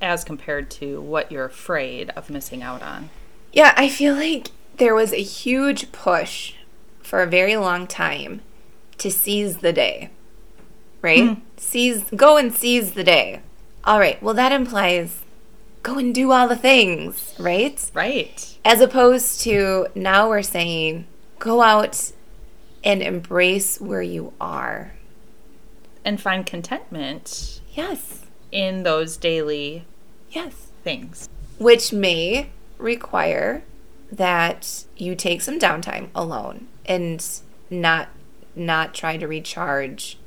as 0.01 0.25
compared 0.25 0.71
to 0.73 1.01
what 1.01 1.31
you're 1.31 1.45
afraid 1.45 2.11
of 2.11 2.31
missing 2.31 2.63
out 2.63 2.83
on? 2.83 3.11
Yeah, 3.53 3.75
I 3.77 3.89
feel 3.89 4.15
like 4.15 4.51
there 4.77 4.95
was 4.95 5.13
a 5.13 5.23
huge 5.23 5.93
push 5.93 6.55
for 7.01 7.23
a 7.23 7.27
very 7.27 7.57
long 7.57 7.87
time 7.87 8.41
to 8.99 9.11
seize 9.11 9.59
the 9.59 9.73
day. 9.73 10.11
Right? 11.03 11.23
Mm-hmm. 11.23 11.41
Seize 11.57 12.05
go 12.17 12.37
and 12.37 12.53
seize 12.53 12.93
the 12.93 13.05
day. 13.05 13.43
All 13.85 13.99
right. 13.99 14.23
Well, 14.23 14.35
that 14.35 14.53
implies 14.53 15.21
go 15.83 15.99
and 15.99 16.15
do 16.15 16.33
all 16.33 16.49
the 16.49 16.57
things, 16.57 17.35
right? 17.39 17.91
Right. 17.93 18.59
As 18.65 18.81
opposed 18.81 19.43
to 19.43 19.89
now 19.95 20.31
we're 20.31 20.43
saying 20.43 21.07
go 21.39 21.61
out 21.61 22.13
and 22.85 23.03
embrace 23.03 23.81
where 23.81 24.03
you 24.03 24.33
are. 24.41 24.93
And 26.05 26.21
find 26.21 26.45
contentment 26.45 27.61
Yes. 27.75 28.27
in 28.53 28.83
those 28.83 29.17
daily 29.17 29.85
Yes. 30.31 30.69
things. 30.85 31.29
which 31.59 31.93
may 31.93 32.51
require 32.79 33.63
that 34.13 34.85
you 34.97 35.15
take 35.15 35.41
some 35.41 35.59
downtime 35.59 36.09
alone 36.15 36.67
and 36.87 37.25
not 37.71 38.09
not 38.57 38.93
try 38.95 39.17
to 39.17 39.27
recharge 39.27 40.19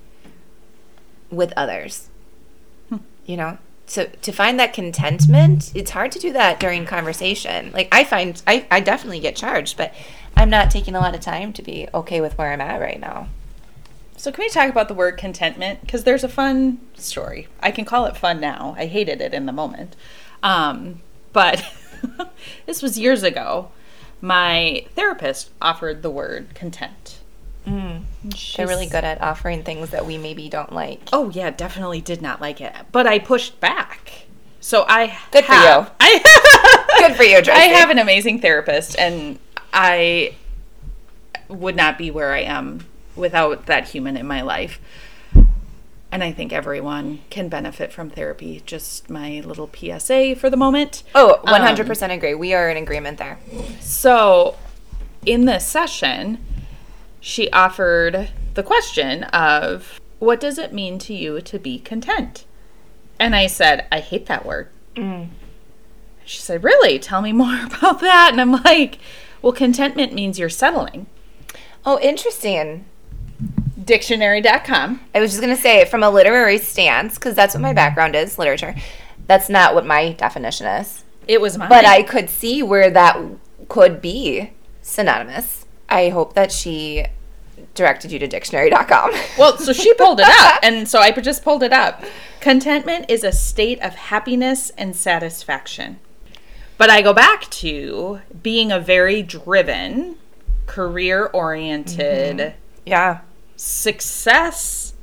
with 1.30 1.54
others 1.56 2.10
hmm. 2.90 2.98
you 3.26 3.38
know 3.38 3.58
to 3.86 4.08
to 4.18 4.32
find 4.32 4.60
that 4.60 4.74
contentment 4.74 5.72
it's 5.76 5.92
hard 5.92 6.12
to 6.12 6.20
do 6.20 6.34
that 6.34 6.60
during 6.60 6.86
conversation 6.86 7.72
like 7.74 7.88
i 7.92 8.04
find 8.04 8.42
i, 8.48 8.66
I 8.72 8.80
definitely 8.80 9.20
get 9.20 9.36
charged 9.36 9.78
but 9.78 9.94
i'm 10.38 10.50
not 10.50 10.72
taking 10.72 10.96
a 10.96 11.00
lot 11.00 11.14
of 11.16 11.22
time 11.22 11.52
to 11.54 11.62
be 11.62 11.88
okay 11.94 12.22
with 12.22 12.38
where 12.38 12.52
i'm 12.52 12.62
at 12.62 12.80
right 12.80 13.00
now 13.00 13.28
So, 14.18 14.32
can 14.32 14.44
we 14.44 14.50
talk 14.50 14.70
about 14.72 14.88
the 14.88 14.96
word 14.96 15.16
contentment? 15.18 15.82
Because 15.82 16.04
there's 16.04 16.24
a 16.24 16.28
fun 16.30 16.80
story. 16.96 17.48
I 17.62 17.70
can 17.70 17.86
call 17.86 18.06
it 18.08 18.18
fun 18.18 18.40
now. 18.40 18.74
I 18.76 18.88
hated 18.88 19.22
it 19.22 19.32
in 19.32 19.46
the 19.46 19.52
moment. 19.54 19.96
Um, 20.42 21.02
but 21.34 21.62
this 22.66 22.82
was 22.82 22.98
years 22.98 23.22
ago. 23.22 23.70
My 24.20 24.88
therapist 24.96 25.52
offered 25.62 26.02
the 26.02 26.10
word 26.10 26.56
content. 26.56 27.20
they're 27.68 28.66
really 28.68 28.88
good 28.88 29.04
at 29.04 29.22
offering 29.22 29.62
things 29.62 29.92
that 29.92 30.06
we 30.08 30.18
maybe 30.18 30.50
don't 30.50 30.74
like 30.74 31.02
Oh, 31.14 31.30
yeah, 31.30 31.52
definitely 31.52 32.02
did 32.02 32.20
not 32.22 32.42
like 32.42 32.60
it. 32.60 32.74
But 32.92 33.06
I 33.06 33.20
pushed 33.20 33.60
back. 33.60 34.26
So 34.62 34.84
I 34.88 35.16
Good 35.32 35.46
for 35.46 35.54
have- 35.54 35.86
you. 35.86 35.92
I 36.00 36.98
good 37.08 37.16
for 37.16 37.24
you 37.24 37.40
Tracy. 37.44 37.52
I 37.52 37.66
have 37.78 37.92
an 37.92 38.00
amazing 38.00 38.42
therapist, 38.42 38.98
and 38.98 39.38
I 39.80 40.34
would 41.48 41.76
not 41.76 42.00
be 42.00 42.10
where 42.10 42.34
I 42.34 42.40
am 42.40 42.88
without 43.16 43.68
that 43.68 43.90
human 43.90 44.18
in 44.18 44.26
my 44.26 44.42
life. 44.42 44.80
And 46.12 46.24
I 46.24 46.32
think 46.32 46.52
everyone 46.52 47.20
can 47.30 47.48
benefit 47.48 47.94
from 47.94 48.10
therapy. 48.10 48.64
Just 48.66 49.08
my 49.08 49.42
little 49.46 49.70
PSA 49.72 50.36
for 50.36 50.50
the 50.50 50.58
moment. 50.58 51.04
oh 51.14 51.40
um, 51.46 51.62
100% 51.62 52.12
agree 52.12 52.34
we 52.34 52.56
are 52.56 52.70
in 52.70 52.78
agreement 52.78 53.20
there 53.20 53.38
So, 53.80 54.56
in 55.28 55.46
this 55.46 55.68
session, 55.68 56.40
she 57.20 57.52
offered 57.52 58.30
the 58.56 58.64
question 58.64 59.26
of 59.26 60.00
what 60.18 60.40
does 60.40 60.58
it 60.58 60.74
mean 60.74 60.98
to 61.00 61.14
you 61.14 61.40
to 61.42 61.60
be 61.60 61.78
content? 61.78 62.46
And 63.20 63.36
I 63.36 63.46
said, 63.46 63.86
I 63.92 64.00
hate 64.00 64.26
that 64.26 64.44
word. 64.44 64.70
Mm. 64.96 65.28
She 66.26 66.40
said, 66.40 66.64
Really? 66.64 66.98
Tell 66.98 67.22
me 67.22 67.32
more 67.44 67.64
about 67.64 68.00
that. 68.00 68.30
And 68.32 68.42
I'm 68.42 68.64
like, 68.64 68.98
Well, 69.42 69.54
contentment 69.54 70.14
means 70.14 70.40
you're 70.40 70.50
settling. 70.50 71.08
oh 71.86 72.00
interesting 72.00 72.86
Dictionary.com. 73.84 75.00
I 75.16 75.20
was 75.22 75.32
just 75.32 75.42
going 75.42 75.56
to 75.56 75.62
say, 75.62 75.86
from 75.86 76.04
a 76.04 76.10
literary 76.10 76.58
stance, 76.58 77.16
because 77.16 77.36
that's 77.36 77.56
what 77.56 77.62
my 77.62 77.72
background 77.72 78.16
is 78.16 78.38
literature, 78.38 78.76
that's 79.28 79.48
not 79.50 79.74
what 79.74 79.86
my 79.86 80.12
definition 80.12 80.68
is. 80.68 81.06
It 81.28 81.40
was 81.40 81.58
mine. 81.58 81.70
But 81.70 81.86
I 81.86 82.04
could 82.04 82.30
see 82.30 82.62
where 82.62 82.90
that 82.90 83.18
could 83.70 84.02
be 84.02 84.52
synonymous. 84.82 85.66
I 85.88 86.10
hope 86.10 86.34
that 86.34 86.52
she 86.52 87.06
directed 87.76 88.12
you 88.12 88.20
to 88.20 88.28
dictionary.com. 88.28 89.14
Well, 89.38 89.58
so 89.58 89.72
she 89.72 89.94
pulled 89.94 90.20
it 90.20 90.28
up, 90.28 90.60
and 90.64 90.88
so 90.88 91.00
I 91.00 91.12
just 91.12 91.44
pulled 91.44 91.64
it 91.64 91.72
up. 91.72 92.04
Contentment 92.42 93.06
is 93.10 93.24
a 93.24 93.32
state 93.32 93.82
of 93.82 93.96
happiness 93.96 94.70
and 94.72 94.96
satisfaction. 94.96 96.00
But 96.78 96.90
I 96.90 97.02
go 97.02 97.14
back 97.14 97.50
to 97.50 98.22
being 98.44 98.72
a 98.72 98.80
very 98.80 99.24
driven, 99.24 100.18
career 100.68 101.26
oriented 101.26 102.54
yeah. 102.86 103.22
success 103.56 104.94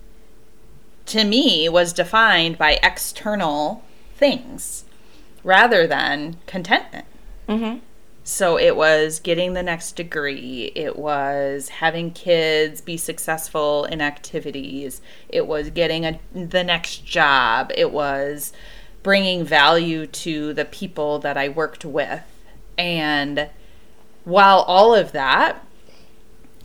to 1.07 1.25
me 1.25 1.69
was 1.69 1.93
defined 1.93 2.59
by 2.59 2.79
external 2.83 3.83
things 4.17 4.85
rather 5.43 5.87
than 5.87 6.37
contentment. 6.47 7.07
Mm-hmm. 7.49 7.79
So 8.27 8.59
it 8.59 8.75
was 8.75 9.21
getting 9.21 9.53
the 9.53 9.63
next 9.63 9.97
degree, 9.97 10.73
it 10.75 10.97
was 10.97 11.69
having 11.69 12.11
kids 12.11 12.81
be 12.81 12.97
successful 12.97 13.85
in 13.85 14.01
activities, 14.01 15.03
it 15.29 15.47
was 15.47 15.69
getting 15.69 16.07
a, 16.07 16.19
the 16.33 16.65
next 16.65 17.05
job, 17.05 17.71
it 17.75 17.93
was 17.93 18.55
bringing 19.05 19.45
value 19.45 20.07
to 20.07 20.53
the 20.55 20.65
people 20.65 21.21
that 21.21 21.37
I 21.37 21.49
worked 21.49 21.85
with. 21.85 22.23
And 22.77 23.51
while 24.25 24.61
all 24.61 24.95
of 24.95 25.13
that 25.13 25.65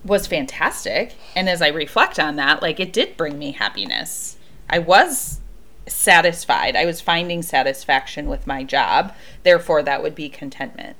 was 0.04 0.26
fantastic, 0.26 1.16
and 1.36 1.48
as 1.48 1.62
I 1.62 1.68
reflect 1.68 2.18
on 2.18 2.38
that, 2.38 2.64
like 2.64 2.80
it 2.80 2.94
did 2.94 3.18
bring 3.18 3.38
me 3.38 3.52
happiness. 3.52 4.38
I 4.68 4.80
was 4.80 5.42
satisfied. 5.86 6.76
I 6.76 6.86
was 6.86 7.02
finding 7.02 7.42
satisfaction 7.42 8.28
with 8.30 8.48
my 8.48 8.64
job. 8.64 9.14
Therefore, 9.44 9.84
that 9.84 10.02
would 10.02 10.16
be 10.16 10.30
contentment. 10.30 10.96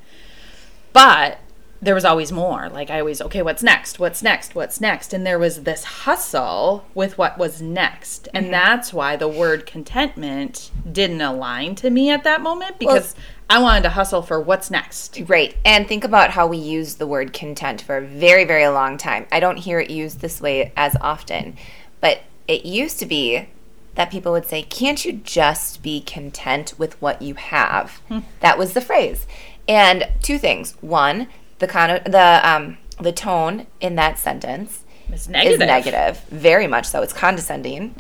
But 0.92 1.40
there 1.82 1.96
was 1.96 2.04
always 2.04 2.32
more. 2.32 2.68
Like 2.70 2.90
I 2.90 3.00
always, 3.00 3.22
okay, 3.22 3.42
what's 3.42 3.64
next? 3.64 4.00
What's 4.00 4.22
next? 4.22 4.54
What's 4.54 4.82
next? 4.82 5.14
And 5.14 5.26
there 5.26 5.40
was 5.40 5.64
this 5.64 5.84
hustle 5.84 6.86
with 6.94 7.18
what 7.18 7.38
was 7.38 7.62
next. 7.62 8.28
And 8.34 8.46
Mm-hmm. 8.46 8.52
that's 8.52 8.92
why 8.94 9.16
the 9.16 9.28
word 9.30 9.66
contentment 9.66 10.72
didn't 10.92 11.22
align 11.22 11.76
to 11.76 11.90
me 11.90 12.10
at 12.10 12.24
that 12.26 12.42
moment 12.42 12.80
because 12.80 13.16
I 13.50 13.62
wanted 13.62 13.84
to 13.84 13.90
hustle 13.90 14.22
for 14.22 14.40
what's 14.42 14.70
next. 14.70 15.20
Right. 15.28 15.56
And 15.64 15.88
think 15.88 16.04
about 16.04 16.32
how 16.32 16.48
we 16.48 16.58
use 16.58 16.96
the 16.96 17.08
word 17.08 17.32
content 17.34 17.82
for 17.82 17.98
a 17.98 18.02
very, 18.06 18.44
very 18.44 18.68
long 18.68 18.98
time. 18.98 19.26
I 19.32 19.40
don't 19.40 19.58
hear 19.58 19.80
it 19.80 19.90
used 19.90 20.20
this 20.20 20.42
way 20.42 20.72
as 20.76 20.96
often, 21.02 21.56
but 22.02 22.22
it 22.48 22.66
used 22.66 23.00
to 23.00 23.06
be 23.06 23.48
that 23.96 24.12
people 24.12 24.32
would 24.34 24.46
say, 24.46 24.62
Can't 24.64 25.04
you 25.04 25.14
just 25.14 25.82
be 25.82 26.02
content 26.02 26.74
with 26.78 27.02
what 27.02 27.22
you 27.22 27.36
have? 27.36 28.02
That 28.42 28.58
was 28.58 28.74
the 28.74 28.82
phrase. 28.82 29.26
And 29.68 30.08
two 30.22 30.38
things. 30.38 30.74
One, 30.82 31.28
the 31.60 31.68
con- 31.68 32.02
the 32.06 32.42
um, 32.44 32.78
the 33.00 33.12
tone 33.12 33.68
in 33.80 33.96
that 33.96 34.18
sentence 34.20 34.84
It's 35.10 35.28
negative. 35.28 35.62
is 35.62 35.68
negative, 35.68 36.20
very 36.30 36.68
much 36.68 36.88
so. 36.88 37.02
It's 37.02 37.14
condescending, 37.14 37.96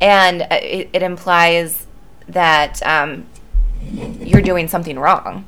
and 0.00 0.42
uh, 0.42 0.46
it, 0.50 0.88
it 0.92 1.02
implies 1.02 1.86
that 2.28 2.80
um, 2.86 3.26
you're 4.20 4.42
doing 4.42 4.68
something 4.68 4.98
wrong, 4.98 5.44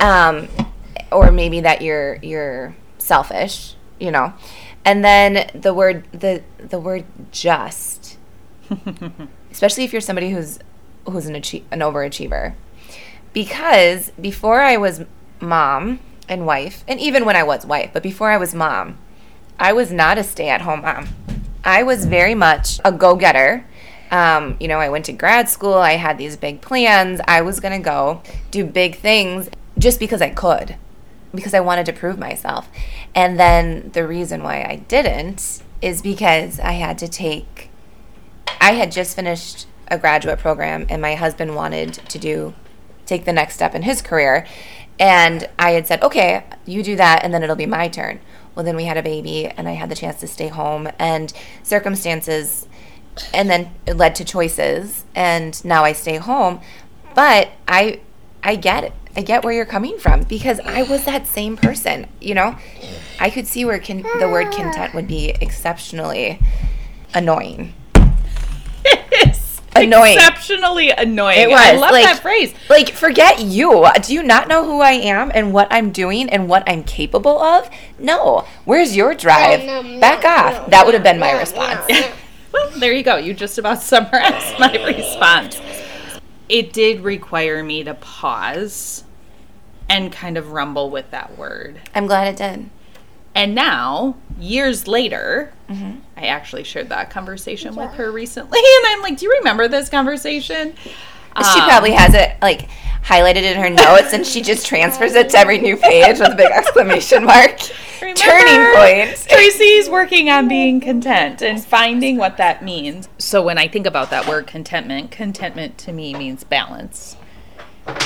um, 0.00 0.48
or 1.12 1.30
maybe 1.30 1.60
that 1.60 1.82
you're 1.82 2.16
you're 2.22 2.74
selfish, 2.98 3.74
you 4.00 4.10
know. 4.10 4.32
And 4.84 5.04
then 5.04 5.50
the 5.54 5.74
word 5.74 6.04
the 6.12 6.42
the 6.58 6.78
word 6.80 7.04
just, 7.32 8.16
especially 9.50 9.84
if 9.84 9.92
you're 9.92 10.00
somebody 10.00 10.30
who's 10.30 10.58
who's 11.06 11.26
an 11.26 11.34
achie- 11.34 11.64
an 11.70 11.80
overachiever, 11.80 12.54
because 13.32 14.10
before 14.20 14.60
I 14.62 14.76
was 14.76 15.02
mom 15.40 16.00
and 16.28 16.46
wife, 16.46 16.84
and 16.86 17.00
even 17.00 17.24
when 17.24 17.36
I 17.36 17.42
was 17.42 17.66
wife, 17.66 17.90
but 17.92 18.02
before 18.02 18.30
I 18.30 18.36
was 18.36 18.54
mom, 18.54 18.98
I 19.58 19.72
was 19.72 19.90
not 19.90 20.18
a 20.18 20.24
stay 20.24 20.48
at 20.48 20.62
home 20.62 20.82
mom. 20.82 21.08
I 21.64 21.82
was 21.82 22.06
very 22.06 22.34
much 22.34 22.80
a 22.84 22.92
go 22.92 23.16
getter. 23.16 23.66
Um, 24.10 24.56
you 24.60 24.68
know, 24.68 24.78
I 24.78 24.88
went 24.88 25.04
to 25.06 25.12
grad 25.12 25.48
school, 25.48 25.74
I 25.74 25.92
had 25.92 26.16
these 26.16 26.36
big 26.36 26.60
plans. 26.60 27.20
I 27.26 27.42
was 27.42 27.60
going 27.60 27.78
to 27.78 27.84
go 27.84 28.22
do 28.50 28.64
big 28.64 28.96
things 28.96 29.50
just 29.78 30.00
because 30.00 30.22
I 30.22 30.30
could, 30.30 30.76
because 31.34 31.54
I 31.54 31.60
wanted 31.60 31.86
to 31.86 31.92
prove 31.92 32.18
myself. 32.18 32.68
And 33.14 33.38
then 33.38 33.90
the 33.92 34.06
reason 34.06 34.42
why 34.42 34.62
I 34.62 34.76
didn't 34.88 35.62
is 35.82 36.02
because 36.02 36.58
I 36.60 36.72
had 36.72 36.98
to 36.98 37.08
take, 37.08 37.70
I 38.60 38.72
had 38.72 38.90
just 38.92 39.14
finished 39.14 39.66
a 39.88 39.98
graduate 39.98 40.38
program, 40.38 40.86
and 40.88 41.00
my 41.02 41.14
husband 41.14 41.54
wanted 41.54 41.94
to 41.94 42.18
do, 42.18 42.54
take 43.06 43.24
the 43.24 43.32
next 43.32 43.54
step 43.54 43.74
in 43.74 43.82
his 43.82 44.02
career. 44.02 44.46
And 44.98 45.48
I 45.58 45.72
had 45.72 45.86
said, 45.86 46.02
okay, 46.02 46.44
you 46.66 46.82
do 46.82 46.96
that, 46.96 47.24
and 47.24 47.32
then 47.32 47.42
it'll 47.42 47.56
be 47.56 47.66
my 47.66 47.88
turn. 47.88 48.20
Well, 48.54 48.64
then 48.64 48.76
we 48.76 48.84
had 48.84 48.96
a 48.96 49.02
baby, 49.02 49.46
and 49.46 49.68
I 49.68 49.72
had 49.72 49.88
the 49.88 49.94
chance 49.94 50.18
to 50.20 50.26
stay 50.26 50.48
home, 50.48 50.88
and 50.98 51.32
circumstances, 51.62 52.66
and 53.32 53.48
then 53.48 53.70
it 53.86 53.96
led 53.96 54.14
to 54.16 54.24
choices, 54.24 55.04
and 55.14 55.64
now 55.64 55.84
I 55.84 55.92
stay 55.92 56.16
home. 56.16 56.60
But 57.14 57.50
I, 57.66 58.00
I 58.42 58.56
get 58.56 58.84
it. 58.84 58.92
I 59.16 59.22
get 59.22 59.42
where 59.44 59.52
you're 59.52 59.66
coming 59.66 59.98
from 59.98 60.22
because 60.22 60.60
I 60.60 60.82
was 60.82 61.04
that 61.04 61.26
same 61.26 61.56
person. 61.56 62.06
You 62.20 62.34
know, 62.34 62.56
I 63.18 63.30
could 63.30 63.48
see 63.48 63.64
where 63.64 63.80
con- 63.80 64.04
the 64.20 64.28
word 64.28 64.52
content 64.52 64.94
would 64.94 65.08
be 65.08 65.30
exceptionally 65.40 66.38
annoying. 67.14 67.74
It's 69.78 69.86
Annoying. 69.86 70.14
Exceptionally 70.14 70.90
annoying. 70.90 71.40
It 71.40 71.48
was 71.48 71.60
I 71.60 71.72
love 71.76 71.92
like, 71.92 72.04
that 72.04 72.20
phrase. 72.20 72.54
Like, 72.68 72.90
forget 72.90 73.40
you. 73.40 73.86
Do 74.02 74.12
you 74.12 74.22
not 74.22 74.48
know 74.48 74.64
who 74.64 74.80
I 74.80 74.92
am 74.92 75.30
and 75.34 75.52
what 75.52 75.68
I'm 75.70 75.90
doing 75.90 76.28
and 76.30 76.48
what 76.48 76.62
I'm 76.66 76.84
capable 76.84 77.40
of? 77.40 77.70
No. 77.98 78.46
Where's 78.64 78.96
your 78.96 79.14
drive? 79.14 79.60
Oh, 79.62 80.00
Back 80.00 80.24
off. 80.24 80.70
That 80.70 80.84
would 80.84 80.94
have 80.94 81.02
been 81.02 81.18
my 81.18 81.32
response. 81.38 81.86
Well, 82.50 82.70
there 82.78 82.92
you 82.92 83.02
go. 83.02 83.16
You 83.16 83.34
just 83.34 83.58
about 83.58 83.82
summarized 83.82 84.58
my 84.58 84.72
response. 84.86 85.60
It 86.48 86.72
did 86.72 87.02
require 87.02 87.62
me 87.62 87.84
to 87.84 87.94
pause 87.94 89.04
and 89.88 90.10
kind 90.10 90.38
of 90.38 90.52
rumble 90.52 90.90
with 90.90 91.10
that 91.10 91.36
word. 91.36 91.80
I'm 91.94 92.06
glad 92.06 92.28
it 92.28 92.36
did. 92.36 92.70
And 93.34 93.54
now, 93.54 94.16
years 94.38 94.86
later, 94.88 95.52
Mm-hmm. 95.68 95.98
I 96.16 96.28
actually 96.28 96.64
shared 96.64 96.88
that 96.88 97.10
conversation 97.10 97.74
with 97.76 97.92
her 97.92 98.10
recently. 98.10 98.58
And 98.58 98.86
I'm 98.86 99.02
like, 99.02 99.18
Do 99.18 99.26
you 99.26 99.32
remember 99.38 99.68
this 99.68 99.90
conversation? 99.90 100.74
she 100.84 100.90
Um, 101.36 101.68
probably 101.68 101.92
has 101.92 102.14
it 102.14 102.36
like 102.40 102.70
highlighted 103.04 103.42
in 103.42 103.56
her 103.58 103.68
notes 103.68 104.12
and 104.14 104.26
she 104.26 104.40
just 104.40 104.66
transfers 104.66 105.14
it 105.14 105.28
to 105.30 105.38
every 105.38 105.58
new 105.58 105.76
page 105.76 106.18
with 106.20 106.32
a 106.32 106.34
big 106.34 106.50
exclamation 106.50 107.24
mark. 107.24 107.58
Remember? 108.00 108.18
Turning 108.20 108.74
point. 108.74 109.26
Tracy's 109.28 109.90
working 109.90 110.30
on 110.30 110.48
being 110.48 110.80
content 110.80 111.42
and 111.42 111.62
finding 111.62 112.16
what 112.16 112.36
that 112.38 112.64
means. 112.64 113.08
So 113.18 113.42
when 113.42 113.58
I 113.58 113.68
think 113.68 113.86
about 113.86 114.08
that 114.10 114.26
word 114.26 114.46
contentment, 114.46 115.10
contentment 115.10 115.76
to 115.78 115.92
me 115.92 116.14
means 116.14 116.44
balance. 116.44 117.16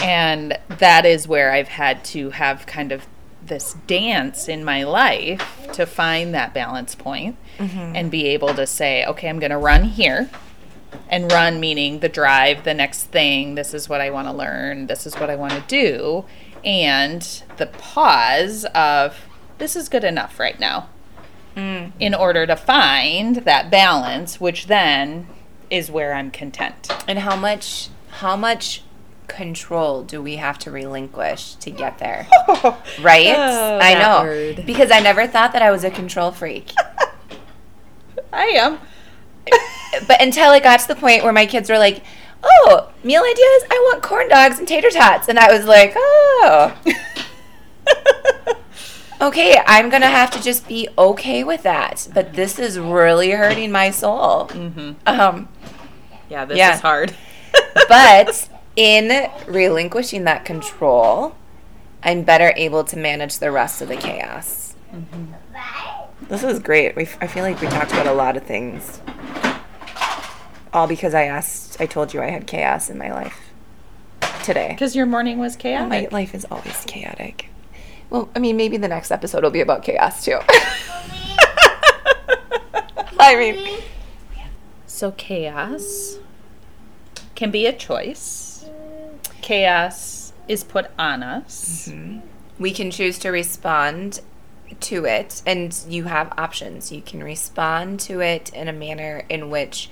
And 0.02 0.58
that 0.68 1.04
is 1.06 1.28
where 1.28 1.52
I've 1.52 1.68
had 1.68 2.04
to 2.06 2.30
have 2.30 2.66
kind 2.66 2.90
of 2.92 3.06
this 3.44 3.74
dance 3.86 4.48
in 4.48 4.64
my 4.64 4.84
life 4.84 5.68
to 5.72 5.86
find 5.86 6.34
that 6.34 6.54
balance 6.54 6.94
point 6.94 7.36
mm-hmm. 7.58 7.96
and 7.96 8.10
be 8.10 8.26
able 8.28 8.54
to 8.54 8.66
say, 8.66 9.04
okay, 9.06 9.28
I'm 9.28 9.38
going 9.38 9.50
to 9.50 9.58
run 9.58 9.84
here. 9.84 10.30
And 11.08 11.32
run 11.32 11.58
meaning 11.58 12.00
the 12.00 12.08
drive, 12.08 12.64
the 12.64 12.74
next 12.74 13.04
thing, 13.04 13.54
this 13.54 13.72
is 13.72 13.88
what 13.88 14.02
I 14.02 14.10
want 14.10 14.28
to 14.28 14.32
learn, 14.32 14.88
this 14.88 15.06
is 15.06 15.14
what 15.14 15.30
I 15.30 15.36
want 15.36 15.54
to 15.54 15.64
do. 15.66 16.26
And 16.64 17.22
the 17.56 17.66
pause 17.66 18.66
of, 18.74 19.16
this 19.56 19.74
is 19.74 19.88
good 19.88 20.04
enough 20.04 20.38
right 20.38 20.60
now 20.60 20.88
mm. 21.56 21.92
in 21.98 22.14
order 22.14 22.46
to 22.46 22.56
find 22.56 23.36
that 23.36 23.70
balance, 23.70 24.40
which 24.40 24.66
then 24.66 25.26
is 25.70 25.90
where 25.90 26.12
I'm 26.12 26.30
content. 26.30 26.90
And 27.08 27.20
how 27.20 27.36
much 27.36 27.88
how 28.10 28.36
much 28.36 28.82
control 29.32 30.02
do 30.02 30.22
we 30.22 30.36
have 30.36 30.58
to 30.60 30.70
relinquish 30.70 31.54
to 31.56 31.70
get 31.70 31.98
there? 31.98 32.28
Right? 33.00 33.34
Oh, 33.36 33.78
I 33.80 33.94
know. 33.94 34.22
word. 34.22 34.64
Because 34.66 34.90
I 34.90 35.00
never 35.00 35.26
thought 35.26 35.52
that 35.54 35.62
I 35.62 35.70
was 35.70 35.82
a 35.84 35.90
control 35.90 36.30
freak. 36.30 36.70
I 38.32 38.44
am. 38.44 38.78
but 40.06 40.20
until 40.22 40.52
it 40.52 40.62
got 40.62 40.80
to 40.80 40.88
the 40.88 40.94
point 40.94 41.24
where 41.24 41.32
my 41.32 41.46
kids 41.46 41.68
were 41.68 41.78
like, 41.78 42.02
"Oh, 42.42 42.90
meal 43.02 43.22
ideas? 43.22 43.62
I 43.70 43.90
want 43.90 44.02
corn 44.02 44.28
dogs 44.28 44.58
and 44.58 44.68
tater 44.68 44.90
tots." 44.90 45.28
And 45.28 45.38
I 45.38 45.52
was 45.52 45.64
like, 45.66 45.92
"Oh, 45.96 46.76
okay, 49.20 49.58
I'm 49.66 49.88
going 49.90 50.02
to 50.02 50.08
have 50.08 50.30
to 50.32 50.42
just 50.42 50.66
be 50.68 50.88
okay 50.96 51.44
with 51.44 51.62
that." 51.64 52.08
But 52.14 52.34
this 52.34 52.58
is 52.58 52.78
really 52.78 53.30
hurting 53.30 53.72
my 53.72 53.90
soul. 53.90 54.50
Um 55.06 55.48
Yeah, 56.28 56.44
this 56.44 56.56
Yeah. 56.58 56.74
is 56.74 56.80
hard. 56.80 57.14
but 57.88 58.48
in 58.76 59.30
relinquishing 59.46 60.24
that 60.24 60.44
control, 60.44 61.36
I'm 62.02 62.22
better 62.22 62.52
able 62.56 62.84
to 62.84 62.96
manage 62.96 63.38
the 63.38 63.50
rest 63.50 63.82
of 63.82 63.88
the 63.88 63.96
chaos. 63.96 64.74
Mm-hmm. 64.92 65.32
This 66.28 66.42
is 66.44 66.58
great. 66.60 66.96
We, 66.96 67.02
I 67.20 67.26
feel 67.26 67.42
like 67.42 67.60
we 67.60 67.66
talked 67.68 67.92
about 67.92 68.06
a 68.06 68.12
lot 68.12 68.36
of 68.36 68.44
things. 68.44 69.00
All 70.72 70.86
because 70.86 71.12
I 71.14 71.24
asked, 71.24 71.80
I 71.80 71.86
told 71.86 72.14
you 72.14 72.22
I 72.22 72.30
had 72.30 72.46
chaos 72.46 72.88
in 72.88 72.96
my 72.96 73.12
life 73.12 73.52
today. 74.42 74.68
Because 74.70 74.96
your 74.96 75.06
morning 75.06 75.38
was 75.38 75.56
chaotic. 75.56 75.88
My 75.90 76.08
life 76.16 76.34
is 76.34 76.46
always 76.50 76.84
chaotic. 76.86 77.48
Well, 78.08 78.30
I 78.34 78.38
mean, 78.38 78.56
maybe 78.56 78.76
the 78.76 78.88
next 78.88 79.10
episode 79.10 79.42
will 79.42 79.50
be 79.50 79.60
about 79.60 79.82
chaos 79.82 80.24
too. 80.24 80.38
I 83.18 83.36
mean, 83.36 83.82
So 84.86 85.12
chaos 85.12 86.18
can 87.34 87.50
be 87.50 87.66
a 87.66 87.72
choice. 87.72 88.51
Chaos 89.42 90.32
is 90.48 90.64
put 90.64 90.90
on 90.98 91.22
us. 91.22 91.88
Mm-hmm. 91.88 92.20
we 92.58 92.72
can 92.72 92.90
choose 92.90 93.18
to 93.20 93.30
respond 93.30 94.20
to 94.80 95.04
it 95.04 95.42
and 95.44 95.78
you 95.86 96.04
have 96.04 96.32
options 96.38 96.90
you 96.90 97.02
can 97.02 97.22
respond 97.22 98.00
to 98.00 98.20
it 98.20 98.50
in 98.54 98.68
a 98.68 98.72
manner 98.72 99.22
in 99.28 99.50
which 99.50 99.90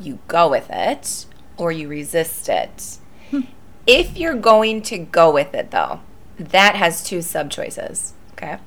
you 0.00 0.18
go 0.26 0.48
with 0.50 0.66
it 0.68 1.26
or 1.56 1.70
you 1.70 1.86
resist 1.86 2.48
it 2.48 2.98
hmm. 3.30 3.42
if 3.86 4.16
you're 4.16 4.34
going 4.34 4.82
to 4.82 4.98
go 4.98 5.32
with 5.32 5.54
it 5.54 5.70
though 5.70 6.00
that 6.38 6.76
has 6.76 7.04
two 7.04 7.22
sub 7.22 7.50
choices. 7.50 8.14
Okay. 8.32 8.58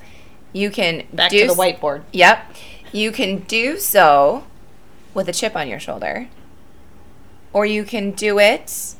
You 0.52 0.70
can 0.70 1.04
Back 1.12 1.30
do 1.30 1.42
to 1.42 1.54
the 1.54 1.54
whiteboard. 1.54 2.02
Yep. 2.12 2.54
You 2.92 3.12
can 3.12 3.40
do 3.40 3.78
so 3.78 4.44
with 5.14 5.28
a 5.28 5.32
chip 5.32 5.54
on 5.54 5.68
your 5.68 5.78
shoulder, 5.78 6.28
or 7.52 7.64
you 7.66 7.84
can 7.84 8.10
do 8.10 8.38
it. 8.38 8.94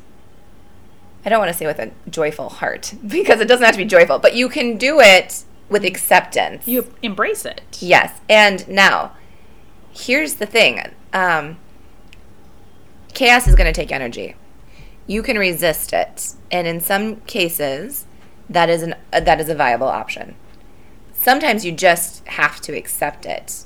I 1.23 1.29
don't 1.29 1.39
want 1.39 1.51
to 1.51 1.57
say 1.57 1.65
with 1.65 1.79
a 1.79 1.91
joyful 2.09 2.49
heart 2.49 2.93
because 3.07 3.39
it 3.39 3.47
doesn't 3.47 3.65
have 3.65 3.75
to 3.75 3.81
be 3.81 3.85
joyful, 3.85 4.19
but 4.19 4.35
you 4.35 4.49
can 4.49 4.77
do 4.77 4.99
it 4.99 5.43
with 5.69 5.85
acceptance. 5.85 6.67
You 6.67 6.93
embrace 7.01 7.45
it. 7.45 7.61
Yes. 7.79 8.19
And 8.29 8.67
now, 8.67 9.13
here's 9.91 10.35
the 10.35 10.45
thing 10.45 10.81
um, 11.13 11.57
chaos 13.13 13.47
is 13.47 13.55
going 13.55 13.71
to 13.71 13.79
take 13.79 13.91
energy. 13.91 14.35
You 15.07 15.23
can 15.23 15.37
resist 15.37 15.93
it. 15.93 16.33
And 16.51 16.67
in 16.67 16.79
some 16.79 17.17
cases, 17.21 18.05
that 18.49 18.69
is, 18.69 18.83
an, 18.83 18.95
uh, 19.13 19.21
that 19.21 19.39
is 19.39 19.49
a 19.49 19.55
viable 19.55 19.87
option. 19.87 20.35
Sometimes 21.13 21.65
you 21.65 21.71
just 21.71 22.27
have 22.27 22.59
to 22.61 22.75
accept 22.75 23.25
it. 23.25 23.65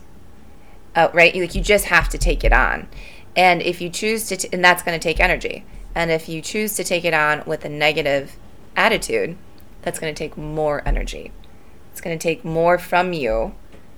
Uh, 0.96 1.10
right? 1.14 1.36
Like 1.36 1.56
you 1.56 1.62
just 1.62 1.86
have 1.86 2.08
to 2.10 2.18
take 2.18 2.44
it 2.44 2.54
on. 2.54 2.88
And 3.36 3.62
if 3.62 3.82
you 3.82 3.90
choose 3.90 4.28
to, 4.28 4.38
t- 4.38 4.50
and 4.54 4.64
that's 4.64 4.82
going 4.82 4.98
to 4.98 5.04
take 5.04 5.20
energy. 5.20 5.66
And 5.96 6.12
if 6.12 6.28
you 6.28 6.42
choose 6.42 6.76
to 6.76 6.84
take 6.84 7.06
it 7.06 7.14
on 7.14 7.44
with 7.46 7.64
a 7.64 7.70
negative 7.70 8.36
attitude, 8.76 9.38
that's 9.82 9.98
going 9.98 10.14
to 10.14 10.18
take 10.18 10.38
more 10.38 10.86
energy. 10.86 11.32
It's 11.92 12.02
going 12.02 12.18
to 12.18 12.22
take 12.22 12.44
more 12.44 12.78
from 12.78 13.14
you, 13.14 13.56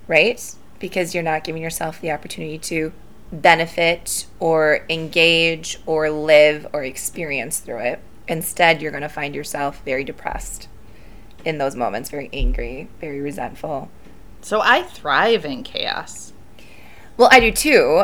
right? 0.08 0.56
Because 0.80 1.16
you're 1.16 1.24
not 1.24 1.44
giving 1.44 1.64
yourself 1.64 2.00
the 2.00 2.12
opportunity 2.12 2.60
to 2.60 2.94
benefit 3.32 4.28
or 4.40 4.86
engage 4.90 5.80
or 5.86 6.10
live 6.10 6.68
or 6.72 6.84
experience 6.84 7.60
through 7.60 7.80
it. 7.80 8.00
Instead, 8.28 8.82
you're 8.82 8.92
going 8.92 9.02
to 9.02 9.10
find 9.10 9.34
yourself 9.34 9.82
very 9.84 10.04
depressed 10.04 10.68
in 11.44 11.58
those 11.58 11.76
moments, 11.76 12.10
very 12.10 12.30
angry, 12.32 12.90
very 13.00 13.20
resentful. 13.20 13.90
So 14.42 14.62
I 14.62 14.84
thrive 14.84 15.46
in 15.46 15.64
chaos. 15.64 16.34
Well, 17.16 17.30
I 17.32 17.40
do 17.40 17.52
too. 17.52 18.04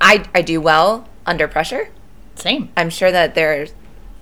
I, 0.00 0.24
I 0.34 0.42
do 0.42 0.60
well 0.60 1.08
under 1.26 1.48
pressure. 1.48 1.88
Same. 2.36 2.70
I'm 2.76 2.90
sure 2.90 3.10
that 3.12 3.34
there's 3.34 3.72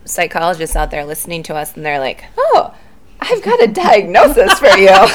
psychologists 0.04 0.76
out 0.76 0.90
there 0.90 1.04
listening 1.04 1.42
to 1.44 1.54
us 1.54 1.74
and 1.76 1.84
they're 1.84 2.00
like, 2.00 2.24
oh, 2.36 2.74
I've 3.20 3.42
got 3.42 3.62
a 3.62 3.66
diagnosis 3.68 4.58
for 4.58 4.66
you. 4.76 4.90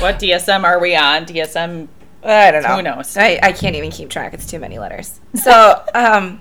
What 0.00 0.18
DSM 0.18 0.64
are 0.64 0.80
we 0.80 0.96
on? 0.96 1.24
DSM. 1.26 1.86
I 2.24 2.50
don't 2.50 2.62
know. 2.64 2.76
Who 2.76 2.82
knows? 2.82 3.16
I, 3.16 3.38
I 3.42 3.52
can't 3.52 3.76
even 3.76 3.90
keep 3.90 4.10
track. 4.10 4.34
It's 4.34 4.46
too 4.46 4.58
many 4.58 4.78
letters. 4.78 5.20
So, 5.34 5.82
um, 5.94 6.40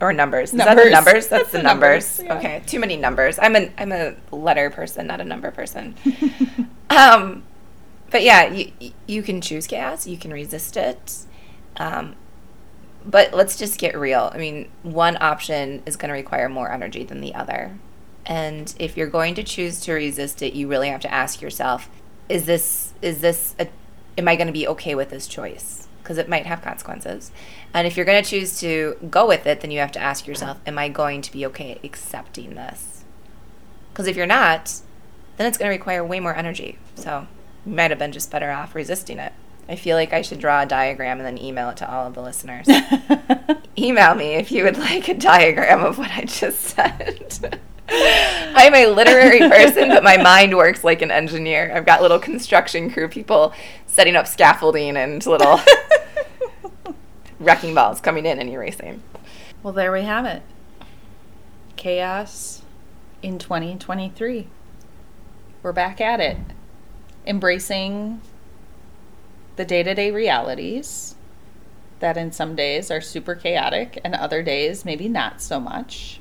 or 0.00 0.12
numbers. 0.12 0.52
Is 0.52 0.58
that 0.58 0.64
the 0.68 0.74
Numbers. 0.74 0.92
numbers? 0.92 1.14
That's, 1.14 1.28
That's 1.28 1.50
the 1.50 1.58
the 1.58 1.62
numbers. 1.64 2.18
numbers, 2.20 2.42
yeah. 2.44 2.50
Okay, 2.50 2.62
too 2.66 2.78
many 2.78 2.96
numbers. 2.96 3.38
I'm 3.42 3.56
a 3.56 3.70
I'm 3.76 3.92
a 3.92 4.14
letter 4.30 4.70
person, 4.70 5.06
not 5.08 5.20
a 5.20 5.24
number 5.24 5.50
person. 5.50 5.96
um, 6.90 7.42
but 8.10 8.22
yeah, 8.22 8.46
you 8.52 8.72
you 9.06 9.22
can 9.22 9.40
choose 9.40 9.66
chaos. 9.66 10.06
You 10.06 10.16
can 10.16 10.32
resist 10.32 10.76
it. 10.76 11.18
Um, 11.78 12.14
but 13.04 13.32
let's 13.34 13.56
just 13.56 13.78
get 13.78 13.96
real. 13.96 14.30
I 14.32 14.38
mean, 14.38 14.68
one 14.82 15.16
option 15.20 15.82
is 15.86 15.96
going 15.96 16.08
to 16.08 16.14
require 16.14 16.48
more 16.48 16.70
energy 16.70 17.04
than 17.04 17.20
the 17.20 17.34
other. 17.34 17.78
And 18.24 18.72
if 18.78 18.96
you're 18.96 19.08
going 19.08 19.34
to 19.34 19.42
choose 19.42 19.80
to 19.80 19.92
resist 19.92 20.42
it, 20.42 20.54
you 20.54 20.68
really 20.68 20.88
have 20.88 21.00
to 21.00 21.12
ask 21.12 21.40
yourself, 21.40 21.90
is 22.28 22.46
this 22.46 22.94
is 23.02 23.20
this 23.20 23.54
a, 23.58 23.68
am 24.16 24.28
I 24.28 24.36
going 24.36 24.46
to 24.46 24.52
be 24.52 24.68
okay 24.68 24.94
with 24.94 25.10
this 25.10 25.26
choice? 25.26 25.88
Because 26.02 26.18
it 26.18 26.28
might 26.28 26.46
have 26.46 26.62
consequences. 26.62 27.30
And 27.74 27.86
if 27.86 27.96
you're 27.96 28.06
going 28.06 28.22
to 28.22 28.28
choose 28.28 28.60
to 28.60 28.96
go 29.10 29.26
with 29.26 29.46
it, 29.46 29.60
then 29.60 29.70
you 29.70 29.80
have 29.80 29.92
to 29.92 30.00
ask 30.00 30.26
yourself, 30.26 30.58
am 30.66 30.78
I 30.78 30.88
going 30.88 31.22
to 31.22 31.32
be 31.32 31.46
okay 31.46 31.78
accepting 31.82 32.54
this? 32.54 33.04
Because 33.92 34.06
if 34.06 34.16
you're 34.16 34.26
not, 34.26 34.80
then 35.36 35.46
it's 35.46 35.58
going 35.58 35.70
to 35.70 35.76
require 35.76 36.04
way 36.04 36.20
more 36.20 36.34
energy. 36.34 36.78
So 36.94 37.26
you 37.66 37.74
might 37.74 37.90
have 37.90 37.98
been 37.98 38.12
just 38.12 38.30
better 38.30 38.50
off 38.50 38.74
resisting 38.74 39.18
it. 39.18 39.32
I 39.68 39.76
feel 39.76 39.96
like 39.96 40.12
I 40.12 40.22
should 40.22 40.38
draw 40.38 40.62
a 40.62 40.66
diagram 40.66 41.18
and 41.18 41.26
then 41.26 41.42
email 41.42 41.70
it 41.70 41.76
to 41.78 41.90
all 41.90 42.06
of 42.06 42.14
the 42.14 42.22
listeners. 42.22 42.66
email 43.78 44.14
me 44.14 44.34
if 44.34 44.50
you 44.50 44.64
would 44.64 44.76
like 44.76 45.08
a 45.08 45.14
diagram 45.14 45.84
of 45.84 45.98
what 45.98 46.10
I 46.10 46.24
just 46.24 46.60
said. 46.60 47.60
I'm 47.88 48.74
a 48.74 48.86
literary 48.86 49.40
person, 49.40 49.88
but 49.88 50.02
my 50.02 50.16
mind 50.16 50.56
works 50.56 50.82
like 50.82 51.02
an 51.02 51.10
engineer. 51.10 51.72
I've 51.74 51.86
got 51.86 52.02
little 52.02 52.18
construction 52.18 52.90
crew 52.90 53.08
people 53.08 53.52
setting 53.86 54.16
up 54.16 54.26
scaffolding 54.26 54.96
and 54.96 55.24
little 55.26 55.60
wrecking 57.40 57.74
balls 57.74 58.00
coming 58.00 58.24
in 58.24 58.38
and 58.38 58.48
erasing. 58.48 59.02
Well, 59.62 59.72
there 59.72 59.92
we 59.92 60.02
have 60.02 60.24
it. 60.24 60.42
Chaos 61.76 62.62
in 63.22 63.38
2023. 63.38 64.48
We're 65.62 65.72
back 65.72 66.00
at 66.00 66.20
it. 66.20 66.38
Embracing 67.26 68.20
the 69.56 69.64
day 69.64 69.82
to 69.82 69.94
day 69.94 70.10
realities 70.10 71.14
that 72.00 72.16
in 72.16 72.32
some 72.32 72.56
days 72.56 72.90
are 72.90 73.00
super 73.00 73.34
chaotic 73.34 74.00
and 74.04 74.14
other 74.14 74.42
days 74.42 74.84
maybe 74.84 75.08
not 75.08 75.40
so 75.40 75.60
much. 75.60 76.20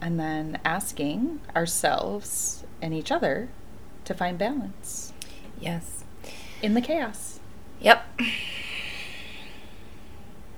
And 0.00 0.18
then 0.18 0.58
asking 0.64 1.40
ourselves 1.54 2.64
and 2.80 2.94
each 2.94 3.12
other 3.12 3.48
to 4.06 4.14
find 4.14 4.38
balance 4.38 5.12
Yes. 5.60 6.04
in 6.62 6.74
the 6.74 6.80
chaos. 6.80 7.38
Yep. 7.80 8.20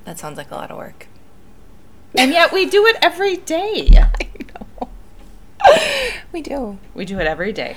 That 0.05 0.18
sounds 0.18 0.37
like 0.39 0.51
a 0.51 0.55
lot 0.55 0.70
of 0.70 0.76
work. 0.76 1.07
And 2.16 2.30
yet 2.33 2.53
we 2.53 2.66
do 2.66 2.87
it 2.87 2.97
every 3.03 3.37
day. 3.37 3.89
I 4.20 4.28
know. 4.80 4.89
we 6.33 6.43
do. 6.43 6.78
We 6.95 7.05
do 7.05 7.18
it 7.18 7.26
every 7.26 7.53
day. 7.53 7.76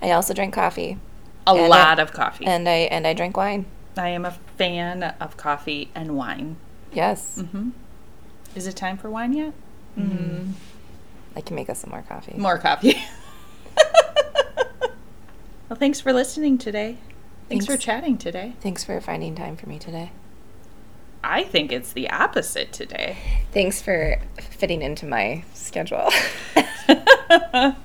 I 0.00 0.10
also 0.12 0.34
drink 0.34 0.54
coffee. 0.54 0.98
A 1.48 1.52
And 1.54 1.60
I- 1.60 1.66
lot 1.68 1.98
of 1.98 2.12
coffee. 2.12 2.46
And 2.46 2.68
I 2.68 2.88
and 2.92 3.06
I 3.06 3.14
drink 3.14 3.36
wine. 3.36 3.64
I 3.96 4.10
am 4.10 4.24
a 4.24 4.32
fan 4.56 5.02
of 5.20 5.36
coffee 5.36 5.90
and 5.94 6.16
wine. 6.16 6.56
Yes. 6.92 7.38
Mm-hmm. 7.40 7.70
Is 8.54 8.66
it 8.66 8.76
time 8.76 8.96
for 8.96 9.10
wine 9.10 9.32
yet? 9.32 9.52
I 9.96 11.40
can 11.40 11.56
make 11.56 11.68
us 11.68 11.80
some 11.80 11.90
more 11.90 12.02
coffee. 12.02 12.34
More 12.36 12.58
coffee. 12.58 12.96
well, 15.68 15.76
thanks 15.78 16.00
for 16.00 16.12
listening 16.12 16.58
today. 16.58 16.98
Thanks, 17.48 17.66
for 17.66 17.76
chatting 17.76 18.18
today. 18.18 18.54
Thanks 18.60 18.84
for 18.84 19.00
finding 19.00 19.34
time 19.34 19.56
for 19.56 19.68
me 19.68 19.78
today. 19.78 20.12
I 21.24 21.42
think 21.44 21.72
it's 21.72 21.92
the 21.92 22.10
opposite 22.10 22.72
today. 22.72 23.16
Thanks 23.52 23.82
for 23.82 24.20
fitting 24.38 24.82
into 24.82 25.06
my 25.06 25.44
schedule. 25.54 26.10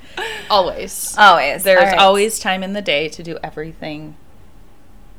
always. 0.49 1.15
always. 1.17 1.63
There's 1.63 1.83
right. 1.83 1.97
always 1.97 2.39
time 2.39 2.63
in 2.63 2.73
the 2.73 2.81
day 2.81 3.09
to 3.09 3.23
do 3.23 3.37
everything 3.43 4.15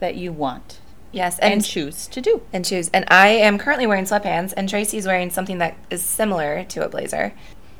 that 0.00 0.14
you 0.16 0.32
want 0.32 0.80
yes, 1.14 1.38
and, 1.38 1.54
and 1.54 1.64
choose 1.64 2.06
to 2.08 2.20
do. 2.20 2.42
and 2.52 2.64
choose. 2.64 2.90
And 2.92 3.04
I 3.08 3.28
am 3.28 3.58
currently 3.58 3.86
wearing 3.86 4.04
sweatpants, 4.04 4.52
and 4.56 4.68
Tracy's 4.68 5.06
wearing 5.06 5.30
something 5.30 5.58
that 5.58 5.76
is 5.90 6.02
similar 6.02 6.64
to 6.64 6.84
a 6.84 6.88
blazer. 6.88 7.32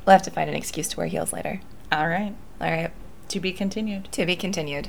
We'll 0.06 0.12
have 0.12 0.22
to 0.22 0.30
find 0.30 0.48
an 0.48 0.56
excuse 0.56 0.88
to 0.88 0.96
wear 0.96 1.06
heels 1.06 1.32
later. 1.32 1.60
All 1.90 2.08
right. 2.08 2.34
All 2.60 2.70
right. 2.70 2.90
To 3.28 3.40
be 3.40 3.52
continued. 3.52 4.10
To 4.12 4.26
be 4.26 4.36
continued. 4.36 4.88